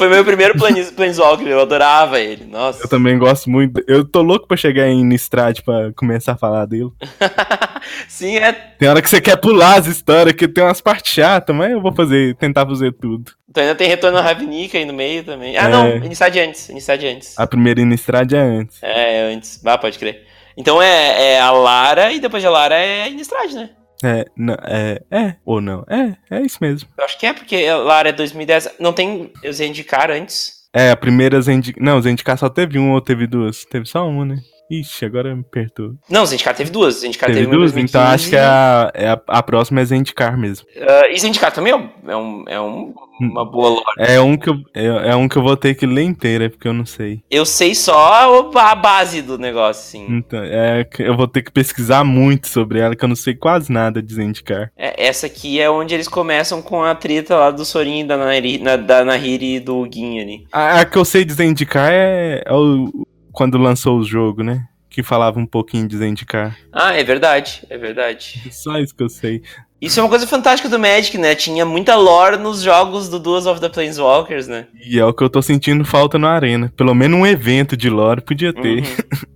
Foi 0.00 0.08
meu 0.08 0.24
primeiro 0.24 0.56
planis- 0.56 0.90
Planeswalker. 0.90 1.46
Eu 1.46 1.60
adorava 1.60 2.18
ele. 2.18 2.46
Nossa. 2.46 2.82
Eu 2.84 2.88
também 2.88 3.18
gosto 3.18 3.50
muito. 3.50 3.84
Eu 3.86 4.02
tô 4.02 4.22
louco 4.22 4.48
pra 4.48 4.56
chegar 4.56 4.88
em 4.88 5.04
Nistrad 5.04 5.60
pra 5.62 5.92
começar 5.94 6.32
a 6.32 6.36
falar 6.38 6.64
dele. 6.64 6.88
Sim, 8.08 8.36
é. 8.38 8.50
Tem 8.52 8.88
hora 8.88 9.02
que 9.02 9.10
você 9.10 9.20
quer 9.20 9.36
pular 9.36 9.78
as 9.78 9.86
histórias, 9.86 10.34
que 10.34 10.48
tem 10.48 10.64
umas 10.64 10.80
partes 10.80 11.12
chatas, 11.12 11.54
mas 11.54 11.70
eu 11.70 11.82
vou 11.82 11.92
fazer, 11.94 12.34
tentar 12.36 12.66
fazer 12.66 12.92
tudo. 12.92 13.32
Então 13.48 13.62
ainda 13.62 13.74
tem 13.74 13.88
retorno 13.88 14.16
a 14.16 14.22
Ravnica 14.22 14.78
aí 14.78 14.84
no 14.86 14.92
meio 14.94 15.22
também. 15.22 15.56
Ah, 15.56 15.64
É. 15.64 15.68
não. 15.68 15.98
De 16.00 16.40
antes. 16.40 16.68
De 16.98 17.06
antes. 17.06 17.38
A 17.38 17.46
primeira 17.46 17.84
Nistrad 17.84 18.32
é 18.32 18.38
antes. 18.38 18.78
É, 18.82 19.32
antes. 19.34 19.60
Ah, 19.66 19.76
pode 19.76 19.98
crer. 19.98 20.24
Então 20.56 20.80
é, 20.80 21.34
é 21.34 21.40
a 21.40 21.50
Lara 21.50 22.10
e 22.10 22.20
depois 22.20 22.42
de 22.42 22.48
Lara 22.48 22.74
é 22.74 23.02
a 23.02 23.08
Innistrad, 23.08 23.52
né? 23.52 23.70
É, 24.02 24.24
não, 24.36 24.54
é, 24.62 25.02
é, 25.10 25.36
ou 25.44 25.60
não. 25.60 25.84
É, 25.88 26.16
é 26.30 26.40
isso 26.40 26.58
mesmo. 26.60 26.88
Eu 26.96 27.04
acho 27.04 27.18
que 27.18 27.26
é, 27.26 27.32
porque 27.32 27.70
Lara 27.72 28.08
é 28.08 28.12
2010. 28.12 28.76
Não 28.78 28.92
tem 28.92 29.32
sei 29.52 29.68
indicar 29.68 30.10
antes. 30.10 30.60
É, 30.72 30.90
a 30.90 30.96
primeira 30.96 31.40
Zendikar. 31.40 31.82
Não, 31.82 32.00
Zendikar 32.00 32.38
só 32.38 32.48
teve 32.48 32.78
uma 32.78 32.94
ou 32.94 33.00
teve 33.00 33.26
duas? 33.26 33.64
Teve 33.64 33.86
só 33.86 34.08
uma, 34.08 34.24
né? 34.24 34.36
Ixi, 34.70 35.04
agora 35.04 35.34
me 35.34 35.42
perturba. 35.42 35.96
Não, 36.08 36.24
Zendikar 36.24 36.54
teve 36.54 36.70
duas. 36.70 37.00
Zendikar 37.00 37.28
Teve, 37.28 37.40
teve, 37.40 37.50
duas? 37.50 37.72
2015. 37.72 37.90
Então 37.90 38.02
acho 38.14 38.28
que 38.30 38.36
a, 38.36 38.90
é 38.94 39.08
a, 39.08 39.20
a 39.26 39.42
próxima 39.42 39.80
é 39.80 39.84
Zendikar 39.84 40.38
mesmo. 40.38 40.66
Ah, 40.80 41.08
e 41.10 41.18
Zendikar 41.18 41.52
também 41.52 41.72
é, 41.72 41.76
um- 41.76 41.90
é, 42.08 42.16
um, 42.16 42.44
é 42.48 42.60
um- 42.60 42.94
uma 43.20 43.44
boa 43.44 43.68
lore. 43.70 43.84
É 43.98 44.18
um, 44.20 44.34
que 44.36 44.48
eu, 44.48 44.54
é, 44.74 45.10
é 45.10 45.16
um 45.16 45.28
que 45.28 45.36
eu 45.36 45.42
vou 45.42 45.54
ter 45.56 45.74
que 45.74 45.84
ler 45.84 46.04
inteira, 46.04 46.48
porque 46.48 46.66
eu 46.68 46.72
não 46.72 46.86
sei. 46.86 47.20
Eu 47.30 47.44
sei 47.44 47.74
só 47.74 48.48
a 48.54 48.74
base 48.74 49.20
do 49.20 49.36
negócio, 49.36 49.80
assim. 50.00 50.06
Então, 50.16 50.38
é, 50.42 50.88
eu 51.00 51.14
vou 51.16 51.28
ter 51.28 51.42
que 51.42 51.50
pesquisar 51.52 52.02
muito 52.02 52.48
sobre 52.48 52.78
ela, 52.80 52.96
que 52.96 53.04
eu 53.04 53.08
não 53.08 53.16
sei 53.16 53.34
quase 53.34 53.70
nada 53.70 54.00
de 54.02 54.14
Zendikar. 54.14 54.70
É, 54.76 55.06
essa 55.06 55.26
aqui 55.26 55.60
é 55.60 55.68
onde 55.68 55.92
eles 55.94 56.08
começam 56.08 56.62
com 56.62 56.82
a 56.82 56.94
treta 56.94 57.36
lá 57.36 57.50
do 57.50 57.64
Sorin, 57.64 58.06
da, 58.06 58.16
Nahiri, 58.16 58.58
na- 58.58 58.76
da 58.76 59.04
Nahiri 59.04 59.56
e 59.56 59.60
do 59.60 59.86
Gin 59.92 60.18
ali. 60.20 60.46
A, 60.50 60.80
a 60.80 60.84
que 60.86 60.96
eu 60.96 61.04
sei 61.04 61.24
de 61.24 61.32
Zendikar 61.34 61.90
é, 61.92 62.42
é 62.46 62.52
o, 62.54 62.90
quando 63.32 63.58
lançou 63.58 63.98
o 63.98 64.04
jogo, 64.04 64.42
né? 64.42 64.66
Que 64.88 65.02
falava 65.02 65.38
um 65.38 65.46
pouquinho 65.46 65.86
de 65.86 65.96
Zendikar. 65.96 66.56
Ah, 66.72 66.94
é 66.94 67.04
verdade, 67.04 67.64
é 67.70 67.78
verdade. 67.78 68.42
Só 68.50 68.78
isso 68.78 68.94
que 68.94 69.02
eu 69.02 69.08
sei. 69.08 69.42
Isso 69.80 69.98
é 69.98 70.02
uma 70.02 70.10
coisa 70.10 70.26
fantástica 70.26 70.68
do 70.68 70.78
Magic, 70.78 71.16
né? 71.16 71.34
Tinha 71.34 71.64
muita 71.64 71.96
lore 71.96 72.36
nos 72.36 72.60
jogos 72.60 73.08
do 73.08 73.18
Duels 73.18 73.46
of 73.46 73.60
the 73.60 73.68
Planeswalkers, 73.68 74.46
né? 74.46 74.66
E 74.84 74.98
é 74.98 75.04
o 75.04 75.14
que 75.14 75.22
eu 75.22 75.30
tô 75.30 75.40
sentindo 75.40 75.84
falta 75.86 76.18
na 76.18 76.30
arena. 76.30 76.70
Pelo 76.76 76.94
menos 76.94 77.18
um 77.18 77.26
evento 77.26 77.76
de 77.76 77.88
lore 77.88 78.20
podia 78.20 78.52
ter. 78.52 78.80
Uhum. 78.80 79.30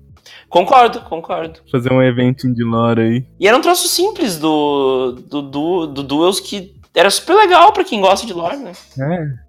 Concordo, 0.54 1.00
concordo. 1.00 1.60
Fazer 1.72 1.92
um 1.92 2.02
eventinho 2.02 2.54
de 2.54 2.62
lore 2.62 3.00
aí. 3.00 3.24
E 3.40 3.48
era 3.48 3.56
um 3.56 3.60
troço 3.62 3.88
simples 3.88 4.38
do, 4.38 5.12
do, 5.28 5.42
do, 5.42 5.86
do 5.86 6.02
Duels 6.02 6.40
que 6.40 6.74
era 6.94 7.10
super 7.10 7.34
legal 7.34 7.72
pra 7.72 7.82
quem 7.84 8.00
gosta 8.00 8.26
de 8.26 8.32
lore, 8.32 8.56
né? 8.56 8.72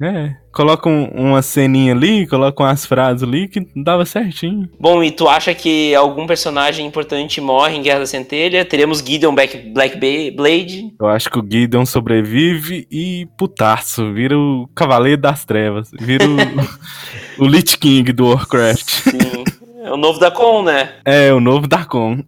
É, 0.02 0.08
é. 0.08 0.36
Coloca 0.52 0.90
um- 0.90 1.08
uma 1.14 1.42
ceninha 1.42 1.94
ali, 1.94 2.26
coloca 2.26 2.64
umas 2.64 2.86
frases 2.86 3.22
ali 3.24 3.48
que 3.48 3.68
dava 3.76 4.06
certinho. 4.06 4.70
Bom, 4.80 5.04
e 5.04 5.12
tu 5.12 5.28
acha 5.28 5.54
que 5.54 5.94
algum 5.94 6.26
personagem 6.26 6.86
importante 6.86 7.40
morre 7.42 7.76
em 7.78 7.82
Guerra 7.82 8.00
da 8.00 8.06
Centelha? 8.06 8.64
Teremos 8.66 9.00
Gideon 9.00 9.36
Black, 9.36 9.58
Black 9.74 10.00
Blade? 10.36 10.94
Eu 11.00 11.08
acho 11.08 11.30
que 11.30 11.38
o 11.40 11.46
Gideon 11.48 11.86
sobrevive 11.86 12.88
e 12.90 13.28
putaço, 13.38 14.12
vira 14.14 14.38
o 14.38 14.68
Cavaleiro 14.74 15.22
das 15.22 15.44
Trevas. 15.46 15.90
Vira 16.00 16.26
o, 16.26 16.36
o 17.44 17.48
Lich 17.48 17.78
King 17.78 18.12
do 18.14 18.28
Warcraft. 18.30 18.90
Sim. 18.90 19.44
é 19.84 19.92
o 19.92 19.98
novo 19.98 20.20
da 20.20 20.32
Con, 20.32 20.64
né? 20.64 20.94
É, 21.06 21.32
o 21.34 21.40
novo 21.40 21.68
Darkon. 21.68 22.24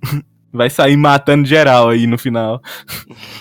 Vai 0.57 0.69
sair 0.69 0.97
matando 0.97 1.47
geral 1.47 1.89
aí 1.89 2.07
no 2.07 2.17
final. 2.17 2.61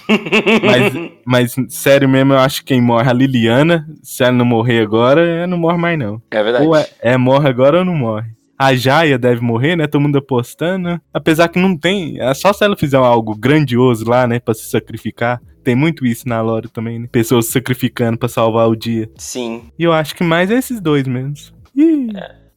Mas, 0.63 0.95
mas, 1.25 1.57
sério 1.69 2.09
mesmo, 2.09 2.33
eu 2.33 2.39
acho 2.39 2.61
que 2.61 2.69
quem 2.69 2.81
morre 2.81 3.09
é 3.09 3.11
a 3.11 3.13
Liliana. 3.13 3.87
Se 4.03 4.23
ela 4.23 4.33
não 4.33 4.45
morrer 4.45 4.81
agora, 4.81 5.27
ela 5.27 5.47
não 5.47 5.59
morre 5.59 5.79
mais 5.79 5.99
não. 5.99 6.23
É 6.31 6.43
verdade. 6.43 6.67
Ou 6.67 6.77
é, 6.77 6.87
é 7.01 7.17
morre 7.17 7.49
agora 7.49 7.79
ou 7.79 7.85
não 7.85 7.95
morre. 7.95 8.31
A 8.59 8.75
Jaya 8.75 9.19
deve 9.19 9.41
morrer, 9.41 9.77
né? 9.77 9.87
Todo 9.87 10.03
mundo 10.03 10.19
apostando. 10.19 11.01
Apesar 11.13 11.49
que 11.49 11.59
não 11.59 11.77
tem. 11.77 12.21
É 12.21 12.33
só 12.35 12.53
se 12.53 12.65
ela 12.65 12.77
fizer 12.77 12.97
algo 12.97 13.37
grandioso 13.37 14.09
lá, 14.09 14.27
né? 14.27 14.39
Pra 14.39 14.55
se 14.55 14.65
sacrificar. 14.65 15.41
Tem 15.63 15.75
muito 15.75 16.07
isso 16.07 16.29
na 16.29 16.41
lore 16.41 16.69
também, 16.69 17.01
né? 17.01 17.09
Pessoas 17.11 17.47
se 17.47 17.53
sacrificando 17.53 18.17
pra 18.17 18.29
salvar 18.29 18.69
o 18.69 18.77
dia. 18.77 19.11
Sim. 19.17 19.65
E 19.79 19.83
eu 19.83 19.93
acho 19.93 20.15
que 20.15 20.25
mais 20.25 20.51
é 20.51 20.55
esses 20.55 20.81
dois 20.81 21.07
mesmo. 21.07 21.35
E 21.75 22.09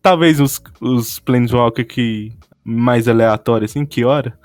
talvez 0.02 0.40
os, 0.40 0.62
os 0.80 1.20
Planeswalker 1.20 1.86
que 1.86 2.32
mais 2.70 3.08
aleatório, 3.08 3.66
assim, 3.66 3.86
que 3.86 4.06
hora? 4.06 4.38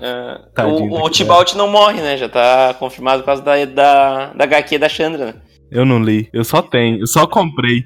É, 0.00 0.40
o 0.64 1.04
o 1.04 1.10
Tibalt 1.10 1.54
não 1.54 1.68
morre, 1.68 2.00
né? 2.00 2.16
Já 2.16 2.28
tá 2.28 2.74
confirmado 2.78 3.22
por 3.22 3.26
causa 3.26 3.42
da, 3.42 3.64
da, 3.64 4.26
da 4.32 4.44
HQ 4.44 4.78
da 4.78 4.88
Chandra, 4.88 5.26
né? 5.26 5.34
Eu 5.70 5.84
não 5.84 6.02
li, 6.02 6.28
eu 6.32 6.44
só 6.44 6.62
tenho, 6.62 7.00
eu 7.00 7.06
só 7.06 7.26
comprei. 7.26 7.84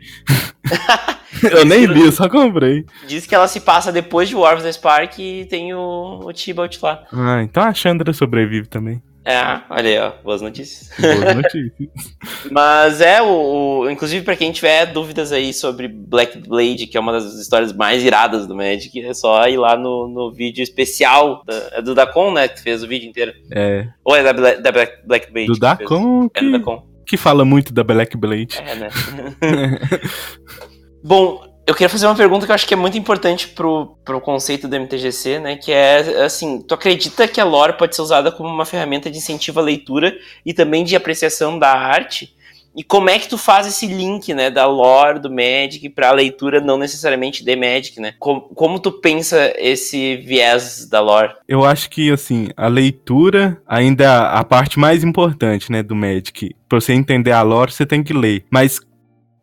eu 1.43 1.65
nem 1.65 1.87
li, 1.87 2.03
eu 2.03 2.13
só 2.13 2.29
comprei. 2.29 2.85
Diz 3.07 3.27
que 3.27 3.35
ela 3.35 3.49
se 3.49 3.61
passa 3.61 3.93
depois 3.93 4.29
de 4.29 4.37
War 4.37 4.55
of 4.55 4.63
the 4.63 4.73
Spark 4.73 5.19
e 5.19 5.45
tem 5.47 5.75
o, 5.75 6.21
o 6.25 6.33
Tibalt 6.33 6.77
lá. 6.83 7.05
Ah, 7.13 7.43
então 7.43 7.63
a 7.63 7.73
Chandra 7.73 8.13
sobrevive 8.13 8.67
também. 8.67 9.03
É, 9.25 9.61
olha 9.71 9.89
aí, 9.89 9.99
ó, 9.99 10.13
boas 10.25 10.43
notícias. 10.43 10.91
Boas 10.99 11.37
notícias. 11.37 11.89
Mas 12.51 13.01
é, 13.01 13.23
o, 13.23 13.83
o 13.83 13.91
inclusive 13.91 14.25
para 14.25 14.35
quem 14.35 14.51
tiver 14.51 14.87
dúvidas 14.87 15.31
aí 15.31 15.55
sobre 15.55 15.87
Black 15.87 16.39
Blade, 16.39 16.89
que 16.89 16.97
é 16.97 17.01
uma 17.01 17.13
das 17.13 17.35
histórias 17.35 17.73
mais 17.73 18.03
iradas 18.03 18.49
do 18.49 18.57
Magic, 18.57 19.01
é 19.01 19.15
só 19.15 19.47
ir 19.47 19.59
lá 19.59 19.77
no, 19.77 20.09
no 20.09 20.33
vídeo 20.33 20.63
especial 20.63 21.43
da, 21.47 21.55
é 21.73 21.83
do 21.83 21.95
Dacon, 21.95 22.33
né, 22.33 22.49
que 22.49 22.61
fez 22.61 22.83
o 22.83 22.89
vídeo 22.89 23.09
inteiro. 23.09 23.33
É. 23.53 23.87
Ou 24.05 24.17
é 24.17 24.25
da, 24.25 24.55
da 24.55 24.73
Black, 24.73 25.07
Black 25.07 25.33
Blade? 25.33 25.47
Do 25.47 25.59
Dacon, 25.59 26.29
que, 26.29 26.41
é 26.41 26.43
do 26.43 26.53
Dacon. 26.53 26.87
que 27.07 27.17
fala 27.17 27.45
muito 27.45 27.73
da 27.73 27.85
Black 27.85 28.17
Blade. 28.17 28.59
É, 28.59 28.75
né? 28.75 28.89
Bom, 31.03 31.45
eu 31.67 31.75
queria 31.75 31.89
fazer 31.89 32.07
uma 32.07 32.15
pergunta 32.15 32.45
que 32.45 32.51
eu 32.51 32.55
acho 32.55 32.67
que 32.67 32.75
é 32.75 32.77
muito 32.77 32.99
importante 32.99 33.49
pro, 33.49 33.97
pro 34.05 34.21
conceito 34.21 34.67
do 34.67 34.77
MTGC, 34.77 35.39
né? 35.39 35.57
Que 35.57 35.73
é 35.73 36.25
assim, 36.25 36.61
tu 36.61 36.75
acredita 36.75 37.29
que 37.29 37.41
a 37.41 37.45
lore 37.45 37.75
pode 37.75 37.95
ser 37.95 38.03
usada 38.03 38.33
como 38.33 38.49
uma 38.49 38.67
ferramenta 38.67 39.11
de 39.11 39.19
incentivo 39.19 39.61
à 39.61 39.63
leitura 39.63 40.17
e 40.45 40.53
também 40.53 40.85
de 40.85 40.97
apreciação 40.97 41.59
da 41.59 41.71
arte? 41.71 42.35
E 42.75 42.83
como 42.83 43.11
é 43.11 43.19
que 43.19 43.29
tu 43.29 43.37
faz 43.37 43.67
esse 43.67 43.87
link, 43.87 44.33
né, 44.33 44.51
da 44.51 44.67
lore 44.67 45.19
do 45.19 45.31
Magic 45.31 45.91
para 45.91 46.09
a 46.09 46.13
leitura 46.13 46.59
não 46.59 46.79
necessariamente 46.79 47.45
de 47.45 47.55
Magic, 47.55 48.01
né? 48.01 48.15
Como, 48.19 48.41
como 48.41 48.81
tu 48.81 48.91
pensa 48.91 49.53
esse 49.59 50.17
viés 50.17 50.89
da 50.89 51.01
lore? 51.01 51.35
Eu 51.47 51.65
acho 51.65 51.91
que 51.91 52.11
assim, 52.11 52.49
a 52.57 52.69
leitura 52.69 53.61
ainda 53.67 54.05
é 54.05 54.09
a 54.09 54.43
parte 54.43 54.79
mais 54.79 55.05
importante, 55.05 55.71
né, 55.71 55.83
do 55.83 55.95
Magic. 55.95 56.57
Para 56.67 56.81
você 56.81 56.95
entender 56.95 57.33
a 57.33 57.43
lore, 57.43 57.71
você 57.71 57.85
tem 57.85 58.03
que 58.03 58.15
ler. 58.15 58.45
Mas 58.51 58.81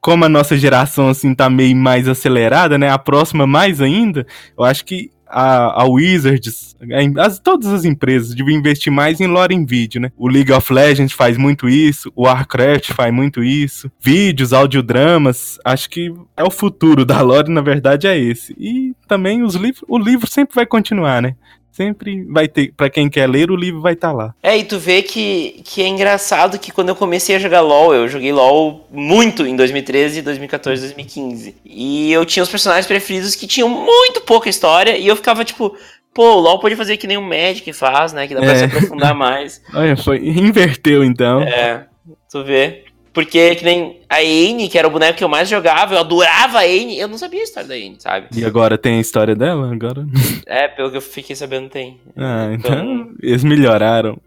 como 0.02 0.26
a 0.26 0.30
nossa 0.30 0.58
geração 0.58 1.10
assim 1.10 1.34
tá 1.34 1.50
meio 1.50 1.76
mais 1.76 2.08
acelerada, 2.08 2.78
né? 2.78 2.90
A 2.90 2.98
próxima 2.98 3.46
mais 3.46 3.82
ainda, 3.82 4.26
eu 4.58 4.64
acho 4.64 4.86
que 4.86 5.12
a, 5.30 5.84
a 5.84 5.86
Wizards, 5.86 6.76
as, 7.18 7.40
todas 7.40 7.68
as 7.68 7.86
empresas 7.86 8.34
deviam 8.34 8.58
investir 8.58 8.92
mais 8.92 9.22
em 9.22 9.28
lore 9.28 9.54
em 9.54 9.64
vídeo, 9.64 10.02
né? 10.02 10.12
O 10.18 10.28
League 10.28 10.52
of 10.52 10.74
Legends 10.74 11.14
faz 11.14 11.38
muito 11.38 11.70
isso, 11.70 12.12
o 12.16 12.24
Warcraft 12.24 12.94
faz 12.94 13.14
muito 13.14 13.44
isso, 13.44 13.92
vídeos, 14.02 14.54
audiodramas, 14.54 15.60
acho 15.64 15.90
que 15.90 16.12
é 16.36 16.44
o 16.44 16.50
futuro 16.50 17.06
da 17.06 17.22
lore, 17.22 17.52
na 17.52 17.62
verdade, 17.62 18.08
é 18.08 18.18
esse. 18.18 18.56
E 18.58 18.94
também 19.08 19.44
os 19.44 19.54
livros, 19.54 19.84
o 19.88 20.00
livro 20.00 20.28
sempre 20.28 20.56
vai 20.56 20.66
continuar, 20.66 21.22
né? 21.22 21.36
Sempre 21.72 22.24
vai 22.26 22.48
ter, 22.48 22.74
para 22.76 22.90
quem 22.90 23.10
quer 23.10 23.28
ler, 23.28 23.50
o 23.52 23.56
livro 23.56 23.82
vai 23.82 23.94
estar 23.94 24.10
tá 24.10 24.14
lá. 24.14 24.36
É, 24.44 24.58
e 24.58 24.64
tu 24.64 24.78
vê 24.78 25.02
que, 25.02 25.62
que 25.64 25.82
é 25.82 25.88
engraçado 25.88 26.60
que 26.60 26.72
quando 26.72 26.90
eu 26.90 26.96
comecei 26.96 27.36
a 27.36 27.40
jogar 27.40 27.62
LoL, 27.62 27.94
eu 27.94 28.08
joguei 28.08 28.32
LoL 28.32 28.88
muito 28.92 29.46
em 29.46 29.56
2013, 29.56 30.22
2014, 30.22 30.82
2015. 30.82 31.56
E 31.66 32.12
eu 32.12 32.26
tinha 32.26 32.44
os 32.44 32.50
personagens 32.50 32.86
preferidos 32.86 33.36
que 33.36 33.48
tinham 33.48 33.70
muito 33.70 34.22
pouca 34.22 34.50
história 34.50 34.98
e 34.98 35.08
eu 35.08 35.16
ficava 35.16 35.46
tipo, 35.46 35.76
pô, 36.14 36.36
o 36.36 36.40
LoL 36.40 36.60
pode 36.60 36.76
fazer 36.76 36.98
que 36.98 37.08
nem 37.08 37.18
o 37.18 37.22
Magic 37.22 37.72
faz, 37.74 38.14
né, 38.14 38.28
que 38.28 38.36
dá 38.36 38.42
pra 38.42 38.52
é. 38.52 38.56
se 38.56 38.64
aprofundar 38.66 39.16
mais. 39.16 39.62
Olha, 39.74 39.96
foi 39.96 40.18
inverteu 40.18 41.04
então. 41.04 41.42
É, 41.42 41.86
tu 42.30 42.44
vê. 42.44 42.89
Porque 43.20 43.54
que 43.56 43.66
nem 43.66 44.00
a 44.08 44.20
Anne, 44.20 44.70
que 44.70 44.78
era 44.80 44.88
o 44.88 44.92
boneco 44.92 45.18
que 45.18 45.24
eu 45.26 45.28
mais 45.28 45.50
jogava, 45.50 45.94
eu 45.94 46.00
adorava 46.00 46.60
a 46.60 46.64
Anne, 46.64 46.98
eu 46.98 47.06
não 47.10 47.18
sabia 47.18 47.42
a 47.42 47.44
história 47.44 47.68
da 47.68 47.76
Anne, 47.76 47.98
sabe? 48.00 48.28
E 48.34 48.46
agora 48.46 48.78
tem 48.78 48.98
a 48.98 49.02
história 49.02 49.36
dela? 49.36 49.74
Agora? 49.74 50.08
É, 50.46 50.70
pelo 50.70 50.90
que 50.90 50.96
eu 50.96 51.02
fiquei 51.02 51.36
sabendo 51.36 51.68
tem. 51.68 52.00
Ah, 52.16 52.48
então, 52.54 52.72
então 52.72 53.12
eles 53.22 53.44
melhoraram. 53.44 54.18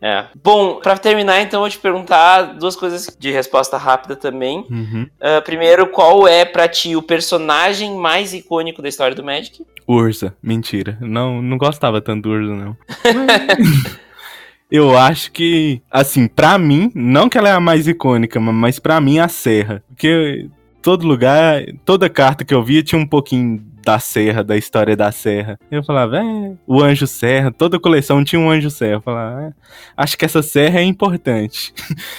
É. 0.00 0.24
Bom, 0.42 0.76
para 0.76 0.96
terminar, 0.96 1.42
então, 1.42 1.58
eu 1.58 1.64
vou 1.64 1.68
te 1.68 1.78
perguntar 1.78 2.54
duas 2.58 2.74
coisas 2.74 3.14
de 3.18 3.30
resposta 3.30 3.76
rápida 3.76 4.16
também. 4.16 4.64
Uhum. 4.70 5.06
Uh, 5.20 5.42
primeiro, 5.44 5.86
qual 5.88 6.26
é 6.26 6.46
para 6.46 6.66
ti 6.66 6.96
o 6.96 7.02
personagem 7.02 7.94
mais 7.94 8.32
icônico 8.32 8.80
da 8.80 8.88
história 8.88 9.14
do 9.14 9.22
Magic? 9.22 9.66
Ursa, 9.86 10.34
mentira. 10.42 10.96
Não, 10.98 11.42
não 11.42 11.58
gostava 11.58 12.00
tanto 12.00 12.22
do 12.22 12.30
Ursa, 12.30 12.54
não. 12.54 12.76
Eu 14.76 14.98
acho 14.98 15.30
que, 15.30 15.80
assim, 15.88 16.26
para 16.26 16.58
mim, 16.58 16.90
não 16.96 17.28
que 17.28 17.38
ela 17.38 17.48
é 17.48 17.52
a 17.52 17.60
mais 17.60 17.86
icônica, 17.86 18.40
mas 18.40 18.80
para 18.80 19.00
mim 19.00 19.20
a 19.20 19.28
Serra. 19.28 19.84
Porque 19.88 20.48
todo 20.82 21.06
lugar, 21.06 21.62
toda 21.84 22.10
carta 22.10 22.44
que 22.44 22.52
eu 22.52 22.60
via 22.60 22.82
tinha 22.82 23.00
um 23.00 23.06
pouquinho 23.06 23.64
da 23.84 23.98
Serra, 23.98 24.42
da 24.42 24.56
história 24.56 24.96
da 24.96 25.12
Serra. 25.12 25.58
Eu 25.70 25.84
falava, 25.84 26.18
é, 26.18 26.52
o 26.66 26.82
Anjo 26.82 27.06
Serra, 27.06 27.52
toda 27.52 27.78
coleção 27.78 28.24
tinha 28.24 28.40
um 28.40 28.50
Anjo 28.50 28.70
Serra. 28.70 28.94
Eu 28.94 29.02
falava, 29.02 29.42
é, 29.42 29.52
acho 29.96 30.16
que 30.16 30.24
essa 30.24 30.42
Serra 30.42 30.80
é 30.80 30.84
importante. 30.84 31.72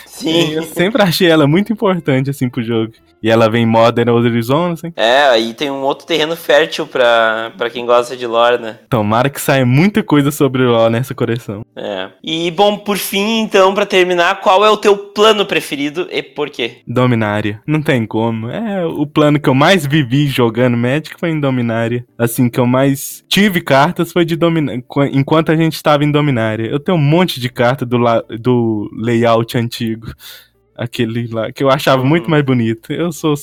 Sim. 0.06 0.54
eu 0.56 0.64
sempre 0.64 1.02
achei 1.02 1.28
ela 1.28 1.48
muito 1.48 1.74
importante, 1.74 2.30
assim, 2.30 2.50
pro 2.50 2.64
jogo. 2.64 2.94
E 3.26 3.30
ela 3.30 3.50
vem 3.50 3.66
Modern 3.66 4.10
Horizons, 4.10 4.74
assim. 4.80 4.94
É, 4.96 5.24
aí 5.30 5.54
tem 5.56 5.72
um 5.72 5.82
outro 5.82 6.06
terreno 6.06 6.36
fértil 6.36 6.86
pra, 6.86 7.52
pra 7.58 7.72
quem 7.72 7.84
gosta 7.84 8.16
de 8.16 8.28
lore, 8.28 8.62
né? 8.62 8.78
Tomara 8.88 9.32
que 9.32 9.42
saia 9.42 9.66
muita 9.66 10.04
coisa 10.04 10.30
sobre 10.30 10.62
lore 10.64 10.92
nessa 10.92 11.16
coleção. 11.16 11.66
É. 11.76 12.10
E, 12.24 12.52
bom, 12.52 12.78
por 12.78 12.98
fim, 12.98 13.40
então, 13.40 13.74
pra 13.74 13.86
terminar, 13.86 14.42
qual 14.42 14.64
é 14.64 14.70
o 14.70 14.78
teu 14.78 14.96
plano 14.96 15.44
preferido 15.44 16.08
e 16.12 16.22
por 16.22 16.52
quê? 16.52 16.82
Dominária. 16.88 17.62
Não 17.66 17.82
tem 17.82 18.06
como. 18.06 18.48
É 18.50 18.86
o 18.86 19.08
plano 19.08 19.40
que 19.40 19.50
eu 19.50 19.56
mais 19.56 19.88
vivi 19.88 20.28
jogando 20.28 20.78
Magic 20.78 21.16
foi 21.20 21.32
em 21.32 21.40
Dominária. 21.40 21.55
Assim, 22.18 22.50
que 22.50 22.60
eu 22.60 22.66
mais 22.66 23.24
tive 23.28 23.62
cartas 23.62 24.12
foi 24.12 24.26
de 24.26 24.36
Dominária. 24.36 24.84
Enquanto 25.12 25.52
a 25.52 25.56
gente 25.56 25.74
estava 25.74 26.04
em 26.04 26.12
Dominária. 26.12 26.66
Eu 26.66 26.80
tenho 26.80 26.98
um 26.98 27.02
monte 27.02 27.40
de 27.40 27.50
carta 27.50 27.86
do, 27.86 27.98
do 28.40 28.90
layout 28.94 29.58
antigo 29.58 30.08
aquele 30.76 31.28
lá, 31.28 31.52
que 31.52 31.64
eu 31.64 31.70
achava 31.70 32.02
uhum. 32.02 32.08
muito 32.08 32.30
mais 32.30 32.44
bonito. 32.44 32.92
Eu 32.92 33.12
sou 33.12 33.34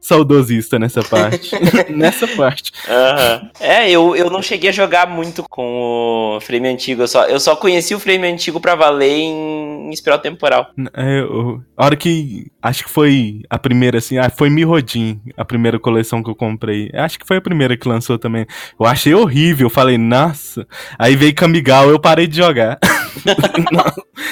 saudosista 0.00 0.78
nessa 0.78 1.02
parte. 1.02 1.50
nessa 1.88 2.28
parte. 2.28 2.72
Uhum. 2.86 3.48
É, 3.58 3.90
eu, 3.90 4.14
eu 4.14 4.28
não 4.28 4.42
cheguei 4.42 4.68
a 4.68 4.72
jogar 4.72 5.08
muito 5.08 5.42
com 5.48 6.36
o 6.36 6.40
frame 6.40 6.68
antigo. 6.68 7.02
Eu 7.02 7.08
só, 7.08 7.24
eu 7.24 7.40
só 7.40 7.56
conheci 7.56 7.94
o 7.94 7.98
frame 8.00 8.26
antigo 8.28 8.60
pra 8.60 8.74
valer 8.74 9.10
em, 9.10 9.73
em 9.84 9.90
espiral 9.90 10.18
temporal. 10.18 10.70
É, 10.94 11.20
eu, 11.20 11.62
a 11.76 11.84
hora 11.84 11.96
que. 11.96 12.50
Acho 12.62 12.84
que 12.84 12.90
foi 12.90 13.42
a 13.50 13.58
primeira, 13.58 13.98
assim. 13.98 14.18
Ah, 14.18 14.30
foi 14.30 14.48
Mirodin, 14.48 15.20
a 15.36 15.44
primeira 15.44 15.78
coleção 15.78 16.22
que 16.22 16.30
eu 16.30 16.34
comprei. 16.34 16.90
Acho 16.94 17.18
que 17.18 17.26
foi 17.26 17.36
a 17.36 17.42
primeira 17.42 17.76
que 17.76 17.88
lançou 17.88 18.18
também. 18.18 18.46
Eu 18.78 18.86
achei 18.86 19.14
horrível. 19.14 19.66
Eu 19.66 19.70
falei, 19.70 19.98
nossa. 19.98 20.66
Aí 20.98 21.14
veio 21.14 21.34
Kamigal, 21.34 21.90
eu 21.90 22.00
parei 22.00 22.26
de 22.26 22.36
jogar. 22.36 22.78
não, 23.70 23.84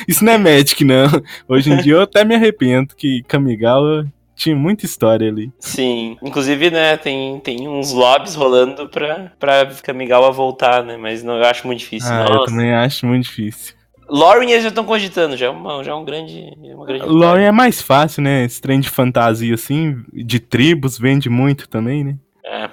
isso 0.09 0.25
não 0.25 0.33
é 0.33 0.39
Magic, 0.39 0.85
não. 0.85 1.09
Hoje 1.49 1.71
em 1.71 1.77
dia 1.79 1.95
eu 1.95 2.03
até 2.03 2.25
me 2.25 2.35
arrependo 2.35 2.95
que 2.97 3.23
Kamigawa 3.29 4.07
tinha 4.35 4.57
muita 4.57 4.85
história 4.85 5.29
ali. 5.29 5.53
Sim, 5.59 6.17
inclusive, 6.23 6.71
né, 6.71 6.97
tem, 6.97 7.39
tem 7.41 7.69
uns 7.69 7.93
lobbies 7.93 8.35
rolando 8.35 8.89
pra, 8.89 9.33
pra 9.39 9.67
Kamigawa 9.83 10.33
voltar, 10.33 10.83
né, 10.83 10.97
mas 10.97 11.23
não, 11.23 11.37
eu 11.37 11.45
acho 11.45 11.67
muito 11.67 11.81
difícil. 11.81 12.11
Ah, 12.11 12.25
Nossa. 12.25 12.33
eu 12.33 12.45
também 12.47 12.73
acho 12.73 13.07
muito 13.07 13.25
difícil. 13.25 13.75
Lauren 14.09 14.51
eles 14.51 14.63
já 14.63 14.69
estão 14.69 14.85
cogitando, 14.85 15.37
já 15.37 15.47
é, 15.47 15.51
uma, 15.51 15.83
já 15.83 15.93
é 15.93 15.95
um 15.95 16.05
grande. 16.05 16.53
Uma 16.75 16.87
grande 16.87 17.07
Lauren 17.07 17.45
é 17.45 17.53
mais 17.53 17.81
fácil, 17.81 18.23
né? 18.23 18.45
Esse 18.45 18.61
trem 18.61 18.81
de 18.81 18.91
fantasia 18.91 19.55
assim, 19.55 20.03
de 20.13 20.39
tribos, 20.39 20.99
vende 20.99 21.29
muito 21.29 21.69
também, 21.69 22.05
né? 22.05 22.17
É, 22.45 22.69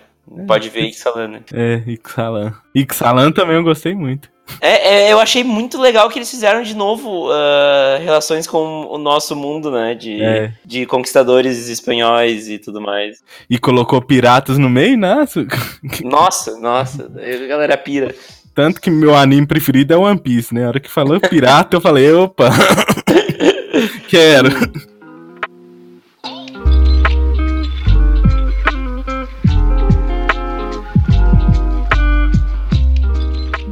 pode 0.46 0.70
ver 0.70 0.88
Ixalan, 0.88 1.28
né? 1.28 1.42
É, 1.54 1.84
Ixalan. 1.88 2.54
Ixalan 2.76 3.32
também 3.32 3.56
eu 3.56 3.64
gostei 3.64 3.96
muito. 3.96 4.30
É, 4.62 5.08
é, 5.10 5.14
eu 5.14 5.20
achei 5.20 5.44
muito 5.44 5.80
legal 5.80 6.10
que 6.10 6.18
eeles 6.18 6.32
fizeram 6.32 6.64
de 6.64 6.76
novo 6.76 7.30
uh, 7.30 8.02
relações 8.02 8.48
com 8.48 8.88
o 8.90 8.98
nosso 8.98 9.36
mundo, 9.36 9.70
né? 9.72 9.94
De, 9.94 10.22
é. 10.22 10.52
de 10.66 10.86
conquistadores 10.86 11.70
espanhóis 11.70 12.50
e 12.50 12.58
tudo 12.58 12.82
mais. 12.82 13.22
E 13.50 13.58
colocou 13.58 14.02
piratas 14.02 14.58
no 14.58 14.70
meio, 14.70 14.98
nossa. 14.98 15.46
Nossa, 16.04 16.60
nossa. 16.60 17.06
A 17.06 17.48
galera 17.48 17.78
pira. 17.78 18.14
Tanto 18.54 18.82
que 18.82 18.89
meu 18.89 19.16
anime 19.16 19.47
preferido 19.47 19.93
é 19.93 19.97
One 19.97 20.20
Piece, 20.20 20.54
né? 20.54 20.66
A 20.66 20.70
hora 20.70 20.80
que 20.80 20.89
falou 20.89 21.20
pirata, 21.20 21.78
eu 21.78 21.82
falei, 21.82 22.12
opa! 22.12 22.50
Quero. 24.10 24.50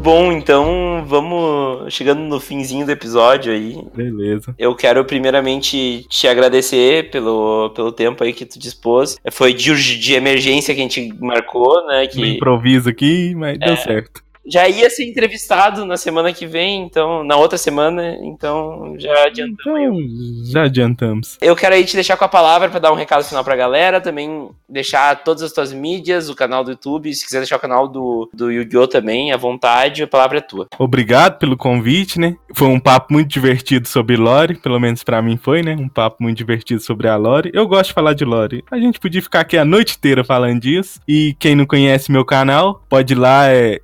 Bom, 0.08 0.32
então 0.32 1.04
vamos 1.06 1.94
chegando 1.94 2.22
no 2.22 2.40
finzinho 2.40 2.86
do 2.86 2.92
episódio 2.94 3.52
aí. 3.52 3.78
Beleza. 3.94 4.56
Eu 4.58 4.74
quero 4.74 5.04
primeiramente 5.04 6.06
te 6.08 6.30
agradecer 6.30 7.10
pelo, 7.10 7.72
pelo 7.72 7.92
tempo 7.92 8.24
aí 8.24 8.32
que 8.32 8.46
tu 8.46 8.58
dispôs. 8.58 9.18
Foi 9.34 9.54
de, 9.54 10.00
de 10.00 10.14
emergência 10.14 10.74
que 10.74 10.80
a 10.80 10.84
gente 10.84 11.14
marcou, 11.20 11.86
né? 11.88 12.08
Que... 12.08 12.26
Improviso 12.36 12.88
aqui, 12.88 13.36
mas 13.36 13.58
é, 13.60 13.66
deu 13.66 13.76
certo. 13.76 14.24
Já 14.48 14.68
ia 14.68 14.90
ser 14.90 15.06
entrevistado 15.06 15.86
na 15.86 15.98
semana 15.98 16.32
que 16.32 16.46
vem, 16.46 16.82
então, 16.84 17.24
na 17.24 17.36
outra 17.36 17.58
semana, 17.58 18.18
então 18.22 18.96
já 18.98 19.26
adiantamos. 19.26 20.04
Então, 20.04 20.52
já 20.52 20.64
adiantamos. 20.64 21.38
Eu 21.42 21.56
quero 21.56 21.76
aí 21.76 21.84
te 21.84 21.96
deixar 21.96 22.18
com 22.18 22.26
a 22.26 22.30
palavra 22.30 22.70
para 22.70 22.80
dar 22.80 22.92
um 22.92 22.96
recado 22.96 23.24
final 23.24 23.44
pra 23.44 23.56
galera, 23.56 24.00
também 24.00 24.50
deixar 24.68 25.24
todas 25.24 25.44
as 25.44 25.52
tuas 25.52 25.74
mídias, 25.74 26.30
o 26.30 26.36
canal 26.36 26.64
do 26.64 26.72
YouTube, 26.72 27.14
se 27.14 27.26
quiser 27.26 27.40
deixar 27.40 27.58
o 27.58 27.60
canal 27.60 27.88
do, 27.88 28.30
do 28.34 28.52
Yu-Gi-Oh! 28.52 28.88
também, 28.88 29.32
à 29.32 29.38
vontade, 29.38 30.04
a 30.04 30.08
palavra 30.08 30.38
é 30.38 30.42
tua. 30.42 30.68
Obrigado 30.78 31.38
pelo 31.38 31.58
convite, 31.58 32.20
né? 32.20 32.36
Foi 32.56 32.68
um 32.68 32.80
papo 32.80 33.14
muito 33.14 33.30
divertido 33.30 33.88
sobre 33.88 34.16
Lore, 34.16 34.56
pelo 34.56 34.80
menos 34.80 35.04
para 35.04 35.22
mim 35.22 35.38
foi, 35.38 35.62
né? 35.62 35.76
Um 35.78 35.90
papo 35.90 36.18
muito 36.22 36.38
divertido 36.38 36.82
sobre 36.82 37.08
a 37.08 37.16
Lore. 37.16 37.52
Eu 37.54 37.68
gosto 37.68 37.90
de 37.90 37.94
falar 37.94 38.14
de 38.14 38.24
Lore. 38.24 38.64
A 38.72 38.78
gente 38.78 39.00
podia 39.00 39.22
ficar 39.22 39.42
aqui 39.42 39.58
a 39.58 39.66
noite 39.66 39.96
inteira 39.98 40.24
falando 40.24 40.62
disso. 40.62 41.00
E 41.08 41.36
quem 41.40 41.56
não 41.56 41.66
conhece 41.66 42.12
meu 42.12 42.26
canal, 42.26 42.82
pode 42.90 43.14
ir 43.14 43.18
lá, 43.18 43.48
é 43.50 43.82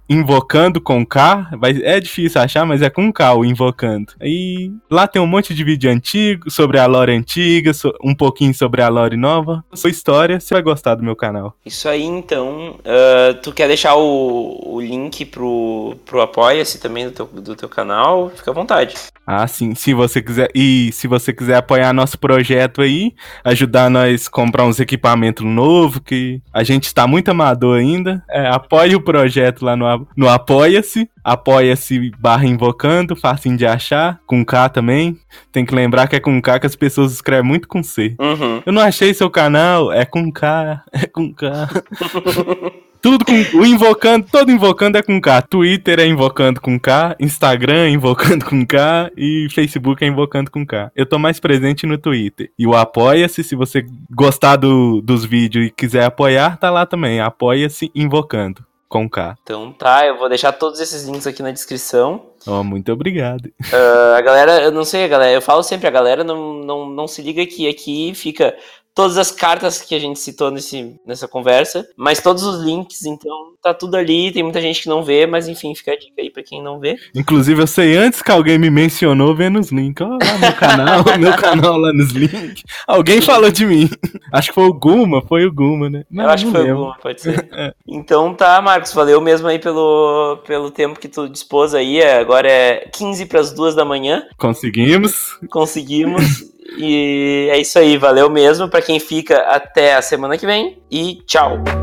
Invocando 0.53 0.79
com 0.79 1.03
K. 1.03 1.49
Vai, 1.57 1.81
é 1.81 1.99
difícil 1.99 2.39
achar, 2.39 2.63
mas 2.63 2.83
é 2.83 2.89
com 2.89 3.11
K 3.11 3.33
o 3.33 3.43
Invocando. 3.43 4.13
E 4.21 4.71
lá 4.87 5.07
tem 5.07 5.19
um 5.19 5.25
monte 5.25 5.51
de 5.51 5.63
vídeo 5.63 5.89
antigo 5.89 6.51
sobre 6.51 6.77
a 6.77 6.85
Lore 6.85 7.11
antiga, 7.11 7.73
so, 7.73 7.91
um 8.03 8.13
pouquinho 8.13 8.53
sobre 8.53 8.83
a 8.83 8.87
Lore 8.87 9.17
nova. 9.17 9.65
Sua 9.73 9.89
história, 9.89 10.39
você 10.39 10.53
vai 10.53 10.61
gostar 10.61 10.93
do 10.93 11.03
meu 11.03 11.15
canal. 11.15 11.55
Isso 11.65 11.89
aí, 11.89 12.03
então. 12.03 12.75
Uh, 12.81 13.33
tu 13.41 13.51
quer 13.51 13.67
deixar 13.67 13.95
o, 13.95 14.61
o 14.63 14.79
link 14.79 15.25
pro, 15.25 15.95
pro 16.05 16.21
Apoia-se 16.21 16.79
também 16.79 17.05
do 17.05 17.11
teu, 17.11 17.25
do 17.25 17.55
teu 17.55 17.67
canal? 17.67 18.29
Fica 18.29 18.51
à 18.51 18.53
vontade. 18.53 18.93
Ah, 19.25 19.47
sim. 19.47 19.73
Se 19.73 19.93
você 19.93 20.21
quiser. 20.21 20.49
E 20.53 20.91
se 20.91 21.07
você 21.07 21.33
quiser 21.33 21.55
apoiar 21.55 21.93
nosso 21.93 22.19
projeto 22.19 22.81
aí, 22.81 23.13
ajudar 23.43 23.89
nós 23.89 24.27
a 24.27 24.29
comprar 24.29 24.65
uns 24.65 24.79
equipamentos 24.79 25.45
novos, 25.45 25.99
que 26.05 26.41
a 26.53 26.63
gente 26.63 26.85
está 26.85 27.07
muito 27.07 27.29
amador 27.29 27.79
ainda, 27.79 28.23
é, 28.29 28.47
apoie 28.47 28.95
o 28.95 29.01
projeto 29.01 29.63
lá 29.63 29.75
no, 29.75 30.07
no 30.15 30.29
Apoia-se. 30.43 31.09
Apoia-se 31.23 32.11
barra 32.19 32.45
invocando, 32.45 33.15
facinho 33.15 33.55
de 33.55 33.65
achar, 33.65 34.19
com 34.27 34.43
K 34.43 34.67
também. 34.67 35.17
Tem 35.53 35.65
que 35.65 35.73
lembrar 35.73 36.07
que 36.07 36.17
é 36.17 36.19
com 36.19 36.41
K 36.41 36.59
que 36.59 36.67
as 36.67 36.75
pessoas 36.75 37.13
escrevem 37.13 37.45
muito 37.45 37.65
com 37.65 37.81
C. 37.81 38.15
Uhum. 38.19 38.61
Eu 38.65 38.73
não 38.73 38.81
achei 38.81 39.13
seu 39.13 39.29
canal, 39.29 39.91
é 39.91 40.03
com 40.03 40.29
K, 40.29 40.83
é 40.91 41.07
com 41.07 41.33
K. 41.33 41.69
Tudo 43.01 43.25
com. 43.25 43.33
O 43.57 43.65
invocando, 43.65 44.25
todo 44.31 44.49
invocando 44.49 44.97
é 44.97 45.01
com 45.01 45.19
K. 45.19 45.41
Twitter 45.41 45.99
é 45.99 46.07
invocando 46.07 46.61
com 46.61 46.79
K, 46.79 47.17
Instagram 47.19 47.85
é 47.85 47.89
invocando 47.89 48.45
com 48.45 48.65
K 48.65 49.11
e 49.17 49.47
Facebook 49.49 50.03
é 50.03 50.07
invocando 50.07 50.49
com 50.49 50.65
K. 50.65 50.89
Eu 50.95 51.05
tô 51.05 51.19
mais 51.19 51.37
presente 51.37 51.85
no 51.85 51.97
Twitter. 51.97 52.49
E 52.57 52.65
o 52.65 52.73
Apoia-se, 52.73 53.43
se 53.43 53.55
você 53.55 53.85
gostar 54.09 54.55
do, 54.55 55.01
dos 55.01 55.25
vídeos 55.25 55.67
e 55.67 55.69
quiser 55.69 56.05
apoiar, 56.05 56.55
tá 56.55 56.69
lá 56.69 56.85
também. 56.85 57.19
Apoia-se 57.19 57.91
invocando 57.93 58.63
com 58.93 59.09
K. 59.09 59.35
Então 59.41 59.73
tá, 59.73 60.05
eu 60.05 60.19
vou 60.19 60.29
deixar 60.29 60.51
todos 60.51 60.79
esses 60.79 61.03
links 61.05 61.25
aqui 61.25 61.41
na 61.41 61.49
descrição. 61.49 62.27
Oh, 62.45 62.63
muito 62.63 62.91
obrigado. 62.91 63.47
Uh, 63.47 64.13
a 64.15 64.21
galera, 64.21 64.61
eu 64.61 64.71
não 64.71 64.85
sei, 64.85 65.05
a 65.05 65.07
galera, 65.07 65.31
eu 65.33 65.41
falo 65.41 65.63
sempre, 65.63 65.87
a 65.87 65.91
galera 65.91 66.23
não, 66.23 66.53
não, 66.53 66.87
não 66.87 67.07
se 67.07 67.19
liga 67.23 67.43
que 67.43 67.67
aqui 67.67 68.13
fica 68.13 68.55
todas 68.93 69.17
as 69.17 69.31
cartas 69.31 69.81
que 69.81 69.95
a 69.95 69.99
gente 69.99 70.19
citou 70.19 70.51
nesse, 70.51 70.95
nessa 71.05 71.27
conversa, 71.27 71.87
mas 71.97 72.21
todos 72.21 72.43
os 72.43 72.63
links, 72.63 73.05
então 73.05 73.53
tá 73.61 73.73
tudo 73.73 73.95
ali, 73.95 74.31
tem 74.31 74.43
muita 74.43 74.61
gente 74.61 74.83
que 74.83 74.89
não 74.89 75.03
vê, 75.03 75.25
mas 75.25 75.47
enfim, 75.47 75.73
fica 75.73 75.91
a 75.91 75.97
dica 75.97 76.21
aí 76.21 76.29
pra 76.29 76.43
quem 76.43 76.61
não 76.61 76.79
vê. 76.79 76.95
Inclusive, 77.15 77.61
eu 77.61 77.67
sei 77.67 77.95
antes 77.95 78.21
que 78.21 78.31
alguém 78.31 78.59
me 78.59 78.69
mencionou 78.69 79.35
vendo 79.35 79.59
os 79.59 79.71
links, 79.71 80.05
ó, 80.05 80.09
lá 80.09 80.37
no 80.37 80.55
canal, 80.55 81.03
meu 81.17 81.35
canal 81.35 81.77
lá 81.77 81.91
nos 81.93 82.11
links, 82.11 82.63
alguém 82.87 83.21
falou 83.21 83.49
de 83.49 83.65
mim, 83.65 83.89
acho 84.31 84.49
que 84.49 84.55
foi 84.55 84.65
o 84.65 84.73
Guma, 84.73 85.21
foi 85.21 85.45
o 85.45 85.51
Guma, 85.51 85.89
né? 85.89 86.03
Não, 86.11 86.25
eu 86.25 86.29
acho 86.29 86.45
que 86.45 86.51
foi 86.51 86.71
o 86.71 86.75
Guma, 86.75 86.97
pode 87.01 87.21
ser. 87.21 87.47
é. 87.53 87.73
Então 87.87 88.33
tá, 88.33 88.61
Marcos, 88.61 88.93
valeu 88.93 89.19
mesmo 89.19 89.47
aí 89.47 89.59
pelo, 89.59 90.37
pelo 90.45 90.69
tempo 90.69 90.99
que 90.99 91.07
tu 91.07 91.27
dispôs 91.27 91.73
aí, 91.73 92.03
agora 92.03 92.49
é 92.49 92.89
15 92.93 93.25
para 93.25 93.39
as 93.39 93.51
duas 93.51 93.73
da 93.73 93.85
manhã. 93.85 94.23
Conseguimos. 94.37 95.37
Conseguimos. 95.49 96.52
E 96.77 97.49
é 97.51 97.59
isso 97.59 97.77
aí, 97.77 97.97
valeu 97.97 98.29
mesmo 98.29 98.69
para 98.69 98.81
quem 98.81 98.99
fica 98.99 99.37
até 99.47 99.95
a 99.95 100.01
semana 100.01 100.37
que 100.37 100.45
vem 100.45 100.81
e 100.89 101.21
tchau. 101.25 101.82